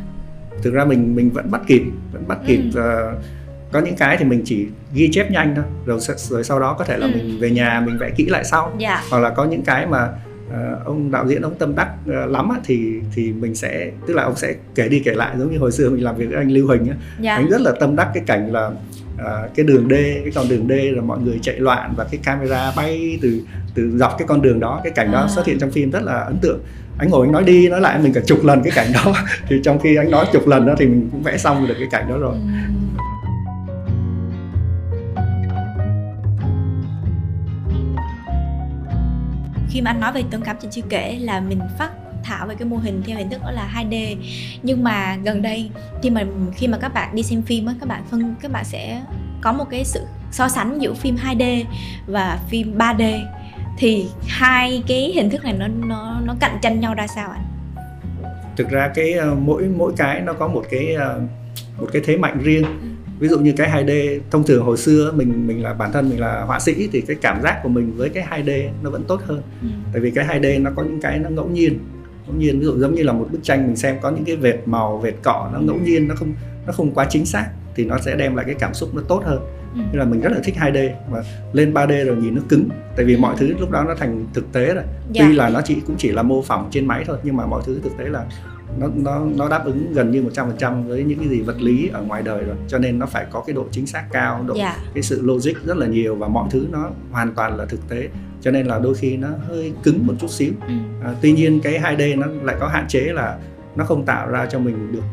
thực 0.64 0.74
ra 0.74 0.86
mình 0.86 1.16
mình 1.16 1.30
vẫn 1.30 1.52
bắt 1.52 1.62
kịp 1.68 1.82
vẫn 2.12 2.28
bắt 2.28 2.38
kịp 2.48 2.62
ừ. 2.74 2.82
uh, 2.82 3.24
có 3.72 3.80
những 3.80 3.96
cái 3.96 4.18
thì 4.18 4.26
mình 4.26 4.42
chỉ 4.46 4.68
ghi 4.94 5.10
chép 5.12 5.32
nhanh 5.32 5.56
thôi 5.56 5.66
rồi 5.86 6.00
rồi 6.16 6.44
sau 6.44 6.60
đó 6.60 6.76
có 6.80 6.86
thể 6.86 6.98
là 6.98 7.06
ừ. 7.06 7.12
mình 7.16 7.40
về 7.40 7.52
nhà 7.52 7.84
mình 7.86 7.98
vẽ 7.98 8.10
kỹ 8.16 8.26
lại 8.26 8.44
sau 8.44 8.64
yeah. 8.64 8.80
Dạ. 8.80 9.04
hoặc 9.10 9.20
là 9.20 9.30
có 9.30 9.46
những 9.46 9.62
cái 9.62 9.86
mà 9.86 10.08
uh, 10.48 10.86
ông 10.86 11.12
đạo 11.12 11.28
diễn 11.28 11.42
ông 11.42 11.56
tâm 11.56 11.76
đắc 11.76 11.94
uh, 12.10 12.32
lắm 12.32 12.50
á, 12.50 12.60
thì 12.66 13.00
thì 13.16 13.34
mình 13.34 13.56
sẽ 13.56 13.92
tức 14.08 14.14
là 14.14 14.24
ông 14.24 14.36
sẽ 14.36 14.56
kể 14.76 14.90
đi 14.90 15.00
kể 15.00 15.14
lại 15.14 15.36
giống 15.40 15.52
như 15.52 15.58
hồi 15.58 15.72
xưa 15.72 15.90
mình 15.90 16.04
làm 16.04 16.16
việc 16.16 16.26
với 16.26 16.38
anh 16.38 16.52
Lưu 16.52 16.68
Huỳnh 16.68 16.90
á. 16.90 16.96
Dạ. 17.20 17.36
anh 17.36 17.50
rất 17.50 17.62
là 17.62 17.72
tâm 17.80 17.96
đắc 17.96 18.12
cái 18.14 18.24
cảnh 18.28 18.52
là 18.52 18.68
uh, 18.68 19.56
cái 19.56 19.66
đường 19.66 19.88
D 19.90 19.94
cái 19.94 20.32
con 20.36 20.50
đường 20.50 20.68
D 20.68 20.72
là 20.96 21.02
mọi 21.02 21.20
người 21.20 21.40
chạy 21.42 21.60
loạn 21.60 21.94
và 21.98 22.04
cái 22.12 22.20
camera 22.24 22.74
bay 22.76 23.20
từ 23.22 23.42
từ 23.76 23.98
dọc 23.98 24.16
cái 24.18 24.28
con 24.28 24.42
đường 24.42 24.60
đó 24.60 24.82
cái 24.84 24.94
cảnh 24.96 25.12
đó 25.12 25.22
à. 25.22 25.28
xuất 25.28 25.46
hiện 25.46 25.60
trong 25.60 25.72
phim 25.72 25.92
rất 25.92 26.04
là 26.04 26.14
ấn 26.14 26.38
tượng 26.42 26.60
anh 26.98 27.10
ngồi 27.10 27.28
anh 27.28 27.32
nói 27.32 27.44
đi 27.44 27.70
nói 27.70 27.82
lại 27.82 28.00
mình 28.00 28.14
cả 28.14 28.22
chục 28.26 28.46
lần 28.46 28.64
cái 28.64 28.72
cảnh 28.76 28.88
đó 28.94 29.14
thì 29.48 29.56
trong 29.64 29.80
khi 29.80 29.96
anh 29.96 30.12
nói 30.12 30.26
chục 30.34 30.48
lần 30.48 30.66
đó 30.66 30.76
thì 30.78 30.86
mình 30.86 31.10
cũng 31.12 31.24
vẽ 31.24 31.38
xong 31.38 31.68
được 31.68 31.76
cái 31.80 31.88
cảnh 31.92 32.10
đó 32.10 32.18
rồi 32.18 32.34
ừ. 32.34 32.40
Khi 39.70 39.82
mà 39.82 39.92
anh 39.92 40.00
nói 40.00 40.12
về 40.12 40.24
tấm 40.32 40.42
cám 40.42 40.56
trên 40.62 40.72
chưa 40.72 40.82
kể 40.90 41.18
là 41.22 41.40
mình 41.40 41.60
phát 41.78 41.90
thảo 42.24 42.48
về 42.48 42.56
cái 42.56 42.68
mô 42.68 42.78
hình 42.78 43.02
theo 43.06 43.18
hình 43.18 43.30
thức 43.30 43.42
đó 43.44 43.52
là 43.52 43.70
2D 43.76 44.16
nhưng 44.64 44.84
mà 44.84 45.18
gần 45.24 45.42
đây 45.42 45.70
khi 46.04 46.10
mà 46.10 46.24
khi 46.56 46.68
mà 46.68 46.78
các 46.78 46.94
bạn 46.94 47.16
đi 47.16 47.24
xem 47.24 47.42
phim 47.42 47.66
á 47.66 47.74
các 47.80 47.90
bạn 47.90 48.04
phân 48.12 48.36
các 48.42 48.52
bạn 48.52 48.66
sẽ 48.66 49.02
có 49.42 49.54
một 49.54 49.66
cái 49.70 49.86
sự 49.86 50.06
so 50.32 50.48
sánh 50.48 50.82
giữa 50.82 50.94
phim 50.94 51.16
2D 51.16 51.64
và 52.08 52.40
phim 52.50 52.78
3D 52.78 53.26
thì 53.78 54.06
hai 54.28 54.84
cái 54.88 55.12
hình 55.16 55.30
thức 55.30 55.44
này 55.44 55.54
nó 55.54 55.68
nó 55.68 56.20
nó 56.26 56.36
cạnh 56.40 56.58
tranh 56.62 56.80
nhau 56.80 56.94
ra 56.94 57.08
sao 57.08 57.30
ạ? 57.30 57.40
Thực 58.58 58.70
ra 58.70 58.92
cái 58.96 59.14
uh, 59.32 59.38
mỗi 59.38 59.64
mỗi 59.64 59.94
cái 59.98 60.22
nó 60.22 60.34
có 60.34 60.48
một 60.48 60.64
cái 60.70 60.96
uh, 60.96 61.22
một 61.82 61.88
cái 61.94 62.02
thế 62.06 62.18
mạnh 62.18 62.40
riêng. 62.44 62.66
Ừ. 63.20 63.24
Ví 63.24 63.28
dụ 63.28 63.40
như 63.40 63.54
cái 63.58 63.84
2D 63.84 64.20
thông 64.32 64.44
thường 64.44 64.66
hồi 64.66 64.78
xưa 64.78 65.12
mình 65.12 65.48
mình 65.48 65.64
là 65.64 65.74
bản 65.74 65.92
thân 65.92 66.10
mình 66.10 66.20
là 66.20 66.42
họa 66.42 66.60
sĩ 66.60 66.90
thì 66.92 67.02
cái 67.02 67.18
cảm 67.22 67.42
giác 67.42 67.60
của 67.64 67.70
mình 67.70 67.94
với 67.98 68.10
cái 68.10 68.28
2D 68.30 68.70
nó 68.84 68.90
vẫn 68.90 69.04
tốt 69.08 69.22
hơn. 69.26 69.42
Ừ. 69.62 69.68
Tại 69.94 70.02
vì 70.02 70.12
cái 70.12 70.26
2D 70.26 70.62
nó 70.62 70.72
có 70.76 70.84
những 70.84 71.02
cái 71.02 71.20
nó 71.20 71.30
ngẫu 71.30 71.48
nhiên. 71.48 71.80
Ngẫu 72.28 72.36
nhiên 72.36 72.60
ví 72.60 72.66
dụ 72.66 72.78
giống 72.78 72.96
như 72.96 73.04
là 73.04 73.14
một 73.14 73.28
bức 73.32 73.44
tranh 73.44 73.68
mình 73.68 73.76
xem 73.76 73.98
có 74.02 74.12
những 74.12 74.26
cái 74.26 74.36
vệt 74.36 74.56
màu, 74.66 74.98
vệt 74.98 75.14
cọ 75.24 75.50
nó 75.54 75.60
ngẫu 75.60 75.76
nhiên 75.76 76.08
nó 76.08 76.16
không 76.16 76.34
nó 76.68 76.74
không 76.74 76.92
quá 76.92 77.08
chính 77.10 77.26
xác 77.26 77.50
thì 77.76 77.86
nó 77.86 77.98
sẽ 77.98 78.16
đem 78.16 78.36
lại 78.36 78.46
cái 78.46 78.56
cảm 78.60 78.74
xúc 78.74 78.90
nó 78.96 79.02
tốt 79.08 79.22
hơn 79.26 79.40
ừ. 79.74 79.80
nên 79.92 80.00
là 80.00 80.06
mình 80.06 80.22
rất 80.22 80.32
là 80.32 80.40
thích 80.44 80.56
2D 80.60 80.90
và 81.10 81.24
lên 81.54 81.74
3D 81.74 82.06
rồi 82.06 82.16
nhìn 82.16 82.36
nó 82.36 82.42
cứng 82.50 82.70
tại 82.96 83.06
vì 83.06 83.18
mọi 83.18 83.36
thứ 83.38 83.54
lúc 83.60 83.72
đó 83.72 83.84
nó 83.84 83.96
thành 83.96 84.26
thực 84.34 84.52
tế 84.52 84.74
rồi 84.74 84.84
dạ. 85.12 85.26
tuy 85.26 85.36
là 85.36 85.50
nó 85.50 85.62
chỉ 85.62 85.78
cũng 85.88 85.96
chỉ 85.98 86.12
là 86.12 86.24
mô 86.24 86.42
phỏng 86.42 86.68
trên 86.72 86.86
máy 86.86 87.04
thôi 87.08 87.18
nhưng 87.24 87.38
mà 87.38 87.46
mọi 87.46 87.62
thứ 87.66 87.80
thực 87.84 87.98
tế 87.98 88.06
là 88.06 88.26
nó 88.80 88.88
nó 88.96 89.26
nó 89.36 89.50
đáp 89.50 89.66
ứng 89.66 89.94
gần 89.94 90.12
như 90.12 90.24
100% 90.24 90.88
với 90.88 91.04
những 91.04 91.20
cái 91.20 91.28
gì 91.28 91.42
vật 91.42 91.62
lý 91.62 91.90
ở 91.94 92.02
ngoài 92.02 92.22
đời 92.22 92.44
rồi 92.44 92.56
cho 92.68 92.78
nên 92.78 93.00
nó 93.00 93.06
phải 93.06 93.26
có 93.32 93.44
cái 93.48 93.54
độ 93.54 93.66
chính 93.72 93.88
xác 93.88 94.06
cao 94.12 94.44
độ 94.48 94.56
yeah. 94.56 94.76
Dạ. 94.78 94.92
cái 94.94 95.04
sự 95.04 95.22
logic 95.22 95.54
rất 95.66 95.78
là 95.78 95.88
nhiều 95.88 96.16
và 96.16 96.28
mọi 96.28 96.48
thứ 96.52 96.68
nó 96.72 96.90
hoàn 97.12 97.34
toàn 97.36 97.58
là 97.58 97.66
thực 97.66 97.90
tế 97.90 98.10
cho 98.42 98.52
nên 98.52 98.66
là 98.66 98.80
đôi 98.80 98.96
khi 98.96 99.18
nó 99.18 99.28
hơi 99.48 99.74
cứng 99.84 100.08
một 100.08 100.14
chút 100.20 100.30
xíu 100.30 100.52
ừ. 100.68 100.74
à, 101.04 101.14
tuy 101.22 101.32
nhiên 101.32 101.60
cái 101.64 101.80
2D 101.80 102.20
nó 102.20 102.28
lại 102.44 102.56
có 102.60 102.68
hạn 102.68 102.86
chế 102.88 103.00
là 103.00 103.38
nó 103.76 103.86
không 103.86 104.06
tạo 104.06 104.30
ra 104.30 104.46
cho 104.46 104.60
mình 104.60 104.92
được 104.92 105.04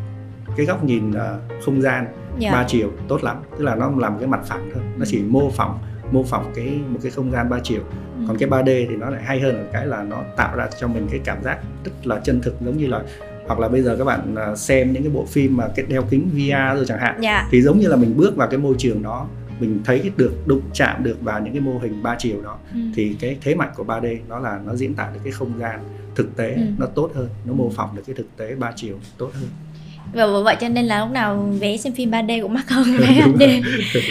cái 0.56 0.66
góc 0.66 0.84
nhìn 0.84 1.10
uh, 1.10 1.16
không 1.64 1.82
gian 1.82 2.04
yeah. 2.04 2.16
Dạ. 2.38 2.52
3 2.52 2.64
chiều 2.68 2.90
tốt 3.08 3.24
lắm 3.24 3.36
tức 3.58 3.64
là 3.64 3.74
nó 3.74 3.92
làm 3.98 4.18
cái 4.18 4.28
mặt 4.28 4.40
phẳng 4.44 4.70
thôi 4.74 4.82
nó 4.96 5.04
chỉ 5.04 5.22
mô 5.22 5.50
phỏng 5.50 5.78
mô 6.12 6.22
phỏng 6.22 6.52
cái 6.54 6.80
một 6.88 6.98
cái 7.02 7.10
không 7.10 7.30
gian 7.30 7.48
3 7.48 7.58
chiều 7.62 7.80
ừ. 8.18 8.24
còn 8.28 8.38
cái 8.38 8.48
3D 8.48 8.86
thì 8.88 8.96
nó 8.96 9.10
lại 9.10 9.22
hay 9.22 9.40
hơn 9.40 9.56
ở 9.56 9.64
cái 9.72 9.86
là 9.86 10.02
nó 10.02 10.22
tạo 10.36 10.56
ra 10.56 10.68
cho 10.80 10.88
mình 10.88 11.06
cái 11.10 11.20
cảm 11.24 11.42
giác 11.42 11.58
rất 11.84 11.92
là 12.06 12.20
chân 12.24 12.40
thực 12.40 12.60
giống 12.60 12.76
như 12.76 12.86
là 12.86 13.02
hoặc 13.46 13.58
là 13.58 13.68
bây 13.68 13.82
giờ 13.82 13.96
các 13.98 14.04
bạn 14.04 14.34
à, 14.34 14.56
xem 14.56 14.92
những 14.92 15.02
cái 15.02 15.12
bộ 15.12 15.24
phim 15.24 15.56
mà 15.56 15.68
cái 15.76 15.86
đeo 15.88 16.02
kính 16.02 16.28
VR 16.32 16.76
rồi 16.76 16.84
chẳng 16.88 16.98
hạn 16.98 17.12
yeah. 17.12 17.22
Dạ. 17.22 17.48
thì 17.50 17.62
giống 17.62 17.78
như 17.78 17.88
là 17.88 17.96
mình 17.96 18.16
bước 18.16 18.36
vào 18.36 18.48
cái 18.48 18.58
môi 18.58 18.74
trường 18.78 19.02
đó 19.02 19.26
mình 19.60 19.80
thấy 19.84 20.10
được 20.16 20.32
đụng 20.46 20.62
chạm 20.72 21.04
được 21.04 21.16
vào 21.20 21.40
những 21.40 21.52
cái 21.52 21.60
mô 21.60 21.78
hình 21.78 22.02
ba 22.02 22.16
chiều 22.18 22.42
đó 22.42 22.58
ừ. 22.74 22.80
thì 22.94 23.16
cái 23.20 23.36
thế 23.42 23.54
mạnh 23.54 23.70
của 23.76 23.84
3D 23.84 24.16
nó 24.28 24.38
là 24.38 24.60
nó 24.66 24.74
diễn 24.74 24.94
tả 24.94 25.10
được 25.14 25.20
cái 25.24 25.32
không 25.32 25.52
gian 25.60 25.80
thực 26.14 26.36
tế 26.36 26.52
ừ. 26.54 26.62
nó 26.78 26.86
tốt 26.86 27.10
hơn 27.14 27.28
nó 27.44 27.52
mô 27.52 27.70
phỏng 27.70 27.96
được 27.96 28.02
cái 28.06 28.14
thực 28.16 28.36
tế 28.36 28.54
ba 28.54 28.72
chiều 28.76 28.98
tốt 29.18 29.30
hơn 29.34 29.48
và 30.12 30.26
bởi 30.26 30.42
vậy 30.42 30.56
cho 30.60 30.68
nên 30.68 30.84
là 30.84 31.00
lúc 31.00 31.10
nào 31.10 31.36
vẽ 31.60 31.76
xem 31.76 31.92
phim 31.92 32.10
3D 32.10 32.42
cũng 32.42 32.54
mắc 32.54 32.70
hơn 32.70 32.84
vẽ 32.98 33.06
2D 33.06 33.62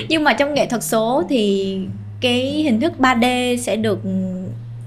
nhưng 0.09 0.23
mà 0.23 0.33
trong 0.33 0.53
nghệ 0.53 0.67
thuật 0.67 0.83
số 0.83 1.23
thì 1.29 1.79
cái 2.21 2.41
hình 2.41 2.79
thức 2.79 2.93
3D 2.99 3.57
sẽ 3.57 3.75
được 3.75 3.99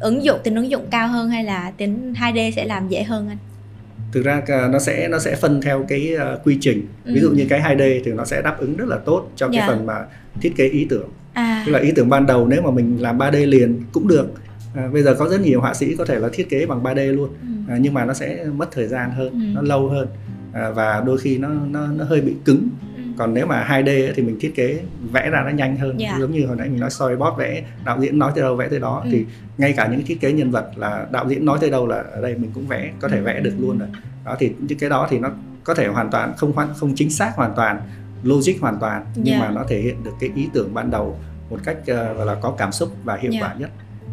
ứng 0.01 0.25
dụng 0.25 0.41
tính 0.45 0.55
ứng 0.55 0.71
dụng 0.71 0.87
cao 0.91 1.09
hơn 1.09 1.29
hay 1.29 1.45
là 1.45 1.73
tính 1.77 2.15
2D 2.19 2.51
sẽ 2.51 2.65
làm 2.65 2.89
dễ 2.89 3.03
hơn 3.03 3.29
anh? 3.29 3.39
Thực 4.17 4.25
ra 4.25 4.43
nó 4.73 4.79
sẽ 4.79 5.09
nó 5.09 5.19
sẽ 5.19 5.37
phân 5.37 5.61
theo 5.61 5.85
cái 5.89 6.17
uh, 6.35 6.47
quy 6.47 6.59
trình. 6.61 6.87
Ừ. 7.05 7.13
Ví 7.15 7.21
dụ 7.21 7.31
như 7.31 7.47
cái 7.49 7.61
2D 7.61 8.01
thì 8.05 8.13
nó 8.13 8.25
sẽ 8.25 8.43
đáp 8.43 8.59
ứng 8.59 8.77
rất 8.77 8.89
là 8.89 8.97
tốt 8.97 9.31
cho 9.37 9.49
cái 9.49 9.57
yeah. 9.57 9.69
Dạ. 9.69 9.75
phần 9.75 9.87
mà 9.87 9.95
thiết 10.41 10.53
kế 10.57 10.69
ý 10.69 10.87
tưởng. 10.91 11.09
À. 11.33 11.63
Tức 11.67 11.73
là 11.73 11.79
ý 11.79 11.93
tưởng 11.97 12.09
ban 12.09 12.27
đầu 12.27 12.47
nếu 12.47 12.63
mà 12.63 12.71
mình 12.71 13.03
làm 13.03 13.19
3D 13.19 13.47
liền 13.47 13.83
cũng 13.93 14.09
được. 14.09 14.27
À, 14.75 14.89
bây 14.93 15.03
giờ 15.03 15.15
có 15.19 15.29
rất 15.29 15.41
nhiều 15.41 15.61
họa 15.61 15.75
sĩ 15.75 15.95
có 15.97 16.05
thể 16.05 16.19
là 16.19 16.29
thiết 16.33 16.49
kế 16.51 16.67
bằng 16.67 16.83
3D 16.83 17.13
luôn. 17.13 17.29
Ừ. 17.43 17.75
À, 17.75 17.79
nhưng 17.81 17.95
mà 17.95 18.05
nó 18.05 18.15
sẽ 18.15 18.45
mất 18.45 18.73
thời 18.73 18.87
gian 18.87 19.11
hơn, 19.11 19.33
ừ. 19.33 19.39
nó 19.55 19.63
lâu 19.63 19.89
hơn 19.89 20.09
à, 20.53 20.71
và 20.71 21.03
đôi 21.07 21.19
khi 21.19 21.39
nó 21.39 21.49
nó 21.71 21.87
nó 21.87 22.05
hơi 22.05 22.21
bị 22.21 22.35
cứng. 22.45 22.69
Còn 23.17 23.35
nếu 23.35 23.47
mà 23.47 23.67
2D 23.69 24.13
thì 24.15 24.23
mình 24.23 24.37
thiết 24.41 24.55
kế 24.55 24.81
vẽ 25.13 25.31
ra 25.31 25.43
nó 25.43 25.51
nhanh 25.51 25.77
hơn 25.77 25.99
yeah. 25.99 26.13
Dạ. 26.13 26.21
giống 26.21 26.33
như 26.33 26.47
hồi 26.47 26.57
nãy 26.57 26.69
mình 26.69 26.81
nói 26.81 26.91
storyboard 26.91 27.37
vẽ 27.39 27.65
đạo 27.85 27.99
diễn 28.01 28.19
nói 28.19 28.33
tới 28.35 28.43
đâu 28.43 28.57
vẽ 28.57 28.69
tới 28.69 28.81
đó 28.81 29.01
ừ. 29.05 29.11
thì 29.13 29.27
ngay 29.59 29.73
cả 29.73 29.87
những 29.87 30.03
thiết 30.07 30.21
kế 30.21 30.33
nhân 30.33 30.51
vật 30.51 30.71
là 30.77 31.07
đạo 31.11 31.29
diễn 31.29 31.45
nói 31.45 31.59
tới 31.61 31.71
đâu 31.71 31.87
là 31.87 32.05
ở 32.13 32.21
đây 32.21 32.35
mình 32.35 32.51
cũng 32.55 32.67
vẽ 32.67 32.93
có 33.01 33.09
thể 33.09 33.19
ừ. 33.19 33.25
vẽ 33.25 33.41
được 33.41 33.55
luôn 33.59 33.79
rồi 33.79 33.89
đó 34.25 34.37
thì 34.39 34.53
những 34.59 34.79
cái 34.79 34.91
đó 34.91 35.07
thì 35.11 35.19
nó 35.19 35.31
có 35.65 35.75
thể 35.75 35.87
hoàn 35.87 36.11
toàn 36.11 36.35
không 36.37 36.53
không 36.77 36.93
chính 36.97 37.11
xác 37.11 37.33
hoàn 37.37 37.53
toàn 37.57 37.81
logic 38.23 38.61
hoàn 38.61 38.79
toàn 38.81 39.07
nhưng 39.15 39.27
yeah. 39.27 39.41
Dạ. 39.41 39.49
mà 39.49 39.55
nó 39.55 39.65
thể 39.69 39.81
hiện 39.81 40.05
được 40.05 40.13
cái 40.21 40.31
ý 40.35 40.49
tưởng 40.53 40.75
ban 40.75 40.91
đầu 40.91 41.19
một 41.51 41.59
cách 41.65 41.77
uh, 41.81 41.87
gọi 41.87 42.27
là 42.27 42.35
có 42.35 42.55
cảm 42.59 42.73
xúc 42.73 42.89
và 43.05 43.17
hiệu 43.17 43.33
yeah. 43.33 43.43
Dạ. 43.43 43.49
quả 43.49 43.55
nhất 43.59 43.71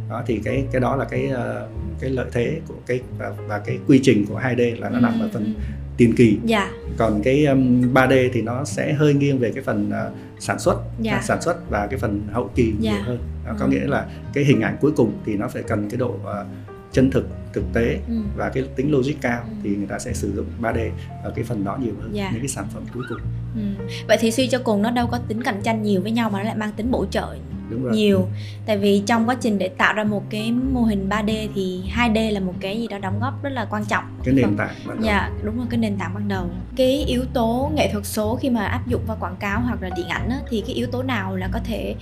đó 0.09 0.23
thì 0.25 0.41
cái 0.43 0.65
cái 0.71 0.81
đó 0.81 0.95
là 0.95 1.05
cái 1.05 1.31
uh, 1.31 1.69
cái 1.99 2.09
lợi 2.09 2.27
thế 2.31 2.59
của 2.67 2.75
cái 2.85 2.99
và, 3.17 3.33
và 3.47 3.59
cái 3.59 3.79
quy 3.87 3.99
trình 4.03 4.25
của 4.25 4.39
2D 4.39 4.79
là 4.79 4.89
nó 4.89 4.97
ừ. 4.97 5.01
nằm 5.01 5.19
ở 5.19 5.29
phần 5.33 5.53
tiền 5.97 6.15
kỳ 6.15 6.37
dạ. 6.45 6.71
còn 6.97 7.21
cái 7.23 7.45
um, 7.45 7.93
3D 7.93 8.29
thì 8.33 8.41
nó 8.41 8.65
sẽ 8.65 8.93
hơi 8.93 9.13
nghiêng 9.13 9.39
về 9.39 9.51
cái 9.51 9.63
phần 9.63 9.89
uh, 9.89 10.13
sản 10.39 10.59
xuất 10.59 10.81
dạ. 10.99 11.21
sản 11.23 11.41
xuất 11.41 11.69
và 11.69 11.87
cái 11.87 11.99
phần 11.99 12.21
hậu 12.31 12.49
kỳ 12.55 12.73
dạ. 12.79 12.91
nhiều 12.91 13.01
hơn 13.03 13.19
đó, 13.45 13.53
có 13.59 13.65
ừ. 13.65 13.71
nghĩa 13.71 13.87
là 13.87 14.07
cái 14.33 14.43
hình 14.43 14.61
ảnh 14.61 14.77
cuối 14.81 14.91
cùng 14.95 15.13
thì 15.25 15.37
nó 15.37 15.47
phải 15.47 15.63
cần 15.63 15.89
cái 15.89 15.97
độ 15.97 16.09
uh, 16.09 16.47
chân 16.91 17.11
thực 17.11 17.27
thực 17.53 17.63
tế 17.73 17.99
ừ. 18.07 18.13
và 18.35 18.49
cái 18.49 18.63
tính 18.75 18.91
logic 18.91 19.13
cao 19.21 19.43
ừ. 19.43 19.53
thì 19.63 19.75
người 19.75 19.87
ta 19.87 19.99
sẽ 19.99 20.13
sử 20.13 20.35
dụng 20.35 20.45
3D 20.61 20.89
ở 21.23 21.31
cái 21.35 21.43
phần 21.43 21.63
đó 21.63 21.77
nhiều 21.81 21.93
hơn. 22.01 22.09
Dạ. 22.13 22.29
những 22.31 22.41
cái 22.41 22.47
sản 22.47 22.65
phẩm 22.73 22.83
cuối 22.93 23.03
cùng. 23.09 23.19
Ừ. 23.55 23.85
Vậy 24.07 24.17
thì 24.19 24.31
suy 24.31 24.47
cho 24.47 24.59
cùng 24.59 24.81
nó 24.81 24.91
đâu 24.91 25.07
có 25.11 25.19
tính 25.27 25.43
cạnh 25.43 25.61
tranh 25.63 25.83
nhiều 25.83 26.01
với 26.01 26.11
nhau 26.11 26.29
mà 26.29 26.39
nó 26.39 26.45
lại 26.45 26.55
mang 26.55 26.71
tính 26.77 26.91
bổ 26.91 27.05
trợ 27.05 27.35
Đúng 27.69 27.83
rồi. 27.83 27.95
nhiều. 27.95 28.27
Tại 28.65 28.77
vì 28.77 29.03
trong 29.05 29.29
quá 29.29 29.35
trình 29.41 29.57
để 29.57 29.67
tạo 29.67 29.93
ra 29.93 30.03
một 30.03 30.23
cái 30.29 30.51
mô 30.51 30.81
hình 30.81 31.09
3D 31.09 31.47
thì 31.55 31.83
2D 31.95 32.31
là 32.31 32.39
một 32.39 32.53
cái 32.59 32.81
gì 32.81 32.87
đó 32.87 32.97
đóng 32.97 33.19
góp 33.19 33.43
rất 33.43 33.49
là 33.49 33.65
quan 33.65 33.85
trọng. 33.85 34.03
Cái 34.23 34.33
nền 34.33 34.55
tảng 34.57 34.75
ban 34.87 34.97
đầu. 34.97 35.05
Dạ, 35.05 35.31
đúng 35.43 35.57
rồi 35.57 35.65
cái 35.69 35.79
nền 35.79 35.97
tảng 35.97 36.13
ban 36.13 36.27
đầu. 36.27 36.49
Cái 36.75 37.03
yếu 37.07 37.25
tố 37.33 37.71
nghệ 37.75 37.89
thuật 37.91 38.05
số 38.05 38.35
khi 38.35 38.49
mà 38.49 38.65
áp 38.65 38.87
dụng 38.87 39.01
vào 39.07 39.17
quảng 39.19 39.35
cáo 39.39 39.61
hoặc 39.61 39.81
là 39.81 39.89
điện 39.97 40.07
ảnh 40.07 40.29
á, 40.29 40.39
thì 40.49 40.63
cái 40.67 40.75
yếu 40.75 40.87
tố 40.87 41.03
nào 41.03 41.35
là 41.35 41.49
có 41.53 41.59
thể 41.63 41.95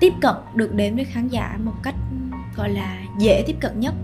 tiếp 0.00 0.12
cận 0.20 0.34
được 0.54 0.74
đến 0.74 0.96
với 0.96 1.04
khán 1.04 1.28
giả 1.28 1.58
một 1.64 1.74
cách 1.82 1.94
gọi 2.56 2.70
là 2.70 2.98
dễ 3.18 3.42
tiếp 3.46 3.56
cận 3.60 3.80
nhất 3.80 3.94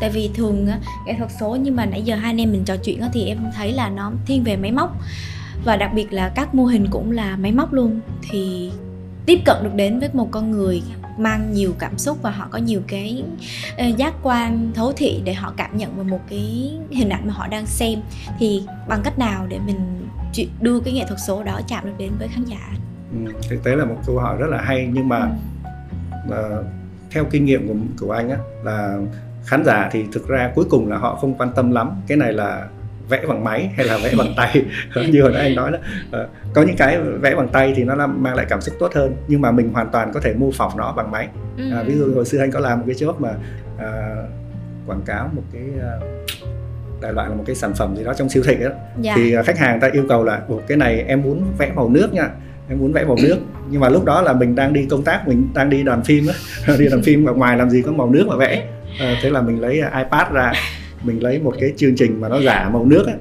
tại 0.00 0.10
vì 0.10 0.30
thường 0.34 0.66
nghệ 1.06 1.14
thuật 1.18 1.30
số 1.40 1.56
nhưng 1.60 1.76
mà 1.76 1.86
nãy 1.86 2.02
giờ 2.02 2.16
hai 2.16 2.30
anh 2.30 2.40
em 2.40 2.52
mình 2.52 2.64
trò 2.64 2.76
chuyện 2.76 3.00
thì 3.12 3.24
em 3.24 3.38
thấy 3.56 3.72
là 3.72 3.88
nó 3.88 4.12
thiên 4.26 4.44
về 4.44 4.56
máy 4.56 4.72
móc 4.72 4.96
và 5.64 5.76
đặc 5.76 5.90
biệt 5.94 6.12
là 6.12 6.28
các 6.28 6.54
mô 6.54 6.64
hình 6.64 6.86
cũng 6.90 7.10
là 7.10 7.36
máy 7.36 7.52
móc 7.52 7.72
luôn 7.72 8.00
thì 8.30 8.70
tiếp 9.28 9.38
cận 9.44 9.56
được 9.62 9.74
đến 9.74 9.98
với 9.98 10.08
một 10.12 10.28
con 10.30 10.50
người 10.50 10.82
mang 11.18 11.52
nhiều 11.52 11.74
cảm 11.78 11.98
xúc 11.98 12.18
và 12.22 12.30
họ 12.30 12.48
có 12.50 12.58
nhiều 12.58 12.80
cái 12.88 13.24
uh, 13.72 13.96
giác 13.96 14.14
quan 14.22 14.70
thấu 14.74 14.92
thị 14.96 15.22
để 15.24 15.34
họ 15.34 15.52
cảm 15.56 15.76
nhận 15.76 15.96
vào 15.96 16.04
một 16.04 16.20
cái 16.30 16.72
hình 16.90 17.08
ảnh 17.08 17.26
mà 17.26 17.32
họ 17.32 17.46
đang 17.46 17.66
xem 17.66 18.00
thì 18.38 18.62
bằng 18.88 19.00
cách 19.04 19.18
nào 19.18 19.46
để 19.48 19.58
mình 19.66 20.08
đưa 20.60 20.80
cái 20.80 20.94
nghệ 20.94 21.04
thuật 21.08 21.20
số 21.26 21.42
đó 21.42 21.60
chạm 21.68 21.86
được 21.86 21.92
đến 21.98 22.12
với 22.18 22.28
khán 22.28 22.44
giả 22.44 22.70
ừ, 23.12 23.32
thực 23.48 23.64
tế 23.64 23.76
là 23.76 23.84
một 23.84 23.96
câu 24.06 24.18
hỏi 24.18 24.36
rất 24.38 24.46
là 24.50 24.60
hay 24.60 24.88
nhưng 24.92 25.08
mà 25.08 25.30
ừ. 26.28 26.58
uh, 26.60 26.66
theo 27.10 27.24
kinh 27.30 27.44
nghiệm 27.44 27.68
của 27.68 27.74
của 28.06 28.12
anh 28.12 28.30
á 28.30 28.38
là 28.64 28.98
khán 29.44 29.64
giả 29.64 29.88
thì 29.92 30.04
thực 30.12 30.28
ra 30.28 30.52
cuối 30.54 30.64
cùng 30.70 30.90
là 30.90 30.96
họ 30.96 31.16
không 31.16 31.34
quan 31.34 31.52
tâm 31.56 31.70
lắm 31.70 31.90
cái 32.06 32.16
này 32.16 32.32
là 32.32 32.68
vẽ 33.08 33.26
bằng 33.28 33.44
máy 33.44 33.70
hay 33.76 33.86
là 33.86 33.98
vẽ 33.98 34.12
bằng 34.18 34.34
tay? 34.36 34.64
Như 35.08 35.22
hồi 35.22 35.32
nãy 35.32 35.42
anh 35.42 35.54
nói 35.54 35.72
đó. 35.72 35.78
À, 36.12 36.26
có 36.54 36.62
những 36.62 36.76
cái 36.76 36.98
vẽ 36.98 37.34
bằng 37.34 37.48
tay 37.48 37.72
thì 37.76 37.84
nó 37.84 38.06
mang 38.06 38.34
lại 38.34 38.46
cảm 38.48 38.60
xúc 38.60 38.74
tốt 38.78 38.94
hơn 38.94 39.16
nhưng 39.28 39.40
mà 39.40 39.50
mình 39.50 39.72
hoàn 39.72 39.90
toàn 39.90 40.12
có 40.12 40.20
thể 40.20 40.34
mô 40.34 40.50
phỏng 40.50 40.76
nó 40.76 40.92
bằng 40.92 41.10
máy. 41.10 41.28
À, 41.72 41.82
ví 41.82 41.94
dụ 41.94 42.14
hồi 42.14 42.24
xưa 42.24 42.38
anh 42.38 42.50
có 42.50 42.60
làm 42.60 42.78
một 42.78 42.84
cái 42.86 42.96
job 42.96 43.14
mà 43.18 43.30
à, 43.78 44.14
quảng 44.86 45.02
cáo 45.06 45.30
một 45.32 45.42
cái 45.52 45.62
à, 45.82 45.92
đại 47.00 47.12
loại 47.12 47.28
là 47.28 47.34
một 47.34 47.44
cái 47.46 47.56
sản 47.56 47.74
phẩm 47.74 47.96
gì 47.96 48.04
đó 48.04 48.14
trong 48.14 48.28
siêu 48.28 48.42
thị 48.46 48.56
đó 48.60 48.70
dạ. 49.00 49.14
thì 49.16 49.34
khách 49.44 49.58
hàng 49.58 49.80
ta 49.80 49.88
yêu 49.92 50.04
cầu 50.08 50.24
là 50.24 50.40
cái 50.68 50.76
này 50.76 51.04
em 51.06 51.22
muốn 51.22 51.44
vẽ 51.58 51.72
màu 51.74 51.88
nước 51.88 52.12
nha 52.12 52.30
em 52.68 52.78
muốn 52.78 52.92
vẽ 52.92 53.04
màu 53.04 53.16
nước. 53.22 53.36
Nhưng 53.70 53.80
mà 53.80 53.88
lúc 53.88 54.04
đó 54.04 54.22
là 54.22 54.32
mình 54.32 54.54
đang 54.54 54.72
đi 54.72 54.86
công 54.90 55.02
tác 55.02 55.28
mình 55.28 55.48
đang 55.54 55.70
đi 55.70 55.82
đoàn 55.82 56.04
phim 56.04 56.26
á. 56.26 56.34
Đi 56.78 56.88
đoàn 56.88 57.02
phim 57.02 57.24
ở 57.24 57.34
ngoài 57.34 57.56
làm 57.56 57.70
gì 57.70 57.82
có 57.82 57.92
màu 57.92 58.10
nước 58.10 58.26
mà 58.28 58.36
vẽ. 58.36 58.66
À, 59.00 59.16
thế 59.22 59.30
là 59.30 59.40
mình 59.40 59.60
lấy 59.60 59.74
ipad 59.74 60.32
ra 60.32 60.52
mình 61.02 61.22
lấy 61.22 61.38
một 61.38 61.54
cái 61.60 61.72
chương 61.76 61.96
trình 61.96 62.20
mà 62.20 62.28
nó 62.28 62.40
giả 62.40 62.70
màu 62.72 62.84
nước 62.84 63.06
á 63.06 63.12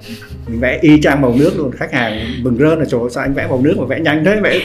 mình 0.48 0.60
vẽ 0.60 0.80
y 0.82 1.02
chang 1.02 1.22
màu 1.22 1.36
nước 1.40 1.52
luôn. 1.58 1.72
Khách 1.72 1.94
hàng 1.94 2.20
mừng 2.42 2.58
rơn 2.58 2.80
là 2.80 2.86
trời 2.86 3.00
sao 3.10 3.24
anh 3.24 3.34
vẽ 3.34 3.48
màu 3.48 3.62
nước 3.62 3.76
mà 3.78 3.86
vẽ 3.86 4.00
nhanh 4.00 4.26
thế 4.26 4.40
vẽ 4.42 4.60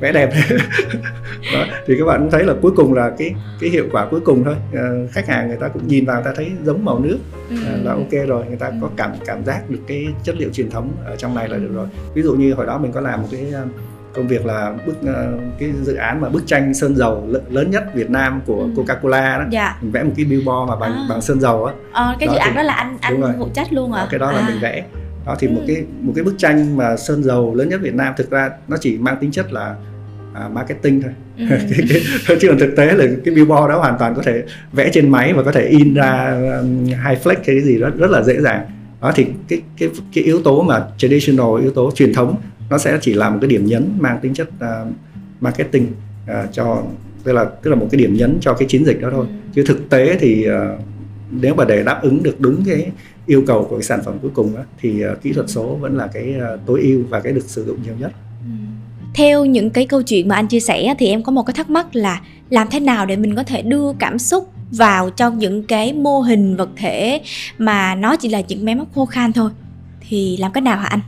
vẽ 0.00 0.12
đẹp 0.12 0.30
thế? 0.32 0.56
Đó, 1.54 1.66
thì 1.86 1.94
các 1.98 2.04
bạn 2.04 2.20
cũng 2.20 2.30
thấy 2.30 2.44
là 2.44 2.54
cuối 2.62 2.72
cùng 2.76 2.94
là 2.94 3.10
cái 3.18 3.34
cái 3.60 3.70
hiệu 3.70 3.84
quả 3.92 4.08
cuối 4.10 4.20
cùng 4.20 4.44
thôi. 4.44 4.54
À, 4.74 4.82
khách 5.10 5.28
hàng 5.28 5.48
người 5.48 5.56
ta 5.60 5.68
cũng 5.68 5.88
nhìn 5.88 6.04
vào 6.04 6.16
người 6.16 6.24
ta 6.24 6.32
thấy 6.36 6.50
giống 6.64 6.84
màu 6.84 6.98
nước. 6.98 7.18
À, 7.50 7.76
là 7.84 7.92
ok 7.92 8.28
rồi 8.28 8.44
người 8.48 8.56
ta 8.56 8.72
có 8.80 8.90
cảm 8.96 9.12
cảm 9.26 9.44
giác 9.44 9.70
được 9.70 9.78
cái 9.86 10.06
chất 10.22 10.36
liệu 10.38 10.50
truyền 10.52 10.70
thống 10.70 10.92
ở 11.04 11.16
trong 11.16 11.34
này 11.34 11.48
là 11.48 11.56
được 11.56 11.74
rồi. 11.74 11.86
Ví 12.14 12.22
dụ 12.22 12.34
như 12.34 12.54
hồi 12.54 12.66
đó 12.66 12.78
mình 12.78 12.92
có 12.92 13.00
làm 13.00 13.22
một 13.22 13.28
cái 13.30 13.46
công 14.14 14.28
việc 14.28 14.46
là 14.46 14.74
bức 14.86 14.96
uh, 15.00 15.40
cái 15.58 15.72
dự 15.82 15.94
án 15.94 16.20
mà 16.20 16.28
bức 16.28 16.46
tranh 16.46 16.74
sơn 16.74 16.96
dầu 16.96 17.28
lớn 17.50 17.70
nhất 17.70 17.94
Việt 17.94 18.10
Nam 18.10 18.40
của 18.46 18.58
ừ. 18.58 18.70
Coca-Cola 18.76 19.38
đó 19.38 19.44
dạ. 19.50 19.76
mình 19.80 19.92
vẽ 19.92 20.02
một 20.02 20.12
cái 20.16 20.24
billboard 20.24 20.70
mà 20.70 20.76
bằng 20.76 20.92
à. 20.92 21.06
bằng 21.08 21.20
sơn 21.20 21.40
dầu 21.40 21.64
á 21.64 21.74
ờ, 21.92 22.16
cái 22.18 22.26
đó 22.26 22.32
dự 22.32 22.38
án 22.38 22.50
thì, 22.50 22.56
đó 22.56 22.62
là 22.62 22.74
anh 22.74 22.98
anh 23.00 23.22
phụ 23.38 23.48
trách 23.54 23.72
luôn 23.72 23.92
à 23.92 24.06
cái 24.10 24.18
đó 24.18 24.32
là 24.32 24.38
à. 24.38 24.48
mình 24.48 24.58
vẽ 24.60 24.84
đó 25.26 25.36
thì 25.38 25.46
ừ. 25.46 25.52
một 25.52 25.60
cái 25.66 25.84
một 26.00 26.12
cái 26.16 26.24
bức 26.24 26.34
tranh 26.38 26.76
mà 26.76 26.96
sơn 26.96 27.22
dầu 27.22 27.54
lớn 27.54 27.68
nhất 27.68 27.80
Việt 27.82 27.94
Nam 27.94 28.14
thực 28.16 28.30
ra 28.30 28.50
nó 28.68 28.76
chỉ 28.80 28.98
mang 28.98 29.16
tính 29.20 29.30
chất 29.30 29.52
là 29.52 29.74
à, 30.34 30.48
marketing 30.48 31.02
thôi 31.02 31.12
ừ. 31.38 31.44
cái, 31.50 32.00
cái, 32.28 32.36
chứ 32.40 32.48
còn 32.48 32.58
thực 32.58 32.76
tế 32.76 32.92
là 32.92 33.04
cái 33.24 33.34
billboard 33.34 33.68
đó 33.68 33.78
hoàn 33.78 33.98
toàn 33.98 34.14
có 34.14 34.22
thể 34.22 34.42
vẽ 34.72 34.90
trên 34.92 35.08
máy 35.08 35.32
và 35.32 35.42
có 35.42 35.52
thể 35.52 35.64
in 35.64 35.94
ra 35.94 36.40
um, 36.60 36.86
hai 37.02 37.18
flex 37.24 37.36
cái 37.44 37.60
gì 37.60 37.78
đó 37.78 37.90
rất 37.98 38.10
là 38.10 38.22
dễ 38.22 38.40
dàng 38.40 38.66
đó 39.00 39.12
thì 39.14 39.26
cái 39.48 39.60
cái 39.78 39.88
cái 40.14 40.24
yếu 40.24 40.42
tố 40.42 40.62
mà 40.62 40.82
traditional 40.98 41.60
yếu 41.62 41.70
tố 41.70 41.90
truyền 41.94 42.14
thống 42.14 42.36
nó 42.70 42.78
sẽ 42.78 42.98
chỉ 43.00 43.14
là 43.14 43.30
một 43.30 43.38
cái 43.40 43.48
điểm 43.48 43.66
nhấn 43.66 43.92
mang 43.98 44.18
tính 44.22 44.34
chất 44.34 44.48
uh, 44.48 44.92
marketing 45.40 45.86
uh, 46.30 46.52
cho 46.52 46.82
tức 47.24 47.32
là 47.32 47.44
tức 47.62 47.70
là 47.70 47.76
một 47.76 47.88
cái 47.90 47.98
điểm 47.98 48.14
nhấn 48.14 48.38
cho 48.40 48.54
cái 48.54 48.68
chiến 48.68 48.84
dịch 48.84 49.00
đó 49.00 49.08
thôi 49.12 49.26
ừ. 49.28 49.34
chứ 49.54 49.64
thực 49.66 49.90
tế 49.90 50.16
thì 50.20 50.46
uh, 50.48 50.80
nếu 51.30 51.54
mà 51.54 51.64
để 51.64 51.82
đáp 51.82 52.00
ứng 52.02 52.22
được 52.22 52.40
đúng 52.40 52.64
cái 52.66 52.90
yêu 53.26 53.44
cầu 53.46 53.66
của 53.70 53.76
cái 53.76 53.82
sản 53.82 54.00
phẩm 54.04 54.18
cuối 54.22 54.30
cùng 54.34 54.56
đó, 54.56 54.62
thì 54.80 55.04
uh, 55.12 55.22
kỹ 55.22 55.32
thuật 55.32 55.50
số 55.50 55.74
vẫn 55.80 55.96
là 55.96 56.06
cái 56.06 56.34
uh, 56.54 56.60
tối 56.66 56.80
ưu 56.82 57.02
và 57.08 57.20
cái 57.20 57.32
được 57.32 57.44
sử 57.44 57.64
dụng 57.64 57.78
nhiều 57.84 57.94
nhất 57.98 58.12
ừ. 58.40 58.50
theo 59.14 59.44
những 59.44 59.70
cái 59.70 59.86
câu 59.86 60.02
chuyện 60.02 60.28
mà 60.28 60.34
anh 60.34 60.46
chia 60.46 60.60
sẻ 60.60 60.94
thì 60.98 61.06
em 61.06 61.22
có 61.22 61.32
một 61.32 61.42
cái 61.42 61.54
thắc 61.54 61.70
mắc 61.70 61.96
là 61.96 62.20
làm 62.50 62.68
thế 62.70 62.80
nào 62.80 63.06
để 63.06 63.16
mình 63.16 63.34
có 63.34 63.42
thể 63.42 63.62
đưa 63.62 63.92
cảm 63.98 64.18
xúc 64.18 64.48
vào 64.70 65.10
trong 65.10 65.38
những 65.38 65.62
cái 65.62 65.92
mô 65.92 66.20
hình 66.20 66.56
vật 66.56 66.68
thể 66.76 67.20
mà 67.58 67.94
nó 67.94 68.16
chỉ 68.16 68.28
là 68.28 68.40
những 68.48 68.64
máy 68.64 68.74
móc 68.74 68.94
khô 68.94 69.06
khan 69.06 69.32
thôi 69.32 69.50
thì 70.08 70.36
làm 70.36 70.52
cách 70.52 70.64
nào 70.64 70.76
hả 70.76 70.86
anh 70.86 71.00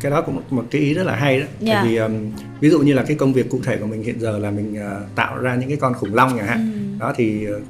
cái 0.00 0.10
đó 0.10 0.22
cũng 0.22 0.34
một, 0.36 0.42
một 0.50 0.64
cái 0.70 0.82
ý 0.82 0.94
rất 0.94 1.06
là 1.06 1.16
hay 1.16 1.40
đó 1.40 1.46
yeah. 1.46 1.50
tại 1.58 1.66
dạ. 1.66 1.84
vì 1.84 1.96
um, 1.96 2.30
ví 2.60 2.70
dụ 2.70 2.80
như 2.80 2.92
là 2.92 3.02
cái 3.02 3.16
công 3.16 3.32
việc 3.32 3.50
cụ 3.50 3.60
thể 3.64 3.76
của 3.76 3.86
mình 3.86 4.02
hiện 4.02 4.20
giờ 4.20 4.38
là 4.38 4.50
mình 4.50 4.74
uh, 4.74 5.14
tạo 5.14 5.38
ra 5.38 5.54
những 5.54 5.68
cái 5.68 5.78
con 5.80 5.94
khủng 5.94 6.14
long 6.14 6.38
chẳng 6.38 6.46
hạn 6.46 6.72
ừ. 6.74 6.98
đó 7.00 7.12
thì 7.16 7.46
uh, 7.56 7.62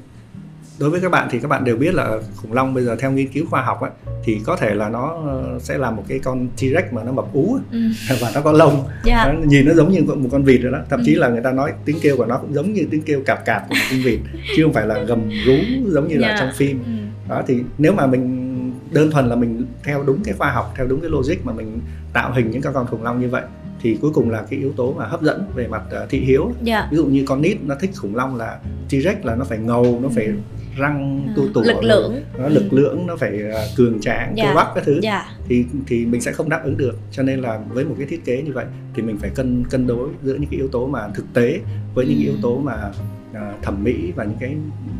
đối 0.81 0.89
với 0.89 1.01
các 1.01 1.11
bạn 1.11 1.27
thì 1.31 1.39
các 1.39 1.47
bạn 1.47 1.63
đều 1.63 1.77
biết 1.77 1.95
là 1.95 2.17
khủng 2.35 2.53
long 2.53 2.73
bây 2.73 2.83
giờ 2.83 2.95
theo 2.95 3.11
nghiên 3.11 3.27
cứu 3.27 3.45
khoa 3.49 3.61
học 3.61 3.81
ấy, 3.81 3.91
thì 4.23 4.39
có 4.45 4.55
thể 4.55 4.73
là 4.73 4.89
nó 4.89 5.17
ờ, 5.27 5.59
sẽ 5.59 5.77
là 5.77 5.91
một 5.91 6.03
cái 6.07 6.19
con 6.19 6.47
T-Rex 6.57 6.83
mà 6.91 7.03
nó 7.03 7.11
mập 7.11 7.33
ú 7.33 7.57
ừ. 7.71 7.79
và 8.21 8.31
nó 8.35 8.41
có 8.41 8.51
lông 8.51 8.83
yeah. 8.85 9.05
Dạ. 9.05 9.33
nó, 9.33 9.39
nhìn 9.45 9.65
nó 9.65 9.73
giống 9.73 9.91
như 9.91 10.01
một 10.03 10.29
con 10.31 10.43
vịt 10.43 10.61
rồi 10.61 10.71
đó 10.71 10.79
thậm 10.89 10.99
ừ. 10.99 11.03
chí 11.05 11.15
là 11.15 11.29
người 11.29 11.41
ta 11.41 11.51
nói 11.51 11.73
tiếng 11.85 11.97
kêu 12.01 12.17
của 12.17 12.25
nó 12.25 12.37
cũng 12.37 12.53
giống 12.53 12.73
như 12.73 12.87
tiếng 12.91 13.01
kêu 13.01 13.21
cạp 13.25 13.45
cạp 13.45 13.69
của 13.69 13.75
một 13.75 13.81
con 13.91 13.99
vịt 14.03 14.19
chứ 14.55 14.63
không 14.63 14.73
phải 14.73 14.87
là 14.87 14.99
gầm 15.03 15.29
rú 15.45 15.53
giống 15.87 16.07
như 16.07 16.15
yeah. 16.15 16.21
là 16.21 16.27
dạ. 16.27 16.37
trong 16.39 16.49
phim 16.55 16.83
ừ. 16.85 16.91
đó 17.29 17.43
thì 17.47 17.57
nếu 17.77 17.93
mà 17.93 18.07
mình 18.07 18.40
đơn 18.91 19.11
thuần 19.11 19.29
là 19.29 19.35
mình 19.35 19.65
theo 19.83 20.03
đúng 20.03 20.23
cái 20.23 20.33
khoa 20.33 20.51
học 20.51 20.73
theo 20.77 20.87
đúng 20.87 21.01
cái 21.01 21.09
logic 21.09 21.45
mà 21.45 21.53
mình 21.53 21.79
tạo 22.13 22.31
hình 22.33 22.51
những 22.51 22.61
con 22.61 22.87
khủng 22.87 23.03
long 23.03 23.21
như 23.21 23.29
vậy 23.29 23.43
thì 23.81 23.97
cuối 24.01 24.11
cùng 24.13 24.29
là 24.29 24.43
cái 24.49 24.59
yếu 24.59 24.71
tố 24.71 24.93
mà 24.93 25.05
hấp 25.05 25.21
dẫn 25.21 25.45
về 25.55 25.67
mặt 25.67 25.81
uh, 26.03 26.09
thị 26.09 26.19
hiếu 26.19 26.43
yeah. 26.43 26.63
Dạ. 26.63 26.87
ví 26.91 26.97
dụ 26.97 27.05
như 27.05 27.23
con 27.27 27.41
nít 27.41 27.57
nó 27.63 27.75
thích 27.75 27.91
khủng 27.95 28.15
long 28.15 28.35
là 28.35 28.59
T-Rex 28.89 29.15
là 29.23 29.35
nó 29.35 29.43
phải 29.43 29.57
ngầu 29.57 29.99
nó 30.03 30.09
phải 30.15 30.25
ừ 30.25 30.33
răng 30.77 31.27
tu 31.35 31.43
tủ 31.53 31.61
lực 31.61 31.83
lượng 31.83 32.23
nó 32.39 32.47
lực 32.47 32.63
ừ. 32.71 32.77
lượng 32.77 33.07
nó 33.07 33.15
phải 33.15 33.39
à, 33.53 33.65
cường 33.77 34.01
tráng 34.01 34.33
dạ. 34.37 34.45
cơ 34.45 34.55
bắp 34.55 34.67
các 34.75 34.83
thứ 34.85 34.99
dạ. 35.03 35.25
thì 35.47 35.65
thì 35.87 36.05
mình 36.05 36.21
sẽ 36.21 36.31
không 36.31 36.49
đáp 36.49 36.61
ứng 36.63 36.77
được 36.77 36.97
cho 37.11 37.23
nên 37.23 37.41
là 37.41 37.59
với 37.69 37.85
một 37.85 37.95
cái 37.97 38.07
thiết 38.07 38.25
kế 38.25 38.41
như 38.41 38.51
vậy 38.53 38.65
thì 38.95 39.01
mình 39.01 39.17
phải 39.17 39.29
cân 39.29 39.63
cân 39.69 39.87
đối 39.87 40.09
giữa 40.23 40.33
những 40.33 40.49
cái 40.49 40.57
yếu 40.57 40.67
tố 40.67 40.87
mà 40.87 41.07
thực 41.15 41.25
tế 41.33 41.59
với 41.95 42.05
những 42.05 42.17
ừ. 42.17 42.23
yếu 42.23 42.33
tố 42.41 42.57
mà 42.57 42.91
uh, 43.31 43.63
thẩm 43.63 43.83
mỹ 43.83 44.11
và 44.15 44.23
những 44.23 44.37
cái 44.39 44.55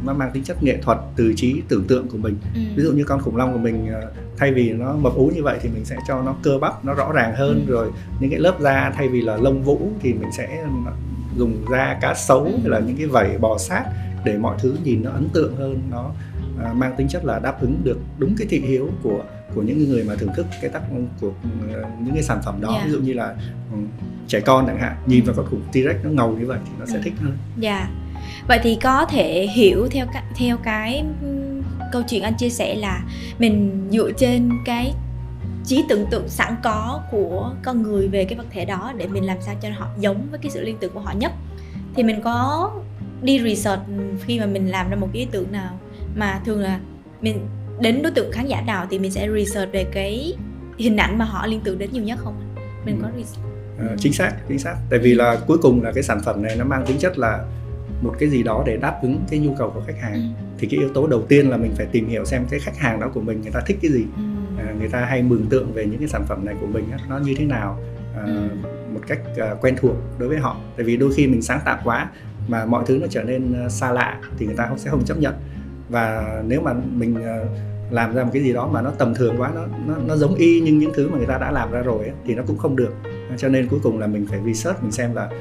nó 0.05 0.13
mang 0.13 0.31
tính 0.33 0.43
chất 0.43 0.63
nghệ 0.63 0.77
thuật 0.81 0.97
từ 1.15 1.33
trí 1.35 1.61
tưởng 1.67 1.87
tượng 1.87 2.07
của 2.07 2.17
mình 2.17 2.37
ừ. 2.55 2.61
ví 2.75 2.83
dụ 2.83 2.91
như 2.91 3.03
con 3.03 3.21
khủng 3.21 3.35
long 3.35 3.53
của 3.53 3.59
mình 3.59 3.89
uh, 3.89 4.13
thay 4.37 4.53
vì 4.53 4.71
nó 4.71 4.95
mập 4.95 5.15
ú 5.15 5.31
như 5.35 5.43
vậy 5.43 5.59
thì 5.61 5.69
mình 5.69 5.85
sẽ 5.85 5.95
cho 6.07 6.21
nó 6.21 6.35
cơ 6.43 6.57
bắp 6.57 6.85
nó 6.85 6.93
rõ 6.93 7.11
ràng 7.11 7.35
hơn 7.35 7.65
ừ. 7.67 7.73
rồi 7.73 7.91
những 8.19 8.29
cái 8.29 8.39
lớp 8.39 8.59
da 8.59 8.91
thay 8.95 9.07
vì 9.07 9.21
là 9.21 9.37
lông 9.37 9.63
vũ 9.63 9.91
thì 9.99 10.13
mình 10.13 10.29
sẽ 10.37 10.65
dùng 11.37 11.65
da 11.71 11.97
cá 12.01 12.13
sấu 12.13 12.43
ừ. 12.43 12.51
hay 12.61 12.69
là 12.69 12.79
những 12.79 12.97
cái 12.97 13.07
vảy 13.07 13.37
bò 13.37 13.57
sát 13.57 13.85
để 14.25 14.37
mọi 14.37 14.57
thứ 14.59 14.75
nhìn 14.83 15.03
nó 15.03 15.11
ấn 15.11 15.29
tượng 15.33 15.55
hơn 15.55 15.81
nó 15.91 16.11
à, 16.63 16.73
mang 16.73 16.93
tính 16.97 17.07
chất 17.07 17.25
là 17.25 17.39
đáp 17.39 17.61
ứng 17.61 17.81
được 17.83 17.97
đúng 18.17 18.35
cái 18.37 18.47
thị 18.49 18.59
hiếu 18.59 18.89
của 19.03 19.23
của 19.55 19.61
những 19.61 19.89
người 19.89 20.03
mà 20.03 20.15
thưởng 20.15 20.29
thức 20.35 20.45
cái 20.61 20.69
tác 20.69 20.81
của 21.21 21.27
uh, 21.27 21.35
những 22.03 22.13
cái 22.13 22.23
sản 22.23 22.39
phẩm 22.45 22.61
đó 22.61 22.69
yeah. 22.69 22.81
Dạ. 22.81 22.85
ví 22.85 22.91
dụ 22.91 22.99
như 22.99 23.13
là 23.13 23.35
um, 23.73 23.87
trẻ 24.27 24.39
con 24.39 24.67
chẳng 24.67 24.79
hạn 24.79 24.95
nhìn 25.05 25.23
vào 25.23 25.35
con 25.35 25.45
khủng 25.45 25.61
T-Rex 25.71 25.95
nó 26.03 26.09
ngầu 26.09 26.37
như 26.37 26.45
vậy 26.45 26.59
thì 26.65 26.71
nó 26.79 26.85
sẽ 26.85 26.95
ừ. 26.95 27.01
thích 27.03 27.13
hơn. 27.21 27.37
Dạ. 27.57 27.77
Yeah. 27.77 27.89
Vậy 28.47 28.59
thì 28.63 28.75
có 28.75 29.05
thể 29.05 29.47
hiểu 29.47 29.87
theo 29.91 30.05
theo 30.35 30.57
cái 30.57 31.03
câu 31.91 32.01
chuyện 32.09 32.23
anh 32.23 32.33
chia 32.37 32.49
sẻ 32.49 32.75
là 32.75 33.01
mình 33.39 33.87
dựa 33.91 34.11
trên 34.17 34.49
cái 34.65 34.93
trí 35.65 35.83
tưởng 35.89 36.05
tượng 36.11 36.29
sẵn 36.29 36.55
có 36.63 37.01
của 37.11 37.53
con 37.63 37.81
người 37.81 38.07
về 38.07 38.25
cái 38.25 38.37
vật 38.37 38.45
thể 38.51 38.65
đó 38.65 38.93
để 38.97 39.07
mình 39.07 39.25
làm 39.25 39.37
sao 39.41 39.55
cho 39.61 39.69
họ 39.77 39.87
giống 39.99 40.27
với 40.31 40.39
cái 40.43 40.51
sự 40.51 40.61
liên 40.61 40.77
tưởng 40.79 40.93
của 40.93 40.99
họ 40.99 41.11
nhất. 41.11 41.31
Thì 41.95 42.03
mình 42.03 42.21
có 42.23 42.71
đi 43.21 43.39
research 43.39 43.81
khi 44.25 44.39
mà 44.39 44.45
mình 44.45 44.71
làm 44.71 44.89
ra 44.89 44.95
một 44.95 45.07
cái 45.13 45.21
ý 45.21 45.27
tưởng 45.31 45.51
nào 45.51 45.79
mà 46.15 46.41
thường 46.45 46.59
là 46.59 46.79
mình 47.21 47.39
đến 47.79 48.01
đối 48.01 48.11
tượng 48.11 48.31
khán 48.31 48.47
giả 48.47 48.61
nào 48.61 48.85
thì 48.89 48.99
mình 48.99 49.11
sẽ 49.11 49.27
research 49.35 49.71
về 49.71 49.83
cái 49.83 50.33
hình 50.77 50.97
ảnh 50.97 51.17
mà 51.17 51.25
họ 51.25 51.47
liên 51.47 51.61
tưởng 51.63 51.77
đến 51.77 51.89
nhiều 51.93 52.03
nhất 52.03 52.19
không? 52.23 52.55
Mình 52.85 52.99
có 53.01 53.07
research. 53.17 53.47
À, 53.79 53.95
chính 53.97 54.13
xác 54.13 54.31
chính 54.49 54.59
xác. 54.59 54.75
Tại 54.89 54.99
vì 54.99 55.13
là 55.13 55.37
cuối 55.47 55.57
cùng 55.57 55.83
là 55.83 55.91
cái 55.91 56.03
sản 56.03 56.19
phẩm 56.25 56.43
này 56.43 56.55
nó 56.55 56.65
mang 56.65 56.85
tính 56.85 56.97
chất 56.99 57.17
là 57.17 57.45
một 58.01 58.15
cái 58.19 58.29
gì 58.29 58.43
đó 58.43 58.63
để 58.65 58.77
đáp 58.77 58.99
ứng 59.01 59.19
cái 59.29 59.39
nhu 59.39 59.55
cầu 59.57 59.71
của 59.75 59.81
khách 59.87 59.99
hàng 59.99 60.13
ừ. 60.13 60.19
thì 60.59 60.67
cái 60.67 60.79
yếu 60.79 60.89
tố 60.89 61.07
đầu 61.07 61.21
tiên 61.21 61.49
là 61.49 61.57
mình 61.57 61.71
phải 61.77 61.85
tìm 61.85 62.07
hiểu 62.07 62.25
xem 62.25 62.45
cái 62.49 62.59
khách 62.59 62.77
hàng 62.77 62.99
đó 62.99 63.09
của 63.13 63.21
mình 63.21 63.41
người 63.41 63.51
ta 63.51 63.61
thích 63.65 63.77
cái 63.81 63.91
gì 63.91 64.05
ừ. 64.17 64.23
à, 64.57 64.73
người 64.79 64.89
ta 64.89 65.05
hay 65.05 65.23
mường 65.23 65.45
tượng 65.49 65.73
về 65.73 65.85
những 65.85 65.99
cái 65.99 66.07
sản 66.07 66.23
phẩm 66.27 66.45
này 66.45 66.55
của 66.61 66.67
mình 66.67 66.85
nó 67.09 67.17
như 67.17 67.35
thế 67.37 67.45
nào 67.45 67.79
à, 68.15 68.23
ừ. 68.25 68.49
một 68.93 69.01
cách 69.07 69.19
uh, 69.31 69.61
quen 69.61 69.75
thuộc 69.77 69.95
đối 70.19 70.29
với 70.29 70.37
họ 70.37 70.57
tại 70.77 70.85
vì 70.85 70.97
đôi 70.97 71.11
khi 71.15 71.27
mình 71.27 71.41
sáng 71.41 71.59
tạo 71.65 71.79
quá 71.83 72.09
mà 72.47 72.65
mọi 72.65 72.83
thứ 72.87 72.97
nó 73.01 73.07
trở 73.09 73.23
nên 73.23 73.53
ờ, 73.53 73.69
xa 73.69 73.91
lạ 73.91 74.19
thì 74.37 74.45
người 74.45 74.55
ta 74.55 74.65
không 74.67 74.77
sẽ 74.77 74.89
không 74.89 75.05
chấp 75.05 75.19
nhận 75.19 75.33
và 75.89 76.35
nếu 76.47 76.61
mà 76.61 76.73
mình 76.73 77.23
ờ, 77.23 77.45
làm 77.91 78.15
ra 78.15 78.23
một 78.23 78.29
cái 78.33 78.43
gì 78.43 78.53
đó 78.53 78.67
mà 78.67 78.81
nó 78.81 78.91
tầm 78.91 79.15
thường 79.15 79.35
quá 79.37 79.51
nó 79.55 79.65
nó, 79.87 79.95
nó 80.05 80.15
giống 80.15 80.35
y 80.35 80.61
nhưng 80.61 80.77
những 80.77 80.91
thứ 80.95 81.09
mà 81.09 81.17
người 81.17 81.27
ta 81.27 81.37
đã 81.37 81.51
làm 81.51 81.71
ra 81.71 81.79
rồi 81.79 81.99
ấy, 81.99 82.13
thì 82.25 82.35
nó 82.35 82.43
cũng 82.47 82.57
không 82.57 82.75
được 82.75 82.93
cho 83.37 83.47
nên 83.47 83.67
cuối 83.67 83.79
cùng 83.83 83.99
là 83.99 84.07
mình 84.07 84.25
phải 84.29 84.39
research 84.45 84.81
mình 84.81 84.91
xem 84.91 85.15
là 85.15 85.25
uh, 85.25 85.31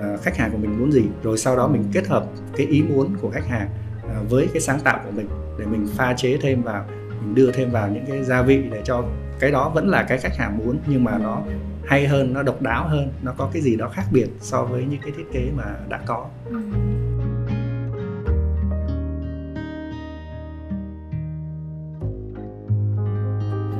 Ờ, 0.00 0.16
khách 0.16 0.36
hàng 0.36 0.50
của 0.52 0.58
mình 0.58 0.78
muốn 0.78 0.92
gì 0.92 1.02
rồi 1.22 1.38
sau 1.38 1.56
đó 1.56 1.68
mình 1.68 1.84
kết 1.92 2.08
hợp 2.08 2.24
cái 2.56 2.66
ý 2.66 2.82
muốn 2.82 3.16
của 3.20 3.30
khách 3.30 3.46
hàng 3.46 3.68
ờ, 4.02 4.24
với 4.28 4.48
cái 4.52 4.60
sáng 4.60 4.80
tạo 4.80 5.00
của 5.04 5.10
mình 5.10 5.28
để 5.58 5.66
mình 5.66 5.86
pha 5.96 6.14
chế 6.16 6.38
thêm 6.42 6.62
vào 6.62 6.84
mình 7.20 7.34
đưa 7.34 7.52
thêm 7.52 7.70
vào 7.70 7.88
những 7.88 8.06
cái 8.06 8.24
gia 8.24 8.42
vị 8.42 8.62
để 8.70 8.82
cho 8.84 9.04
cái 9.40 9.50
đó 9.50 9.68
vẫn 9.74 9.88
là 9.88 10.02
cái 10.02 10.18
khách 10.18 10.36
hàng 10.36 10.58
muốn 10.58 10.78
nhưng 10.86 11.04
mà 11.04 11.18
nó 11.18 11.42
hay 11.86 12.06
hơn 12.06 12.32
nó 12.32 12.42
độc 12.42 12.62
đáo 12.62 12.88
hơn 12.88 13.12
nó 13.22 13.32
có 13.36 13.50
cái 13.52 13.62
gì 13.62 13.76
đó 13.76 13.88
khác 13.88 14.04
biệt 14.12 14.28
so 14.40 14.64
với 14.64 14.84
những 14.90 15.00
cái 15.02 15.12
thiết 15.16 15.32
kế 15.32 15.50
mà 15.56 15.64
đã 15.88 16.00
có. 16.06 16.26
Ừ. 16.44 16.60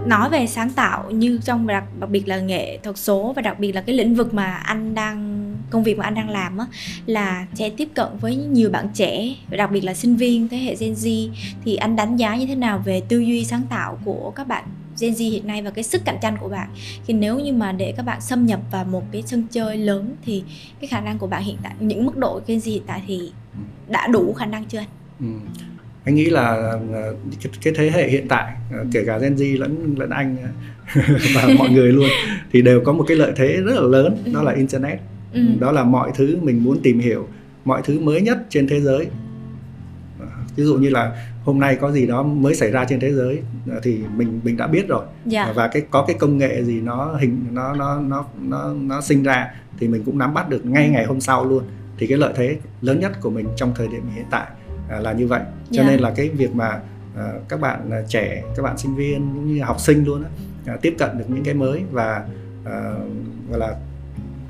Nói 0.07 0.31
về 0.31 0.47
sáng 0.47 0.71
tạo 0.71 1.11
như 1.11 1.39
trong 1.43 1.67
đặc, 1.67 1.85
đặc 2.01 2.11
biệt 2.11 2.29
là 2.29 2.41
nghệ 2.41 2.79
thuật 2.83 2.97
số 2.97 3.33
và 3.37 3.43
đặc 3.43 3.59
biệt 3.59 3.73
là 3.73 3.81
cái 3.81 3.97
lĩnh 3.97 4.15
vực 4.15 4.35
mà 4.35 4.55
anh 4.55 4.95
đang 4.95 5.50
công 5.71 5.83
việc 5.83 5.99
mà 5.99 6.05
anh 6.05 6.15
đang 6.15 6.31
làm 6.31 6.59
á 6.59 6.67
là 7.07 7.47
sẽ 7.55 7.71
tiếp 7.71 7.89
cận 7.95 8.09
với 8.21 8.37
nhiều 8.37 8.71
bạn 8.71 8.89
trẻ 8.95 9.35
đặc 9.51 9.71
biệt 9.71 9.85
là 9.85 9.95
sinh 9.95 10.17
viên 10.17 10.49
thế 10.49 10.57
hệ 10.57 10.77
Gen 10.81 10.93
Z 10.93 11.29
thì 11.65 11.77
anh 11.77 11.97
đánh 11.97 12.17
giá 12.17 12.37
như 12.37 12.47
thế 12.47 12.55
nào 12.55 12.83
về 12.85 13.03
tư 13.09 13.19
duy 13.19 13.45
sáng 13.45 13.63
tạo 13.71 13.99
của 14.05 14.33
các 14.37 14.49
bạn 14.49 14.65
Gen 15.01 15.13
Z 15.13 15.31
hiện 15.31 15.47
nay 15.47 15.63
và 15.63 15.71
cái 15.71 15.85
sức 15.85 16.03
cạnh 16.05 16.19
tranh 16.23 16.37
của 16.41 16.49
bạn 16.49 16.69
thì 17.07 17.15
nếu 17.15 17.39
như 17.39 17.53
mà 17.53 17.73
để 17.73 17.95
các 17.97 18.03
bạn 18.03 18.21
xâm 18.21 18.47
nhập 18.47 18.61
vào 18.71 18.85
một 18.85 19.03
cái 19.13 19.23
sân 19.27 19.47
chơi 19.51 19.77
lớn 19.77 20.17
thì 20.25 20.43
cái 20.81 20.89
khả 20.89 21.01
năng 21.01 21.19
của 21.19 21.27
bạn 21.27 21.43
hiện 21.43 21.57
tại 21.63 21.73
những 21.81 22.07
mức 22.07 22.17
độ 22.17 22.41
Gen 22.47 22.59
Z 22.59 22.71
hiện 22.71 22.83
tại 22.87 23.03
thì 23.07 23.33
đã 23.89 24.07
đủ 24.07 24.33
khả 24.33 24.47
năng 24.47 24.65
chưa 24.65 24.79
anh? 24.79 24.89
Ừ. 25.21 25.27
Anh 26.05 26.15
nghĩ 26.15 26.25
là 26.25 26.47
ờ, 26.93 27.15
cái, 27.43 27.53
cái 27.63 27.75
thế 27.77 27.91
hệ 27.91 28.09
hiện 28.09 28.29
tại 28.29 28.55
ờ, 28.73 28.85
kể 28.93 29.05
cả 29.07 29.19
Gen 29.19 29.35
Z 29.35 29.61
lẫn 29.61 29.95
lẫn 29.99 30.11
anh 30.11 30.37
và 31.35 31.49
mọi 31.59 31.71
người 31.71 31.93
luôn 31.93 32.09
thì 32.53 32.63
đều 32.63 32.81
có 32.85 32.93
một 32.93 33.05
cái 33.09 33.17
lợi 33.17 33.33
thế 33.37 33.61
rất 33.65 33.75
là 33.75 33.81
lớn 33.81 34.23
ừ. 34.25 34.33
đó 34.35 34.43
là 34.43 34.53
internet. 34.53 35.01
Ừ. 35.33 35.41
Đó 35.61 35.73
là 35.73 35.85
mọi 35.85 36.11
thứ 36.15 36.39
mình 36.43 36.65
muốn 36.65 36.81
tìm 36.83 36.99
hiểu 36.99 37.29
mọi 37.65 37.83
thứ 37.85 38.01
mới 38.01 38.21
nhất 38.21 38.39
trên 38.49 38.69
thế 38.69 38.81
giới 38.81 39.07
ví 40.57 40.65
dụ 40.65 40.75
như 40.75 40.91
là 40.91 41.27
hôm 41.45 41.61
nay 41.61 41.77
có 41.81 41.93
gì 41.93 42.07
đó 42.07 42.23
mới 42.23 42.55
xảy 42.55 42.71
ra 42.71 42.85
trên 42.85 43.01
thế 43.01 43.13
giới 43.13 43.39
ờ, 43.71 43.81
thì 43.83 44.01
mình 44.17 44.41
mình 44.45 44.57
đã 44.57 44.67
biết 44.67 44.89
rồi 44.89 45.05
dạ. 45.27 45.53
và 45.55 45.69
cái 45.69 45.83
có 45.91 46.05
cái 46.07 46.17
công 46.19 46.39
nghệ 46.39 46.65
gì 46.65 46.81
nó 46.81 47.17
hình 47.21 47.47
nó 47.51 47.75
nó 47.75 48.01
nó 48.01 48.25
nó 48.43 48.75
nó 48.75 49.01
sinh 49.01 49.23
ra 49.23 49.55
thì 49.79 49.89
mình 49.89 50.03
cũng 50.05 50.19
nắm 50.19 50.35
bắt 50.35 50.49
được 50.49 50.67
ngay 50.67 50.89
ngày 50.89 51.05
hôm 51.05 51.21
sau 51.21 51.45
luôn 51.45 51.65
thì 51.99 52.07
cái 52.07 52.19
lợi 52.19 52.33
thế 52.37 52.57
lớn 52.81 53.01
nhất 53.01 53.13
của 53.21 53.31
mình 53.31 53.47
trong 53.57 53.73
thời 53.77 53.89
điểm 53.89 54.03
hiện 54.15 54.25
tại 54.31 54.47
ờ, 54.89 55.01
là 55.01 55.13
như 55.13 55.27
vậy 55.27 55.41
cho 55.71 55.83
dạ. 55.83 55.91
nên 55.91 56.01
là 56.01 56.13
cái 56.17 56.29
việc 56.29 56.55
mà 56.55 56.81
uh, 57.15 57.49
các 57.49 57.61
bạn 57.61 57.91
trẻ 58.09 58.43
các 58.57 58.63
bạn 58.63 58.79
sinh 58.79 58.95
viên 58.95 59.35
cũng 59.35 59.55
như 59.55 59.63
học 59.63 59.81
sinh 59.81 60.05
luôn 60.05 60.25
á 60.67 60.77
tiếp 60.83 60.95
cận 60.99 61.19
được 61.19 61.25
những 61.29 61.45
cái 61.45 61.55
mới 61.55 61.83
và 61.91 62.25
gọi 63.51 63.59
là 63.59 63.77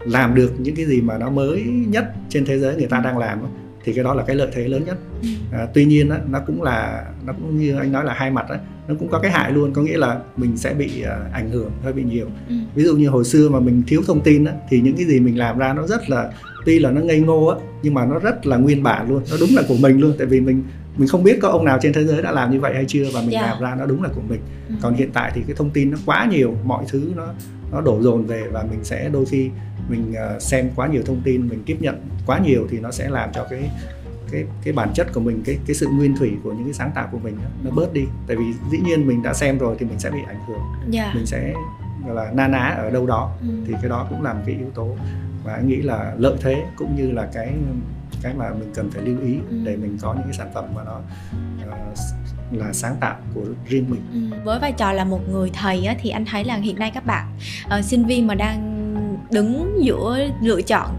làm 0.04 0.34
được 0.34 0.52
những 0.58 0.74
cái 0.74 0.86
gì 0.86 1.00
mà 1.00 1.18
nó 1.18 1.30
mới 1.30 1.62
nhất 1.62 2.12
trên 2.28 2.44
thế 2.44 2.58
giới 2.58 2.76
người 2.76 2.86
ta 2.86 3.00
đang 3.04 3.18
làm 3.18 3.38
thì 3.84 3.92
cái 3.92 4.04
đó 4.04 4.14
là 4.14 4.22
cái 4.26 4.36
lợi 4.36 4.48
thế 4.52 4.68
lớn 4.68 4.84
nhất 4.84 4.98
ừ. 5.22 5.28
à, 5.52 5.66
tuy 5.74 5.84
nhiên 5.84 6.10
á, 6.10 6.18
nó 6.30 6.40
cũng 6.46 6.62
là 6.62 7.06
nó 7.26 7.32
cũng 7.32 7.58
như 7.58 7.76
anh 7.76 7.92
nói 7.92 8.04
là 8.04 8.12
hai 8.12 8.30
mặt 8.30 8.46
á, 8.48 8.58
nó 8.88 8.94
cũng 8.98 9.08
có 9.08 9.18
cái 9.18 9.30
hại 9.30 9.52
luôn 9.52 9.72
có 9.72 9.82
nghĩa 9.82 9.96
là 9.96 10.20
mình 10.36 10.56
sẽ 10.56 10.74
bị 10.74 11.04
uh, 11.04 11.32
ảnh 11.32 11.50
hưởng 11.50 11.70
hơi 11.82 11.92
bị 11.92 12.02
nhiều 12.04 12.26
ừ. 12.48 12.54
ví 12.74 12.84
dụ 12.84 12.96
như 12.96 13.08
hồi 13.08 13.24
xưa 13.24 13.48
mà 13.48 13.60
mình 13.60 13.82
thiếu 13.86 14.02
thông 14.06 14.20
tin 14.20 14.44
á, 14.44 14.52
thì 14.68 14.80
những 14.80 14.96
cái 14.96 15.06
gì 15.06 15.20
mình 15.20 15.38
làm 15.38 15.58
ra 15.58 15.72
nó 15.72 15.86
rất 15.86 16.10
là 16.10 16.30
tuy 16.66 16.78
là 16.78 16.90
nó 16.90 17.00
ngây 17.00 17.20
ngô 17.20 17.46
á 17.46 17.56
nhưng 17.82 17.94
mà 17.94 18.06
nó 18.06 18.18
rất 18.18 18.46
là 18.46 18.56
nguyên 18.56 18.82
bản 18.82 19.08
luôn 19.08 19.22
nó 19.30 19.36
đúng 19.40 19.50
là 19.56 19.62
của 19.68 19.76
mình 19.80 20.00
luôn 20.00 20.12
tại 20.18 20.26
vì 20.26 20.40
mình 20.40 20.62
mình 20.96 21.08
không 21.08 21.24
biết 21.24 21.38
có 21.42 21.48
ông 21.48 21.64
nào 21.64 21.78
trên 21.82 21.92
thế 21.92 22.04
giới 22.04 22.22
đã 22.22 22.32
làm 22.32 22.50
như 22.50 22.60
vậy 22.60 22.74
hay 22.74 22.84
chưa 22.88 23.04
và 23.14 23.20
mình 23.20 23.30
yeah. 23.30 23.44
Dạ. 23.44 23.50
làm 23.50 23.62
ra 23.62 23.74
nó 23.78 23.86
đúng 23.86 24.02
là 24.02 24.08
của 24.14 24.20
mình 24.28 24.40
ừ. 24.68 24.74
còn 24.82 24.94
hiện 24.94 25.10
tại 25.12 25.32
thì 25.34 25.42
cái 25.46 25.56
thông 25.56 25.70
tin 25.70 25.90
nó 25.90 25.98
quá 26.06 26.28
nhiều 26.30 26.54
mọi 26.64 26.84
thứ 26.88 27.12
nó 27.16 27.26
nó 27.72 27.80
đổ 27.80 28.02
dồn 28.02 28.26
về 28.26 28.42
và 28.52 28.64
mình 28.70 28.78
sẽ 28.82 29.08
đôi 29.12 29.26
khi 29.26 29.50
mình 29.90 30.14
uh, 30.36 30.42
xem 30.42 30.70
quá 30.76 30.86
nhiều 30.86 31.02
thông 31.06 31.20
tin 31.24 31.48
mình 31.48 31.62
tiếp 31.66 31.76
nhận 31.80 32.00
quá 32.26 32.38
nhiều 32.38 32.66
thì 32.70 32.80
nó 32.80 32.90
sẽ 32.90 33.08
làm 33.08 33.30
cho 33.32 33.46
cái 33.50 33.70
cái 34.30 34.44
cái 34.64 34.72
bản 34.72 34.92
chất 34.94 35.12
của 35.12 35.20
mình 35.20 35.42
cái 35.44 35.58
cái 35.66 35.74
sự 35.74 35.86
nguyên 35.88 36.16
thủy 36.16 36.32
của 36.42 36.52
những 36.52 36.64
cái 36.64 36.72
sáng 36.72 36.90
tạo 36.94 37.08
của 37.12 37.18
mình 37.18 37.36
nó 37.64 37.70
bớt 37.70 37.92
đi 37.92 38.04
tại 38.26 38.36
vì 38.36 38.44
dĩ 38.70 38.78
nhiên 38.78 39.06
mình 39.06 39.22
đã 39.22 39.34
xem 39.34 39.58
rồi 39.58 39.76
thì 39.78 39.86
mình 39.86 39.98
sẽ 39.98 40.10
bị 40.10 40.18
ảnh 40.26 40.40
hưởng 40.48 40.60
yeah. 40.82 40.90
Dạ. 40.90 41.12
mình 41.14 41.26
sẽ 41.26 41.54
gọi 42.06 42.14
là 42.14 42.30
na 42.32 42.48
ná 42.48 42.74
ở 42.78 42.90
đâu 42.90 43.06
đó 43.06 43.36
ừ. 43.40 43.48
thì 43.66 43.74
cái 43.80 43.90
đó 43.90 44.06
cũng 44.10 44.22
là 44.22 44.32
một 44.32 44.40
cái 44.46 44.54
yếu 44.54 44.70
tố 44.74 44.96
và 45.44 45.54
anh 45.54 45.68
nghĩ 45.68 45.76
là 45.76 46.14
lợi 46.18 46.36
thế 46.40 46.64
cũng 46.76 46.96
như 46.96 47.10
là 47.10 47.28
cái 47.32 47.54
cái 48.22 48.34
mà 48.34 48.50
mình 48.50 48.70
cần 48.74 48.90
phải 48.90 49.02
lưu 49.02 49.20
ý 49.20 49.38
ừ. 49.50 49.56
để 49.64 49.76
mình 49.76 49.98
có 50.00 50.14
những 50.14 50.24
cái 50.24 50.32
sản 50.32 50.50
phẩm 50.54 50.64
mà 50.74 50.82
nó 50.84 51.00
uh, 51.66 51.98
là 52.52 52.72
sáng 52.72 52.96
tạo 53.00 53.16
của 53.34 53.44
riêng 53.66 53.86
mình. 53.88 54.30
Ừ. 54.30 54.36
Với 54.44 54.58
vai 54.58 54.72
trò 54.72 54.92
là 54.92 55.04
một 55.04 55.28
người 55.28 55.50
thầy 55.54 55.84
á, 55.84 55.94
thì 56.00 56.10
anh 56.10 56.24
thấy 56.24 56.44
là 56.44 56.56
hiện 56.56 56.78
nay 56.78 56.90
các 56.94 57.06
bạn 57.06 57.26
uh, 57.78 57.84
sinh 57.84 58.06
viên 58.06 58.26
mà 58.26 58.34
đang 58.34 58.79
đứng 59.32 59.78
giữa 59.84 60.18
lựa 60.42 60.62
chọn 60.62 60.90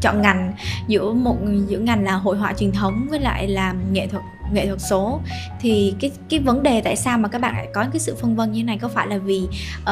chọn 0.00 0.22
ngành 0.22 0.52
giữa 0.88 1.12
một 1.12 1.36
giữa 1.66 1.78
ngành 1.78 2.04
là 2.04 2.12
hội 2.12 2.36
họa 2.36 2.52
truyền 2.52 2.72
thống 2.72 3.06
với 3.10 3.20
lại 3.20 3.48
làm 3.48 3.92
nghệ 3.92 4.06
thuật 4.06 4.22
nghệ 4.52 4.66
thuật 4.66 4.80
số. 4.80 5.20
Thì 5.60 5.94
cái 6.00 6.10
cái 6.28 6.40
vấn 6.40 6.62
đề 6.62 6.80
tại 6.80 6.96
sao 6.96 7.18
mà 7.18 7.28
các 7.28 7.40
bạn 7.40 7.54
lại 7.54 7.68
có 7.74 7.84
cái 7.92 8.00
sự 8.00 8.14
phân 8.14 8.36
vân 8.36 8.52
như 8.52 8.58
thế 8.60 8.64
này 8.64 8.78
có 8.78 8.88
phải 8.88 9.06
là 9.06 9.18
vì 9.18 9.42
uh, 9.82 9.88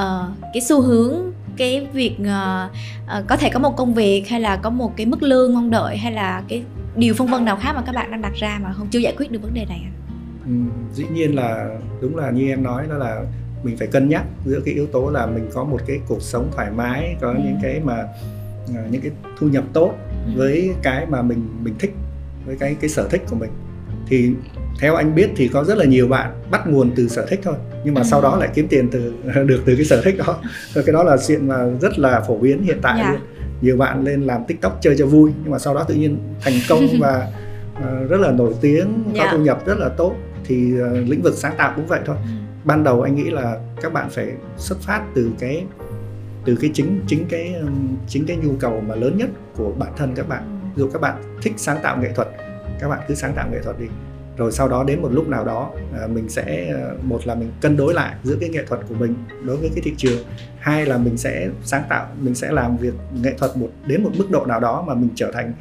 cái 0.55 0.61
xu 0.61 0.81
hướng 0.83 1.15
cái 1.57 1.87
việc 1.93 2.17
uh, 2.21 2.71
uh, 3.19 3.27
có 3.27 3.37
thể 3.37 3.51
có 3.51 3.59
một 3.59 3.77
công 3.77 3.95
việc 3.95 4.29
hay 4.29 4.41
là 4.41 4.57
có 4.57 4.71
một 4.71 4.97
cái 4.97 5.07
mức 5.07 5.23
lương 5.23 5.55
mong 5.55 5.71
đợi 5.71 5.97
hay 5.97 6.13
là 6.13 6.43
cái 6.49 6.63
điều 6.97 7.15
phân 7.15 7.27
vân 7.27 7.45
nào 7.45 7.57
khác 7.57 7.73
mà 7.77 7.83
các 7.87 7.95
bạn 7.95 8.11
đang 8.11 8.23
đặt 8.23 8.33
ra 8.35 8.61
mà 8.63 8.73
không 8.73 8.89
chưa 8.91 8.99
giải 8.99 9.15
quyết 9.17 9.31
được 9.31 9.43
vấn 9.43 9.55
đề 9.55 9.65
này 9.65 9.83
ừ, 10.47 10.53
dĩ 10.95 11.05
nhiên 11.13 11.37
là 11.37 11.69
đúng 12.01 12.17
là 12.17 12.31
như 12.31 12.49
em 12.49 12.63
nói 12.63 12.87
đó 12.89 12.95
là 12.95 13.23
mình 13.63 13.77
phải 13.77 13.89
cân 13.89 14.09
nhắc 14.09 14.25
giữa 14.45 14.61
cái 14.65 14.75
yếu 14.75 14.87
tố 14.87 15.11
là 15.11 15.27
mình 15.27 15.49
có 15.53 15.65
một 15.65 15.81
cái 15.87 16.01
cuộc 16.09 16.23
sống 16.23 16.51
thoải 16.57 16.71
mái 16.71 17.17
có 17.21 17.31
ừ. 17.31 17.37
những 17.45 17.59
cái 17.63 17.81
mà 17.85 18.09
uh, 18.65 18.91
những 18.91 19.03
cái 19.03 19.11
thu 19.39 19.49
nhập 19.49 19.65
tốt 19.73 19.95
ừ. 20.27 20.33
với 20.37 20.71
cái 20.83 21.07
mà 21.07 21.23
mình 21.23 21.49
mình 21.63 21.75
thích 21.79 21.93
với 22.47 22.57
cái 22.57 22.77
cái 22.81 22.91
sở 22.91 23.09
thích 23.09 23.23
của 23.31 23.37
mình 23.37 23.51
thì 24.09 24.31
theo 24.81 24.95
anh 24.95 25.15
biết 25.15 25.31
thì 25.37 25.49
có 25.49 25.65
rất 25.65 25.79
là 25.79 25.85
nhiều 25.85 26.09
bạn 26.09 26.33
bắt 26.51 26.67
nguồn 26.67 26.91
từ 26.97 27.09
sở 27.09 27.27
thích 27.27 27.41
thôi 27.43 27.55
nhưng 27.85 27.95
mà 27.95 28.01
ừ. 28.01 28.07
sau 28.11 28.23
đó 28.23 28.37
lại 28.37 28.49
kiếm 28.55 28.69
tiền 28.69 28.89
từ 28.91 29.13
được 29.47 29.63
từ 29.65 29.77
cái 29.77 29.85
sở 29.85 30.03
thích 30.05 30.17
đó 30.19 30.39
và 30.75 30.83
cái 30.87 30.93
đó 30.93 31.03
là 31.03 31.17
chuyện 31.27 31.49
mà 31.49 31.67
rất 31.81 31.99
là 31.99 32.21
phổ 32.21 32.39
biến 32.39 32.63
hiện 32.63 32.79
tại 32.83 32.97
yeah. 32.97 33.07
Dạ. 33.07 33.13
luôn 33.13 33.21
nhiều 33.61 33.77
bạn 33.77 34.05
lên 34.05 34.23
làm 34.23 34.45
tiktok 34.45 34.79
chơi 34.81 34.97
cho 34.99 35.07
vui 35.07 35.33
nhưng 35.43 35.53
mà 35.53 35.59
sau 35.59 35.75
đó 35.75 35.85
tự 35.85 35.95
nhiên 35.95 36.19
thành 36.41 36.55
công 36.69 36.87
và 37.01 37.29
uh, 37.79 38.11
rất 38.11 38.21
là 38.21 38.31
nổi 38.31 38.55
tiếng 38.61 39.05
có 39.05 39.13
yeah. 39.15 39.27
Dạ. 39.27 39.33
thu 39.33 39.39
nhập 39.39 39.67
rất 39.67 39.79
là 39.79 39.89
tốt 39.89 40.15
thì 40.45 40.73
uh, 40.81 41.09
lĩnh 41.09 41.23
vực 41.23 41.35
sáng 41.37 41.55
tạo 41.59 41.73
cũng 41.77 41.87
vậy 41.87 42.01
thôi 42.07 42.17
ừ. 42.23 42.48
Ban 42.69 42.85
đầu 42.85 43.03
anh 43.03 43.17
nghĩ 43.17 43.31
là 43.31 43.59
các 43.83 43.93
bạn 43.93 44.09
phải 44.11 44.33
xuất 44.57 44.79
phát 44.81 45.05
từ 45.15 45.31
cái 45.39 45.65
từ 46.45 46.57
cái 46.61 46.71
chính 46.75 47.01
chính 47.07 47.27
cái 47.29 47.55
chính 48.09 48.27
cái 48.27 48.37
nhu 48.37 48.57
cầu 48.61 48.83
mà 48.89 48.95
lớn 48.95 49.17
nhất 49.19 49.29
của 49.57 49.73
bản 49.79 49.93
thân 49.97 50.15
các 50.15 50.29
bạn 50.29 50.71
ừ. 50.75 50.81
dù 50.81 50.91
các 50.93 51.01
bạn 51.01 51.39
thích 51.43 51.53
sáng 51.57 51.79
tạo 51.83 51.97
nghệ 51.97 52.13
thuật 52.15 52.29
các 52.81 52.89
bạn 52.89 53.01
cứ 53.09 53.15
sáng 53.15 53.33
tạo 53.35 53.49
nghệ 53.53 53.61
thuật 53.63 53.79
đi 53.79 53.87
rồi 54.37 54.53
sau 54.53 54.69
đó 54.69 54.85
đến 54.85 55.03
một 55.03 55.09
lúc 55.13 55.29
nào 55.29 55.45
đó 55.45 55.71
à, 56.01 56.07
mình 56.07 56.29
sẽ 56.29 56.73
à, 56.75 56.95
một 57.03 57.27
là 57.27 57.35
mình 57.35 57.53
cân 57.61 57.77
đối 57.77 57.95
lại 57.95 58.15
giữa 58.23 58.37
cái 58.41 58.49
nghệ 58.49 58.65
thuật 58.67 58.81
của 58.89 58.95
mình 58.95 59.15
đối 59.47 59.57
với 59.57 59.71
cái 59.75 59.83
thị 59.85 59.95
trường 59.97 60.23
hai 60.59 60.87
là 60.87 60.99
mình 60.99 61.17
sẽ 61.17 61.49
sáng 61.65 61.83
tạo 61.89 62.07
mình 62.21 62.35
sẽ 62.35 62.53
làm 62.53 62.77
việc 62.77 62.95
nghệ 63.23 63.35
thuật 63.39 63.57
một 63.57 63.69
đến 63.87 64.03
một 64.03 64.11
mức 64.19 64.31
độ 64.31 64.47
nào 64.47 64.61
đó 64.61 64.85
mà 64.87 64.95
mình 64.95 65.11
trở 65.15 65.31
thành 65.33 65.53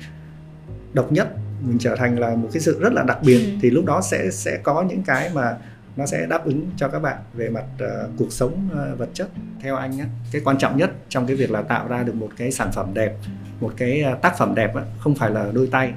độc 0.94 1.12
nhất 1.12 1.28
mình 1.62 1.78
trở 1.80 1.96
thành 1.96 2.20
là 2.20 2.36
một 2.36 2.50
cái 2.54 2.62
sự 2.62 2.80
rất 2.80 2.94
là 2.94 3.04
đặc 3.04 3.18
biệt 3.22 3.46
ừ. 3.46 3.52
thì 3.62 3.70
lúc 3.70 3.86
đó 3.86 4.02
sẽ 4.02 4.32
sẽ 4.32 4.58
có 4.64 4.82
những 4.82 5.04
cái 5.04 5.32
mà 5.34 5.58
nó 5.98 6.06
sẽ 6.06 6.26
đáp 6.26 6.46
ứng 6.46 6.70
cho 6.78 6.88
các 6.88 7.00
bạn 7.00 7.18
về 7.34 7.50
mặt 7.50 7.66
uh, 7.84 8.12
cuộc 8.18 8.32
sống 8.32 8.70
uh, 8.72 9.00
vật 9.00 9.10
chất. 9.14 9.30
Theo 9.62 9.76
anh 9.76 10.00
á 10.00 10.06
cái 10.32 10.42
quan 10.46 10.58
trọng 10.58 10.78
nhất 10.78 10.92
trong 11.10 11.28
cái 11.28 11.36
việc 11.36 11.52
là 11.52 11.62
tạo 11.62 11.88
ra 11.88 12.04
được 12.04 12.16
một 12.16 12.30
cái 12.38 12.52
sản 12.52 12.72
phẩm 12.74 12.94
đẹp 12.94 13.16
một 13.60 13.74
cái 13.78 14.04
uh, 14.14 14.22
tác 14.22 14.38
phẩm 14.38 14.56
đẹp 14.56 14.76
á, 14.76 14.82
không 15.00 15.16
phải 15.16 15.32
là 15.32 15.52
đôi 15.54 15.68
tay. 15.72 15.94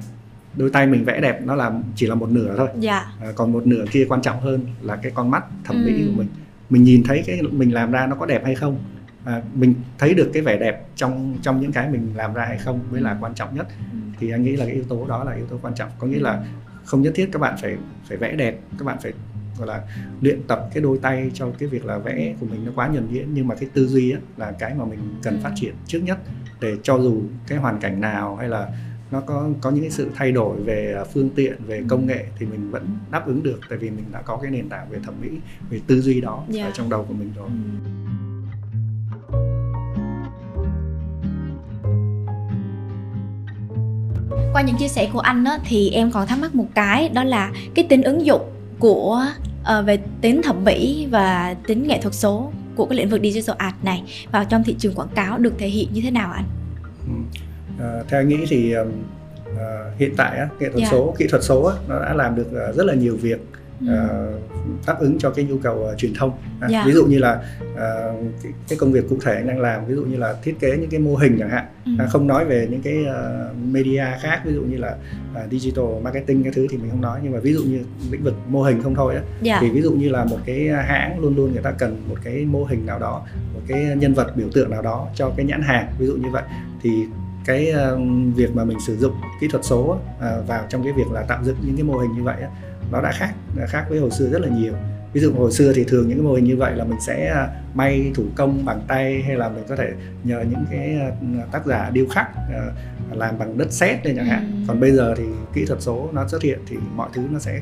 Đôi 0.57 0.69
tay 0.69 0.87
mình 0.87 1.05
vẽ 1.05 1.21
đẹp 1.21 1.41
nó 1.43 1.55
là 1.55 1.71
chỉ 1.95 2.07
là 2.07 2.15
một 2.15 2.29
nửa 2.29 2.57
thôi. 2.57 2.67
Dạ. 2.79 3.05
à, 3.21 3.27
còn 3.35 3.51
một 3.51 3.67
nửa 3.67 3.85
kia 3.91 4.05
quan 4.09 4.21
trọng 4.21 4.41
hơn 4.41 4.65
là 4.81 4.95
cái 4.95 5.11
con 5.15 5.31
mắt 5.31 5.43
thẩm 5.63 5.75
ừ. 5.75 5.85
mỹ 5.85 6.03
của 6.05 6.17
mình. 6.17 6.27
Mình 6.69 6.83
nhìn 6.83 7.03
thấy 7.03 7.23
cái 7.25 7.41
mình 7.41 7.73
làm 7.73 7.91
ra 7.91 8.07
nó 8.07 8.15
có 8.15 8.25
đẹp 8.25 8.45
hay 8.45 8.55
không 8.55 8.79
à, 9.25 9.41
mình 9.53 9.73
thấy 9.97 10.13
được 10.13 10.29
cái 10.33 10.41
vẻ 10.41 10.57
đẹp 10.57 10.85
trong 10.95 11.37
trong 11.41 11.61
những 11.61 11.71
cái 11.71 11.89
mình 11.89 12.11
làm 12.15 12.33
ra 12.33 12.45
hay 12.45 12.57
không 12.57 12.79
mới 12.91 13.01
là 13.01 13.17
quan 13.21 13.33
trọng 13.33 13.55
nhất. 13.55 13.67
Ừ. 13.91 13.97
thì 14.19 14.31
anh 14.31 14.43
nghĩ 14.43 14.55
là 14.55 14.65
cái 14.65 14.73
yếu 14.73 14.83
tố 14.83 15.05
đó 15.07 15.23
là 15.23 15.33
yếu 15.33 15.45
tố 15.45 15.59
quan 15.61 15.73
trọng. 15.73 15.89
Có 15.97 16.07
nghĩa 16.07 16.19
là 16.19 16.45
không 16.85 17.01
nhất 17.01 17.13
thiết 17.15 17.29
các 17.31 17.39
bạn 17.39 17.55
phải 17.61 17.77
phải 18.07 18.17
vẽ 18.17 18.31
đẹp 18.31 18.59
các 18.79 18.85
bạn 18.85 18.97
phải 19.03 19.13
gọi 19.61 19.67
là 19.67 19.81
luyện 20.21 20.43
tập 20.47 20.69
cái 20.73 20.83
đôi 20.83 20.97
tay 21.01 21.31
cho 21.33 21.47
cái 21.59 21.69
việc 21.69 21.85
là 21.85 21.97
vẽ 21.97 22.35
của 22.39 22.45
mình 22.45 22.65
nó 22.65 22.71
quá 22.75 22.87
nhuần 22.87 23.07
nhuyễn. 23.11 23.33
Nhưng 23.33 23.47
mà 23.47 23.55
cái 23.55 23.69
tư 23.73 23.87
duy 23.87 24.11
á, 24.11 24.19
là 24.37 24.51
cái 24.51 24.73
mà 24.73 24.85
mình 24.85 24.99
cần 25.23 25.39
phát 25.43 25.51
triển 25.55 25.73
trước 25.87 25.99
nhất 25.99 26.17
để 26.59 26.75
cho 26.83 26.99
dù 26.99 27.21
cái 27.47 27.57
hoàn 27.57 27.79
cảnh 27.79 28.01
nào 28.01 28.35
hay 28.35 28.49
là 28.49 28.69
nó 29.11 29.21
có 29.21 29.49
có 29.61 29.71
những 29.71 29.83
cái 29.83 29.91
sự 29.91 30.09
thay 30.15 30.31
đổi 30.31 30.63
về 30.63 30.93
à, 30.97 31.03
phương 31.03 31.29
tiện 31.29 31.55
về 31.67 31.83
công 31.87 32.05
nghệ 32.05 32.25
thì 32.39 32.45
mình 32.45 32.71
vẫn 32.71 32.87
đáp 33.11 33.27
ứng 33.27 33.43
được. 33.43 33.59
Tại 33.69 33.77
vì 33.77 33.89
mình 33.89 34.05
đã 34.11 34.21
có 34.21 34.37
cái 34.37 34.51
nền 34.51 34.69
tảng 34.69 34.89
về 34.89 34.99
thẩm 35.03 35.13
mỹ 35.21 35.29
về 35.69 35.79
tư 35.87 36.01
duy 36.01 36.21
đó 36.21 36.43
yeah. 36.53 36.67
ở 36.67 36.71
trong 36.73 36.89
đầu 36.89 37.05
của 37.07 37.13
mình 37.13 37.31
rồi. 37.35 37.47
Ừ. 37.47 37.91
qua 44.53 44.61
những 44.61 44.75
chia 44.75 44.87
sẻ 44.87 45.09
của 45.13 45.19
anh 45.19 45.43
á, 45.43 45.59
thì 45.65 45.89
em 45.89 46.11
còn 46.11 46.27
thắc 46.27 46.39
mắc 46.39 46.55
một 46.55 46.67
cái 46.75 47.09
đó 47.09 47.23
là 47.23 47.51
cái 47.75 47.85
tính 47.89 48.03
ứng 48.03 48.25
dụng 48.25 48.41
của 48.79 49.25
uh, 49.61 49.85
về 49.85 49.97
tính 50.21 50.41
thẩm 50.41 50.63
mỹ 50.63 51.07
và 51.11 51.55
tính 51.67 51.87
nghệ 51.87 51.99
thuật 52.01 52.13
số 52.13 52.51
của 52.75 52.85
cái 52.85 52.97
lĩnh 52.97 53.09
vực 53.09 53.21
digital 53.23 53.55
art 53.57 53.75
này 53.83 54.03
vào 54.31 54.45
trong 54.45 54.63
thị 54.63 54.75
trường 54.79 54.95
quảng 54.95 55.09
cáo 55.15 55.37
được 55.37 55.53
thể 55.57 55.67
hiện 55.67 55.87
như 55.93 56.01
thế 56.01 56.11
nào 56.11 56.31
anh? 56.31 56.45
Ừ 57.07 57.41
uh, 57.81 58.07
theo 58.07 58.19
anh 58.19 58.27
nghĩ 58.27 58.45
thì 58.49 58.75
uh, 58.77 58.87
hiện 59.97 60.13
tại 60.17 60.37
á, 60.37 60.49
nghệ 60.59 60.69
thuật 60.69 60.79
yeah. 60.79 60.91
Dạ. 60.91 60.97
số 60.97 61.15
kỹ 61.17 61.27
thuật 61.27 61.43
số 61.43 61.63
á, 61.63 61.75
nó 61.87 61.99
đã 61.99 62.13
làm 62.13 62.35
được 62.35 62.47
rất 62.75 62.85
là 62.85 62.93
nhiều 62.93 63.17
việc 63.21 63.39
uh, 63.83 64.87
đáp 64.87 64.99
ứng 64.99 65.19
cho 65.19 65.29
cái 65.29 65.45
nhu 65.45 65.57
cầu 65.57 65.87
uh, 65.91 65.97
truyền 65.97 66.13
thông 66.13 66.31
à, 66.31 66.67
yeah. 66.67 66.71
Dạ. 66.71 66.83
ví 66.85 66.91
dụ 66.91 67.05
như 67.05 67.19
là 67.19 67.43
uh, 67.61 67.77
cái, 68.43 68.51
cái 68.69 68.79
công 68.79 68.91
việc 68.91 69.09
cụ 69.09 69.17
thể 69.21 69.35
anh 69.35 69.47
đang 69.47 69.59
làm 69.59 69.85
ví 69.85 69.95
dụ 69.95 70.03
như 70.03 70.17
là 70.17 70.35
thiết 70.43 70.59
kế 70.59 70.77
những 70.77 70.89
cái 70.89 70.99
mô 70.99 71.15
hình 71.15 71.37
chẳng 71.39 71.49
hạn 71.49 71.65
ừ. 71.85 71.91
à, 71.99 72.05
không 72.09 72.27
nói 72.27 72.45
về 72.45 72.67
những 72.71 72.81
cái 72.81 73.05
uh, 73.05 73.57
media 73.71 74.05
khác 74.21 74.41
ví 74.45 74.53
dụ 74.53 74.61
như 74.61 74.77
là 74.77 74.95
uh, 75.31 75.51
digital 75.51 75.85
marketing 76.03 76.43
cái 76.43 76.53
thứ 76.55 76.67
thì 76.69 76.77
mình 76.77 76.89
không 76.89 77.01
nói 77.01 77.19
nhưng 77.23 77.33
mà 77.33 77.39
ví 77.39 77.53
dụ 77.53 77.63
như 77.63 77.83
lĩnh 78.11 78.23
vực 78.23 78.35
mô 78.47 78.63
hình 78.63 78.81
không 78.81 78.95
thôi 78.95 79.15
á 79.15 79.21
yeah. 79.21 79.41
Dạ. 79.41 79.57
thì 79.61 79.69
ví 79.69 79.81
dụ 79.81 79.91
như 79.91 80.09
là 80.09 80.25
một 80.25 80.37
cái 80.45 80.67
hãng 80.67 81.19
luôn 81.19 81.35
luôn 81.35 81.53
người 81.53 81.63
ta 81.63 81.71
cần 81.71 82.03
một 82.09 82.17
cái 82.23 82.45
mô 82.45 82.63
hình 82.63 82.85
nào 82.85 82.99
đó 82.99 83.25
một 83.53 83.61
cái 83.67 83.95
nhân 83.97 84.13
vật 84.13 84.35
biểu 84.35 84.47
tượng 84.53 84.69
nào 84.69 84.81
đó 84.81 85.07
cho 85.15 85.31
cái 85.37 85.45
nhãn 85.45 85.61
hàng 85.61 85.93
ví 85.99 86.07
dụ 86.07 86.13
như 86.13 86.29
vậy 86.31 86.43
thì 86.81 86.91
cái 87.45 87.73
uh, 87.93 87.99
việc 88.35 88.55
mà 88.55 88.63
mình 88.63 88.77
sử 88.87 88.97
dụng 88.97 89.13
kỹ 89.41 89.47
thuật 89.47 89.65
số 89.65 89.79
uh, 89.81 90.47
vào 90.47 90.65
trong 90.69 90.83
cái 90.83 90.93
việc 90.93 91.11
là 91.11 91.21
tạo 91.21 91.43
dựng 91.43 91.55
những 91.65 91.75
cái 91.75 91.83
mô 91.83 91.97
hình 91.97 92.11
như 92.15 92.23
vậy 92.23 92.35
uh, 92.43 92.70
nó 92.91 93.01
đã 93.01 93.11
khác 93.11 93.33
đã 93.55 93.65
khác 93.67 93.85
với 93.89 93.99
hồi 93.99 94.11
xưa 94.11 94.29
rất 94.29 94.41
là 94.41 94.47
nhiều 94.47 94.73
ví 95.13 95.21
dụ 95.21 95.33
hồi 95.33 95.51
xưa 95.51 95.73
thì 95.73 95.83
thường 95.83 96.07
những 96.07 96.17
cái 96.17 96.23
mô 96.23 96.33
hình 96.33 96.43
như 96.43 96.57
vậy 96.57 96.75
là 96.75 96.83
mình 96.83 96.99
sẽ 97.07 97.31
uh, 97.31 97.75
may 97.75 98.11
thủ 98.15 98.23
công 98.35 98.65
bằng 98.65 98.81
tay 98.87 99.21
hay 99.21 99.35
là 99.35 99.49
mình 99.49 99.63
có 99.69 99.75
thể 99.75 99.91
nhờ 100.23 100.43
những 100.49 100.65
cái 100.71 100.97
uh, 101.07 101.51
tác 101.51 101.65
giả 101.65 101.89
điêu 101.93 102.05
khắc 102.07 102.29
uh, 102.29 103.17
làm 103.17 103.39
bằng 103.39 103.57
đất 103.57 103.71
sét 103.71 104.05
lên 104.05 104.15
chẳng 104.15 104.25
hạn 104.25 104.51
ừ. 104.51 104.65
còn 104.67 104.79
bây 104.79 104.91
giờ 104.91 105.13
thì 105.17 105.23
kỹ 105.53 105.65
thuật 105.65 105.81
số 105.81 106.09
nó 106.13 106.27
xuất 106.27 106.41
hiện 106.41 106.59
thì 106.67 106.77
mọi 106.95 107.09
thứ 107.13 107.21
nó 107.31 107.39
sẽ 107.39 107.61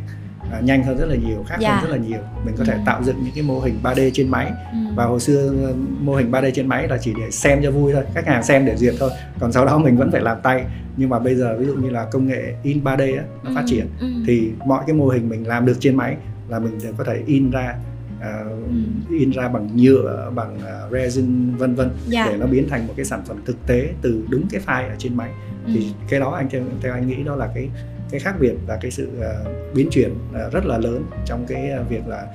uh, 0.58 0.64
nhanh 0.64 0.84
hơn 0.84 0.98
rất 0.98 1.06
là 1.06 1.16
nhiều 1.16 1.44
khác 1.48 1.58
yeah. 1.60 1.74
hơn 1.74 1.82
dạ. 1.82 1.88
rất 1.88 1.98
là 1.98 2.08
nhiều 2.08 2.20
mình 2.46 2.56
có 2.58 2.64
thể 2.64 2.74
ừ. 2.74 2.80
tạo 2.86 3.04
dựng 3.04 3.24
những 3.24 3.34
cái 3.36 3.44
mô 3.44 3.60
hình 3.60 3.80
3D 3.84 4.10
trên 4.14 4.30
máy 4.30 4.52
ừ. 4.72 4.78
và 4.96 5.06
hồi 5.06 5.20
xưa 5.20 5.54
mô 6.00 6.16
hình 6.16 6.32
3D 6.32 6.52
trên 6.52 6.68
máy 6.68 6.88
là 6.88 6.98
chỉ 7.02 7.14
để 7.18 7.32
xem 7.32 7.60
cho 7.64 7.72
vui 7.72 7.94
thôi 7.94 8.04
khách 8.16 8.28
hàng 8.28 8.44
xem 8.44 8.66
để 8.66 8.76
duyệt 8.76 8.94
thôi 9.00 9.12
còn 9.40 9.52
sau 9.52 9.66
đó 9.66 9.78
mình 9.78 9.98
vẫn 9.98 10.12
phải 10.12 10.22
làm 10.22 10.38
tay 10.44 10.66
nhưng 10.98 11.10
mà 11.10 11.20
bây 11.20 11.36
giờ 11.36 11.58
ví 11.60 11.66
dụ 11.66 11.76
như 11.76 11.90
là 11.90 12.06
công 12.12 12.28
nghệ 12.28 12.54
in 12.64 12.84
3D 12.84 13.18
á, 13.18 13.24
nó 13.44 13.50
ừ. 13.50 13.56
phát 13.56 13.64
triển 13.68 13.88
ừ. 14.00 14.08
thì 14.28 14.52
mọi 14.66 14.84
cái 14.88 14.96
mô 14.96 15.08
hình 15.08 15.30
mình 15.30 15.48
làm 15.48 15.66
được 15.66 15.78
trên 15.80 15.96
máy 15.96 16.16
là 16.50 16.60
mình 16.60 16.80
đều 16.84 16.94
có 16.98 17.04
thể 17.04 17.24
in 17.26 17.52
ra 17.52 17.76
uh, 18.18 18.70
ừ. 19.10 19.16
in 19.20 19.32
ra 19.32 19.48
bằng 19.48 19.70
nhựa 19.76 20.32
bằng 20.36 20.58
uh, 20.58 20.92
resin 20.92 21.56
vân 21.56 21.76
vân 21.76 21.88
yeah. 21.88 21.98
Dạ. 22.08 22.28
để 22.32 22.38
nó 22.38 22.46
biến 22.46 22.70
thành 22.70 22.88
một 22.88 22.94
cái 22.98 23.06
sản 23.06 23.22
phẩm 23.26 23.38
thực 23.46 23.66
tế 23.68 23.90
từ 24.02 24.24
đúng 24.30 24.44
cái 24.52 24.62
file 24.66 24.90
ở 24.90 24.96
trên 24.98 25.18
máy 25.18 25.30
ừ. 25.66 25.72
thì 25.76 25.94
cái 26.10 26.20
đó 26.20 26.32
anh 26.32 26.50
theo, 26.50 26.62
theo 26.82 26.94
anh 26.94 27.08
nghĩ 27.08 27.24
đó 27.24 27.36
là 27.36 27.50
cái 27.56 27.70
cái 28.12 28.20
khác 28.20 28.36
biệt 28.40 28.54
và 28.68 28.78
cái 28.82 28.92
sự 28.92 29.10
uh, 29.18 29.76
biến 29.76 29.88
chuyển 29.92 30.12
uh, 30.12 30.54
rất 30.54 30.66
là 30.66 30.78
lớn 30.78 31.06
trong 31.26 31.46
cái 31.48 31.72
uh, 31.82 31.90
việc 31.90 32.08
là 32.08 32.28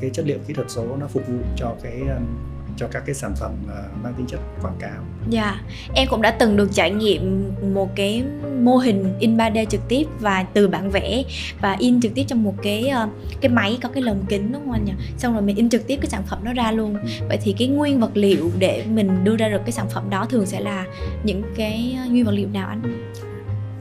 cái 0.00 0.10
chất 0.10 0.26
liệu 0.26 0.38
kỹ 0.46 0.54
thuật 0.54 0.70
số 0.70 0.96
nó 0.96 1.06
phục 1.06 1.22
vụ 1.28 1.38
cho 1.56 1.74
cái 1.82 2.02
cho 2.76 2.86
các 2.92 3.02
cái 3.06 3.14
sản 3.14 3.34
phẩm 3.36 3.52
mang 4.02 4.14
tính 4.16 4.26
chất 4.26 4.40
quảng 4.62 4.76
cáo. 4.78 5.04
Dạ, 5.28 5.42
yeah. 5.42 5.64
em 5.94 6.08
cũng 6.10 6.22
đã 6.22 6.30
từng 6.30 6.56
được 6.56 6.68
trải 6.72 6.90
nghiệm 6.90 7.52
một 7.74 7.96
cái 7.96 8.24
mô 8.62 8.76
hình 8.76 9.14
in 9.18 9.36
3D 9.36 9.64
trực 9.64 9.80
tiếp 9.88 10.04
và 10.20 10.46
từ 10.54 10.68
bản 10.68 10.90
vẽ 10.90 11.22
và 11.60 11.76
in 11.78 12.00
trực 12.00 12.14
tiếp 12.14 12.24
trong 12.26 12.42
một 12.42 12.54
cái 12.62 12.92
cái 13.40 13.48
máy 13.48 13.78
có 13.82 13.88
cái 13.88 14.02
lồng 14.02 14.24
kính 14.28 14.52
đúng 14.52 14.62
không 14.62 14.72
anh 14.72 14.84
nhỉ? 14.84 14.92
Xong 15.18 15.32
rồi 15.32 15.42
mình 15.42 15.56
in 15.56 15.68
trực 15.68 15.86
tiếp 15.86 15.98
cái 16.02 16.10
sản 16.10 16.22
phẩm 16.26 16.44
đó 16.44 16.52
ra 16.52 16.72
luôn. 16.72 16.94
Ừ. 16.94 17.08
Vậy 17.28 17.38
thì 17.42 17.54
cái 17.58 17.68
nguyên 17.68 18.00
vật 18.00 18.16
liệu 18.16 18.50
để 18.58 18.84
mình 18.88 19.24
đưa 19.24 19.36
ra 19.36 19.48
được 19.48 19.60
cái 19.64 19.72
sản 19.72 19.86
phẩm 19.94 20.10
đó 20.10 20.26
thường 20.30 20.46
sẽ 20.46 20.60
là 20.60 20.86
những 21.24 21.42
cái 21.56 21.96
nguyên 22.08 22.24
vật 22.24 22.32
liệu 22.32 22.48
nào 22.52 22.68
anh? 22.68 23.10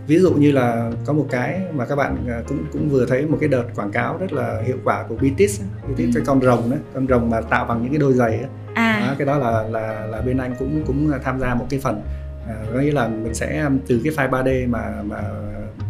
Ví 0.07 0.19
dụ 0.19 0.33
như 0.33 0.51
là 0.51 0.91
có 1.05 1.13
một 1.13 1.27
cái 1.29 1.61
mà 1.73 1.85
các 1.85 1.95
bạn 1.95 2.17
à, 2.27 2.41
cũng 2.47 2.65
cũng 2.73 2.89
vừa 2.89 3.05
thấy 3.05 3.25
một 3.25 3.37
cái 3.39 3.49
đợt 3.49 3.63
quảng 3.75 3.91
cáo 3.91 4.17
rất 4.17 4.33
là 4.33 4.61
hiệu 4.65 4.77
quả 4.83 5.05
của 5.09 5.15
BTS 5.15 5.61
BTS 5.87 5.97
ừ. 5.97 6.05
cái 6.13 6.23
con 6.25 6.41
rồng 6.41 6.69
đấy 6.69 6.79
con 6.93 7.07
rồng 7.07 7.29
mà 7.29 7.41
tạo 7.41 7.65
bằng 7.65 7.81
những 7.83 7.91
cái 7.91 7.99
đôi 7.99 8.13
giày. 8.13 8.39
À. 8.73 9.05
Đó, 9.07 9.15
cái 9.17 9.27
đó 9.27 9.37
là 9.37 9.63
là 9.63 10.05
là 10.05 10.21
bên 10.21 10.37
anh 10.37 10.55
cũng 10.59 10.83
cũng 10.87 11.11
tham 11.23 11.39
gia 11.39 11.55
một 11.55 11.65
cái 11.69 11.79
phần 11.79 12.01
à, 12.47 12.55
có 12.73 12.79
nghĩa 12.79 12.91
là 12.91 13.07
mình 13.07 13.33
sẽ 13.33 13.61
um, 13.61 13.79
từ 13.87 14.01
cái 14.03 14.13
file 14.13 14.29
3D 14.29 14.69
mà 14.69 15.01
mà 15.05 15.21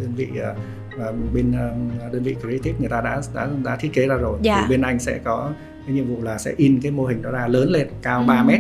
đơn 0.02 0.14
vị 0.16 0.28
uh, 0.52 1.16
bên 1.34 1.52
uh, 1.52 2.14
đơn 2.14 2.24
vị 2.24 2.36
creative 2.42 2.80
người 2.80 2.90
ta 2.90 3.02
đã 3.02 3.22
đã 3.34 3.48
đã 3.64 3.76
thiết 3.76 3.94
kế 3.94 4.08
ra 4.08 4.16
rồi 4.16 4.40
dạ. 4.42 4.62
thì 4.62 4.70
bên 4.70 4.82
anh 4.82 5.00
sẽ 5.00 5.20
có 5.24 5.52
cái 5.88 5.96
nhiệm 5.96 6.08
vụ 6.08 6.24
là 6.24 6.38
sẽ 6.38 6.54
in 6.58 6.82
cái 6.82 6.92
mô 6.92 7.06
hình 7.06 7.22
đó 7.22 7.32
ra 7.32 7.48
lớn 7.48 7.70
lên 7.70 7.88
cao 8.02 8.20
ừ. 8.20 8.26
3 8.28 8.44
mét 8.44 8.60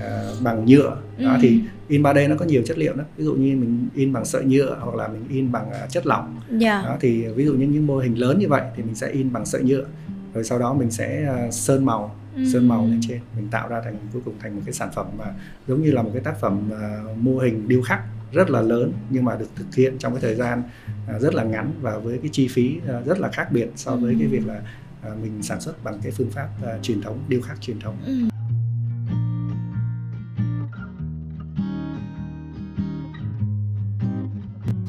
uh, 0.00 0.42
bằng 0.42 0.66
nhựa 0.66 0.96
ừ. 1.18 1.24
đó 1.24 1.38
thì 1.40 1.60
in 1.88 2.02
3D 2.02 2.28
nó 2.28 2.36
có 2.36 2.44
nhiều 2.44 2.62
chất 2.66 2.78
liệu 2.78 2.94
đó 2.94 3.04
ví 3.16 3.24
dụ 3.24 3.34
như 3.34 3.56
mình 3.56 3.88
in 3.94 4.12
bằng 4.12 4.24
sợi 4.24 4.44
nhựa 4.44 4.78
hoặc 4.80 4.94
là 4.94 5.08
mình 5.08 5.24
in 5.28 5.52
bằng 5.52 5.68
uh, 5.68 5.90
chất 5.90 6.06
lỏng 6.06 6.40
yeah. 6.50 6.60
Dạ. 6.60 6.82
đó 6.82 6.96
thì 7.00 7.26
ví 7.26 7.44
dụ 7.44 7.54
như 7.54 7.66
những 7.66 7.86
mô 7.86 7.98
hình 7.98 8.18
lớn 8.18 8.38
như 8.38 8.48
vậy 8.48 8.62
thì 8.76 8.82
mình 8.82 8.94
sẽ 8.94 9.08
in 9.10 9.32
bằng 9.32 9.46
sợi 9.46 9.62
nhựa 9.62 9.84
rồi 10.34 10.44
sau 10.44 10.58
đó 10.58 10.74
mình 10.74 10.90
sẽ 10.90 11.34
uh, 11.46 11.54
sơn 11.54 11.84
màu 11.84 12.16
ừ. 12.36 12.42
sơn 12.52 12.68
màu 12.68 12.86
lên 12.86 13.00
trên 13.08 13.20
mình 13.36 13.48
tạo 13.50 13.68
ra 13.68 13.80
thành 13.84 13.96
cuối 14.12 14.22
cùng 14.24 14.34
thành 14.40 14.56
một 14.56 14.62
cái 14.64 14.72
sản 14.72 14.88
phẩm 14.94 15.06
mà 15.18 15.24
giống 15.68 15.82
như 15.82 15.90
là 15.90 16.02
một 16.02 16.10
cái 16.12 16.22
tác 16.22 16.40
phẩm 16.40 16.70
uh, 16.72 17.18
mô 17.18 17.38
hình 17.38 17.68
điêu 17.68 17.82
khắc 17.82 18.00
rất 18.32 18.50
là 18.50 18.60
lớn 18.60 18.92
nhưng 19.10 19.24
mà 19.24 19.36
được 19.36 19.48
thực 19.56 19.74
hiện 19.74 19.98
trong 19.98 20.12
cái 20.12 20.20
thời 20.20 20.34
gian 20.34 20.62
uh, 21.16 21.22
rất 21.22 21.34
là 21.34 21.44
ngắn 21.44 21.72
và 21.80 21.98
với 21.98 22.18
cái 22.18 22.30
chi 22.32 22.48
phí 22.48 22.76
uh, 22.76 23.06
rất 23.06 23.20
là 23.20 23.30
khác 23.30 23.52
biệt 23.52 23.70
so 23.76 23.96
với 23.96 24.12
ừ. 24.12 24.16
cái 24.18 24.28
việc 24.28 24.46
là 24.46 24.62
uh, 25.12 25.22
mình 25.22 25.42
sản 25.42 25.60
xuất 25.60 25.84
bằng 25.84 26.00
cái 26.02 26.12
phương 26.12 26.30
pháp 26.30 26.48
uh, 26.62 26.82
truyền 26.82 27.02
thống 27.02 27.18
điêu 27.28 27.40
khắc 27.40 27.60
truyền 27.60 27.80
thống 27.80 27.96
ừ. 28.06 28.39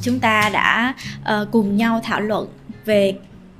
Chúng 0.01 0.19
ta 0.19 0.49
đã 0.53 0.93
uh, 1.21 1.51
cùng 1.51 1.77
nhau 1.77 1.99
thảo 2.03 2.21
luận 2.21 2.47
về 2.85 3.13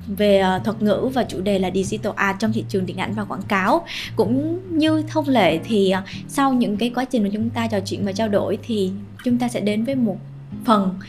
về 0.08 0.44
uh, 0.58 0.64
thuật 0.64 0.82
ngữ 0.82 1.10
và 1.14 1.24
chủ 1.24 1.42
đề 1.42 1.60
là 1.60 1.72
digital 1.74 2.14
art 2.16 2.40
trong 2.40 2.54
thị 2.54 2.66
trường 2.70 2.86
điện 2.86 2.98
ảnh 2.98 3.14
và 3.14 3.24
quảng 3.24 3.42
cáo. 3.42 3.86
Cũng 4.16 4.60
như 4.78 5.04
thông 5.08 5.28
lệ 5.28 5.60
thì 5.64 5.94
uh, 5.98 6.10
sau 6.28 6.54
những 6.54 6.78
cái 6.78 6.92
quá 6.96 7.06
trình 7.06 7.24
mà 7.24 7.30
chúng 7.34 7.50
ta 7.50 7.68
trò 7.68 7.80
chuyện 7.80 8.06
và 8.06 8.12
trao 8.12 8.28
đổi 8.28 8.58
thì 8.64 8.92
chúng 9.24 9.38
ta 9.38 9.48
sẽ 9.48 9.60
đến 9.60 9.84
với 9.84 9.96
một 9.96 10.18
phần 10.66 11.00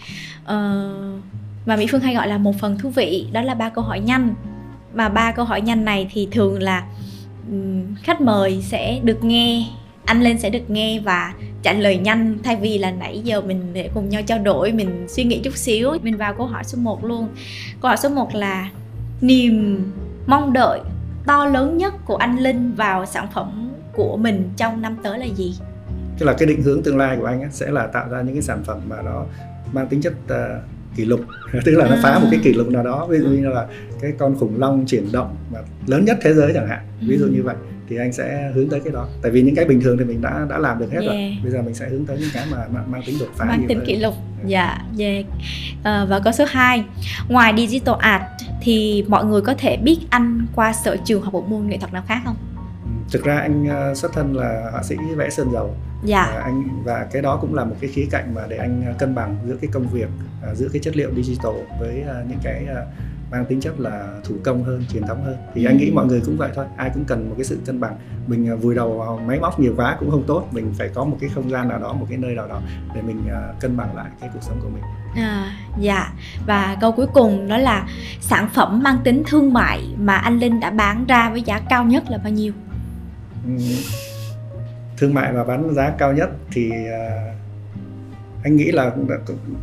uh, 0.43 1.23
mà 1.67 1.77
mỹ 1.77 1.87
phương 1.91 2.01
hay 2.01 2.15
gọi 2.15 2.29
là 2.29 2.39
một 2.39 2.53
phần 2.59 2.79
thú 2.79 2.91
vị 2.91 3.27
đó 3.33 3.43
là 3.43 3.55
ba 3.55 3.69
câu 3.69 3.85
hỏi 3.85 4.01
nhanh. 4.01 4.35
Mà 4.95 5.09
ba 5.09 5.33
câu 5.33 5.45
hỏi 5.45 5.61
nhanh 5.61 5.85
này 5.85 6.09
thì 6.13 6.29
thường 6.31 6.63
là 6.63 6.85
um, 7.51 7.95
khách 8.03 8.21
mời 8.21 8.63
sẽ 8.63 9.01
được 9.03 9.25
nghe 9.25 9.67
anh 10.05 10.23
lên 10.23 10.39
sẽ 10.39 10.51
được 10.51 10.71
nghe 10.71 11.01
và 11.01 11.35
trả 11.63 11.73
lời 11.73 11.97
nhanh 11.97 12.39
thay 12.45 12.57
vì 12.57 12.79
là 12.79 12.91
nãy 12.91 13.21
giờ 13.25 13.41
mình 13.41 13.71
để 13.73 13.91
cùng 13.95 14.09
nhau 14.09 14.23
trao 14.27 14.39
đổi 14.39 14.73
mình 14.73 15.07
suy 15.09 15.25
nghĩ 15.25 15.41
chút 15.45 15.57
xíu 15.57 15.93
mình 16.03 16.17
vào 16.17 16.35
câu 16.35 16.47
hỏi 16.47 16.65
số 16.65 16.79
1 16.79 17.05
luôn 17.05 17.29
câu 17.81 17.89
hỏi 17.89 17.97
số 17.97 18.09
1 18.09 18.35
là 18.35 18.71
niềm 19.21 19.85
mong 20.27 20.53
đợi 20.53 20.81
to 21.27 21.47
lớn 21.47 21.79
nhất 21.79 21.95
của 22.07 22.17
anh 22.17 22.39
Linh 22.39 22.75
vào 22.75 23.07
sản 23.07 23.27
phẩm 23.35 23.71
của 23.93 24.17
mình 24.17 24.51
trong 24.57 24.83
năm 24.83 24.97
tới 25.03 25.19
là 25.19 25.25
gì? 25.25 25.55
Tức 26.19 26.27
là 26.27 26.33
cái 26.33 26.49
định 26.49 26.63
hướng 26.63 26.83
tương 26.83 26.99
lai 26.99 27.17
của 27.21 27.27
anh 27.27 27.41
ấy 27.41 27.51
sẽ 27.51 27.71
là 27.71 27.87
tạo 27.87 28.09
ra 28.09 28.23
những 28.23 28.35
cái 28.35 28.43
sản 28.43 28.63
phẩm 28.65 28.81
mà 28.89 29.03
nó 29.03 29.25
mang 29.73 29.87
tính 29.87 30.03
chất 30.03 30.13
uh, 30.25 30.63
kỷ 30.97 31.05
lục. 31.05 31.21
Tức 31.65 31.73
là 31.73 31.89
nó 31.89 31.97
phá 32.03 32.19
một 32.19 32.29
cái 32.31 32.41
kỷ 32.45 32.53
lục 32.53 32.69
nào 32.69 32.83
đó 32.83 33.07
ví 33.07 33.19
dụ 33.19 33.29
như 33.29 33.49
là 33.49 33.67
cái 34.01 34.13
con 34.19 34.39
khủng 34.39 34.61
long 34.61 34.87
chuyển 34.87 35.13
động 35.13 35.37
mà 35.53 35.59
lớn 35.87 36.05
nhất 36.05 36.19
thế 36.23 36.35
giới 36.35 36.53
chẳng 36.55 36.69
hạn 36.69 36.81
ví 37.01 37.19
dụ 37.19 37.27
như 37.27 37.43
vậy 37.43 37.57
thì 37.89 37.99
anh 37.99 38.13
sẽ 38.13 38.53
hướng 38.55 38.69
tới 38.69 38.81
cái 38.81 38.93
đó. 38.93 39.09
Tại 39.23 39.33
vì 39.33 39.43
những 39.43 39.55
cái 39.55 39.65
bình 39.65 39.81
thường 39.81 39.99
thì 39.99 40.05
mình 40.05 40.21
đã 40.23 40.47
đã 40.51 40.59
làm 40.59 40.79
được 40.79 40.93
hết 40.93 41.01
yeah. 41.01 41.13
rồi 41.13 41.37
bây 41.43 41.53
giờ 41.53 41.63
mình 41.63 41.75
sẽ 41.75 41.89
hướng 41.89 42.07
tới 42.07 42.17
những 42.21 42.31
cái 42.35 42.47
mà, 42.51 42.59
mà 42.75 42.81
mang 42.87 43.03
tính 43.07 43.17
đột 43.21 43.29
phá 43.37 43.45
mang 43.45 43.65
tính 43.69 43.81
kỷ 43.87 43.97
lục. 43.97 44.15
Dạ 44.47 44.79
yeah. 44.99 45.27
à, 45.83 46.07
và 46.09 46.21
câu 46.21 46.33
số 46.33 46.45
2 46.49 46.85
ngoài 47.29 47.55
digital 47.57 47.95
art 47.99 48.23
thì 48.63 49.05
mọi 49.09 49.25
người 49.25 49.41
có 49.41 49.55
thể 49.55 49.77
biết 49.77 49.99
anh 50.11 50.47
qua 50.55 50.73
sở 50.73 50.97
trường 51.05 51.23
học 51.23 51.33
bộ 51.33 51.45
môn 51.49 51.67
nghệ 51.67 51.79
thuật 51.79 51.93
nào 51.93 52.03
khác 52.07 52.21
không 52.25 52.37
thực 53.13 53.25
ra 53.25 53.39
anh 53.39 53.65
uh, 53.65 53.97
xuất 53.97 54.13
thân 54.13 54.37
là 54.37 54.69
họa 54.73 54.83
sĩ 54.83 54.97
vẽ 55.17 55.31
sơn 55.31 55.53
dầu. 55.53 55.75
Dạ. 56.05 56.35
uh, 56.39 56.45
anh 56.45 56.85
và 56.85 57.07
cái 57.13 57.23
đó 57.23 57.39
cũng 57.41 57.55
là 57.55 57.65
một 57.65 57.77
cái 57.81 57.91
khía 57.91 58.07
cạnh 58.11 58.35
mà 58.35 58.43
để 58.49 58.57
anh 58.57 58.95
cân 58.99 59.15
bằng 59.15 59.37
giữa 59.47 59.57
cái 59.61 59.71
công 59.73 59.89
việc 59.89 60.09
uh, 60.51 60.57
giữa 60.57 60.69
cái 60.73 60.83
chất 60.83 60.97
liệu 60.97 61.11
digital 61.15 61.55
với 61.81 62.05
những 62.29 62.39
cái 62.43 62.67
mang 63.31 63.45
tính 63.45 63.61
chất 63.61 63.81
là 63.81 64.09
thủ 64.25 64.35
công 64.45 64.65
hơn 64.65 64.85
truyền 64.93 65.03
thống 65.03 65.25
hơn. 65.25 65.37
Thì 65.55 65.65
ừ. 65.65 65.69
anh 65.69 65.77
nghĩ 65.77 65.91
mọi 65.95 66.07
người 66.07 66.21
cũng 66.27 66.37
vậy 66.37 66.51
thôi. 66.55 66.65
Ai 66.77 66.91
cũng 66.95 67.05
cần 67.05 67.29
một 67.29 67.35
cái 67.39 67.45
sự 67.45 67.59
cân 67.67 67.81
bằng. 67.81 67.97
Mình 68.27 68.57
vùi 68.61 68.75
đầu 68.75 68.99
vào 68.99 69.21
máy 69.27 69.41
móc 69.41 69.61
nhiều 69.61 69.75
quá 69.77 69.97
cũng 70.01 70.11
không 70.11 70.25
tốt. 70.27 70.49
Mình 70.53 70.75
phải 70.79 70.89
có 70.89 71.05
một 71.05 71.17
cái 71.21 71.31
không 71.35 71.51
gian 71.51 71.69
nào 71.69 71.79
đó 71.79 71.93
một 71.93 72.07
cái 72.09 72.19
nơi 72.19 72.35
nào 72.35 72.49
đó 72.49 72.61
để 72.95 73.03
mình 73.03 73.23
cân 73.61 73.77
bằng 73.77 73.97
lại 73.97 74.11
cái 74.21 74.31
cuộc 74.33 74.43
sống 74.43 74.59
của 74.63 74.69
mình. 74.69 74.83
À, 75.17 75.57
dạ. 75.81 76.13
Và 76.47 76.77
câu 76.81 76.93
cuối 76.93 77.07
cùng 77.07 77.49
đó 77.49 77.57
là 77.59 77.89
sản 78.21 78.49
phẩm 78.55 78.83
mang 78.83 78.99
tính 79.05 79.23
thương 79.27 79.53
mại 79.53 79.95
mà 79.99 80.17
anh 80.17 80.39
Linh 80.39 80.61
đã 80.61 80.71
bán 80.71 81.05
ra 81.07 81.31
với 81.31 81.43
giá 81.43 81.61
cao 81.69 81.85
nhất 81.85 82.11
là 82.11 82.19
bao 82.19 82.33
nhiêu? 82.33 82.53
ừ 82.53 82.72
thương 84.97 85.15
mại 85.15 85.33
và 85.33 85.45
bán 85.45 85.75
giá 85.75 85.95
cao 85.99 86.13
nhất 86.13 86.31
thì 86.53 86.71
à, 86.91 87.35
anh 88.45 88.57
nghĩ 88.57 88.73
là, 88.73 88.93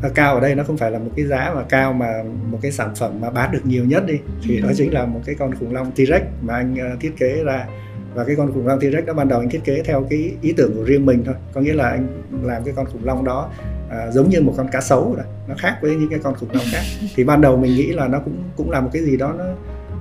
là 0.01 0.09
cao 0.15 0.35
ở 0.35 0.41
đây 0.41 0.55
nó 0.55 0.63
không 0.63 0.77
phải 0.77 0.91
là 0.91 0.99
một 0.99 1.11
cái 1.15 1.25
giá 1.25 1.51
mà 1.55 1.63
cao 1.69 1.93
mà 1.93 2.23
một 2.51 2.59
cái 2.61 2.71
sản 2.71 2.95
phẩm 2.95 3.21
mà 3.21 3.29
bán 3.29 3.51
được 3.51 3.61
nhiều 3.63 3.85
nhất 3.85 4.05
đi. 4.05 4.19
Thì 4.43 4.57
ừ. 4.57 4.61
đó 4.67 4.73
chính 4.75 4.93
là 4.93 5.05
một 5.05 5.21
cái 5.25 5.35
con 5.35 5.55
khủng 5.55 5.73
long 5.73 5.91
T-Rex 5.95 6.21
mà 6.41 6.55
anh 6.55 6.79
à, 6.79 6.95
thiết 6.99 7.17
kế 7.17 7.43
ra. 7.43 7.67
Và 8.13 8.23
cái 8.23 8.35
con 8.35 8.53
khủng 8.53 8.67
long 8.67 8.79
T-Rex 8.79 9.05
đó 9.05 9.13
ban 9.13 9.27
đầu 9.27 9.39
anh 9.39 9.49
thiết 9.49 9.63
kế 9.63 9.83
theo 9.83 10.07
cái 10.09 10.31
ý 10.41 10.53
tưởng 10.57 10.75
của 10.75 10.83
riêng 10.83 11.05
mình 11.05 11.23
thôi. 11.25 11.35
Có 11.53 11.61
nghĩa 11.61 11.73
là 11.73 11.89
anh 11.89 12.07
làm 12.43 12.63
cái 12.63 12.73
con 12.77 12.85
khủng 12.85 13.05
long 13.05 13.25
đó 13.25 13.51
à, 13.89 14.11
giống 14.11 14.29
như 14.29 14.41
một 14.41 14.53
con 14.57 14.67
cá 14.71 14.81
sấu 14.81 15.13
rồi 15.15 15.25
nó 15.47 15.55
khác 15.57 15.77
với 15.81 15.95
những 15.95 16.09
cái 16.09 16.19
con 16.23 16.35
khủng 16.35 16.49
long 16.53 16.65
khác. 16.71 16.81
Thì 17.15 17.23
ban 17.23 17.41
đầu 17.41 17.57
mình 17.57 17.75
nghĩ 17.75 17.87
là 17.87 18.07
nó 18.07 18.19
cũng 18.19 18.43
cũng 18.55 18.71
là 18.71 18.79
một 18.81 18.89
cái 18.93 19.03
gì 19.03 19.17
đó 19.17 19.33
nó 19.37 19.45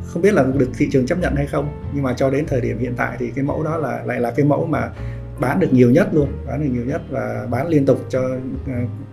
không 0.07 0.23
biết 0.23 0.35
là 0.35 0.45
được 0.55 0.69
thị 0.79 0.89
trường 0.93 1.07
chấp 1.07 1.19
nhận 1.19 1.37
hay 1.37 1.47
không 1.47 1.69
nhưng 1.95 2.03
mà 2.03 2.15
cho 2.15 2.31
đến 2.31 2.47
thời 2.47 2.61
điểm 2.61 2.79
hiện 2.79 2.95
tại 2.97 3.17
thì 3.19 3.31
cái 3.35 3.45
mẫu 3.45 3.63
đó 3.63 3.77
là 3.77 4.03
lại 4.05 4.21
là 4.21 4.31
cái 4.31 4.47
mẫu 4.47 4.67
mà 4.67 4.91
bán 5.41 5.61
được 5.61 5.73
nhiều 5.73 5.91
nhất 5.91 6.09
luôn 6.13 6.29
bán 6.47 6.65
được 6.65 6.71
nhiều 6.73 6.85
nhất 6.85 7.03
và 7.11 7.47
bán 7.51 7.69
liên 7.69 7.87
tục 7.87 8.07
cho 8.09 8.21
ờ, 8.67 8.73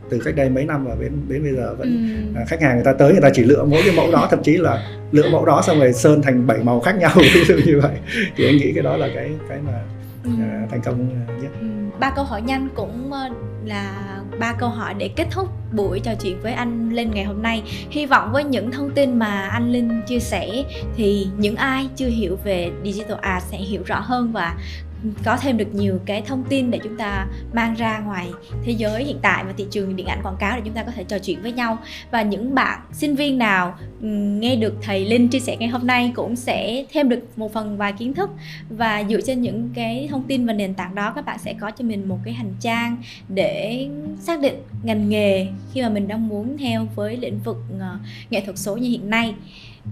từ 0.10 0.20
cách 0.26 0.36
đây 0.36 0.50
mấy 0.50 0.66
năm 0.66 0.86
và 0.86 0.96
đến 1.00 1.12
đến 1.28 1.44
bây 1.44 1.54
giờ 1.54 1.76
vẫn 1.76 2.10
ừ. 2.36 2.42
khách 2.48 2.62
hàng 2.62 2.76
người 2.76 2.86
ta 2.86 2.94
tới 2.94 3.12
người 3.12 3.22
ta 3.22 3.30
chỉ 3.34 3.44
lựa 3.44 3.64
mỗi 3.64 3.82
cái 3.86 3.96
mẫu 3.96 4.12
đó 4.12 4.28
thậm 4.32 4.44
chí 4.44 4.58
là 4.58 5.00
lựa 5.12 5.30
mẫu 5.30 5.46
đó 5.46 5.62
xong 5.62 5.80
rồi 5.80 5.94
sơn 5.94 6.22
thành 6.22 6.48
bảy 6.48 6.64
màu 6.64 6.80
khác 6.80 6.98
nhau 6.98 7.12
ví 7.34 7.44
dụ 7.46 7.56
như 7.66 7.80
vậy 7.82 7.92
thì 8.36 8.46
anh 8.46 8.58
nghĩ 8.58 8.72
cái 8.74 8.84
đó 8.84 8.98
là 8.98 9.10
cái 9.16 9.32
cái 9.50 9.60
mà 9.66 9.84
ừ. 10.26 10.64
uh, 10.64 10.70
thành 10.70 10.82
công 10.86 11.26
nhất 11.42 11.52
ừ. 11.62 11.68
ba 12.00 12.10
câu 12.10 12.26
hỏi 12.26 12.42
nhanh 12.42 12.70
cũng 12.76 13.12
là 13.66 14.16
ba 14.40 14.54
câu 14.54 14.70
hỏi 14.70 14.94
để 14.94 15.10
kết 15.16 15.28
thúc 15.32 15.50
buổi 15.76 16.00
trò 16.00 16.12
chuyện 16.22 16.42
với 16.42 16.54
anh 16.54 16.90
Linh 16.90 17.12
ngày 17.12 17.24
hôm 17.26 17.42
nay. 17.42 17.64
Hy 17.90 18.06
vọng 18.06 18.32
với 18.32 18.44
những 18.44 18.72
thông 18.72 18.92
tin 18.92 19.20
mà 19.20 19.48
anh 19.48 19.72
Linh 19.72 20.02
chia 20.08 20.20
sẻ 20.20 20.64
thì 20.96 21.28
những 21.38 21.56
ai 21.56 21.90
chưa 21.96 22.08
hiểu 22.08 22.38
về 22.44 22.72
digital 22.84 23.18
art 23.22 23.44
sẽ 23.44 23.58
hiểu 23.58 23.82
rõ 23.86 24.00
hơn 24.00 24.32
và 24.32 24.56
có 25.24 25.38
thêm 25.38 25.58
được 25.58 25.76
nhiều 25.76 26.00
cái 26.06 26.22
thông 26.22 26.44
tin 26.50 26.72
để 26.72 26.80
chúng 26.84 26.98
ta 26.98 27.28
mang 27.54 27.74
ra 27.74 28.00
ngoài 28.00 28.28
thế 28.64 28.72
giới 28.72 29.04
hiện 29.04 29.20
tại 29.22 29.44
và 29.44 29.54
thị 29.58 29.66
trường 29.72 29.96
điện 29.96 30.08
ảnh 30.08 30.20
quảng 30.24 30.38
cáo 30.40 30.56
để 30.56 30.62
chúng 30.66 30.74
ta 30.74 30.84
có 30.84 30.92
thể 30.92 31.04
trò 31.04 31.20
chuyện 31.20 31.42
với 31.42 31.52
nhau. 31.52 31.78
Và 32.12 32.22
những 32.22 32.56
bạn 32.56 32.80
sinh 32.94 33.16
viên 33.16 33.38
nào 33.38 33.78
nghe 34.02 34.56
được 34.56 34.74
thầy 34.82 35.06
Linh 35.06 35.28
chia 35.28 35.40
sẻ 35.40 35.58
ngày 35.58 35.70
hôm 35.70 35.88
nay 35.88 36.12
cũng 36.16 36.36
sẽ 36.36 36.86
thêm 36.92 37.10
được 37.10 37.20
một 37.36 37.54
phần 37.54 37.78
vài 37.78 37.94
kiến 37.94 38.14
thức. 38.14 38.30
Và 38.70 39.04
dựa 39.10 39.22
trên 39.22 39.42
những 39.42 39.70
cái 39.76 40.08
thông 40.12 40.24
tin 40.24 40.46
và 40.46 40.54
nền 40.54 40.74
tảng 40.74 40.96
đó, 40.96 41.12
các 41.16 41.26
bạn 41.26 41.40
sẽ 41.40 41.54
có 41.54 41.72
cho 41.72 41.86
mình 41.86 42.08
một 42.08 42.18
cái 42.26 42.34
hành 42.34 42.54
trang 42.60 42.98
để 43.30 43.88
xác 44.20 44.42
định 44.42 44.56
ngành 44.84 45.10
nghề 45.10 45.48
khi 45.74 45.82
mà 45.82 45.90
mình 45.90 46.08
đang 46.08 46.28
muốn 46.28 46.58
theo 46.58 46.88
với 46.96 47.18
lĩnh 47.18 47.40
vực 47.40 47.58
ờ, 47.80 47.98
nghệ 48.30 48.42
thuật 48.46 48.58
số 48.58 48.78
như 48.78 48.90
hiện 48.90 49.10
nay 49.10 49.36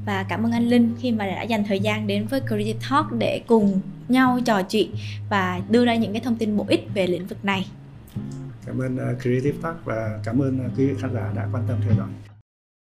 và 0.05 0.23
cảm 0.23 0.45
ơn 0.45 0.51
anh 0.51 0.67
Linh 0.67 0.95
khi 0.99 1.11
mà 1.11 1.25
đã 1.25 1.41
dành 1.41 1.63
thời 1.63 1.79
gian 1.79 2.07
đến 2.07 2.27
với 2.27 2.41
Creative 2.41 2.79
Talk 2.89 3.11
để 3.17 3.41
cùng 3.47 3.79
nhau 4.09 4.39
trò 4.45 4.61
chuyện 4.61 4.91
và 5.29 5.61
đưa 5.69 5.85
ra 5.85 5.95
những 5.95 6.11
cái 6.13 6.21
thông 6.21 6.35
tin 6.35 6.57
bổ 6.57 6.65
ích 6.67 6.87
về 6.93 7.07
lĩnh 7.07 7.27
vực 7.27 7.45
này. 7.45 7.67
Cảm 8.65 8.81
ơn 8.81 8.97
ờ, 8.97 9.15
Creative 9.21 9.57
Talk 9.61 9.85
và 9.85 10.19
cảm 10.23 10.41
ơn 10.41 10.59
ờ, 10.59 10.69
quý 10.77 10.87
vị 10.87 10.93
khán 11.01 11.13
giả 11.13 11.31
đã 11.35 11.47
quan 11.53 11.63
tâm 11.67 11.77
theo 11.81 11.93
dõi. 11.97 12.32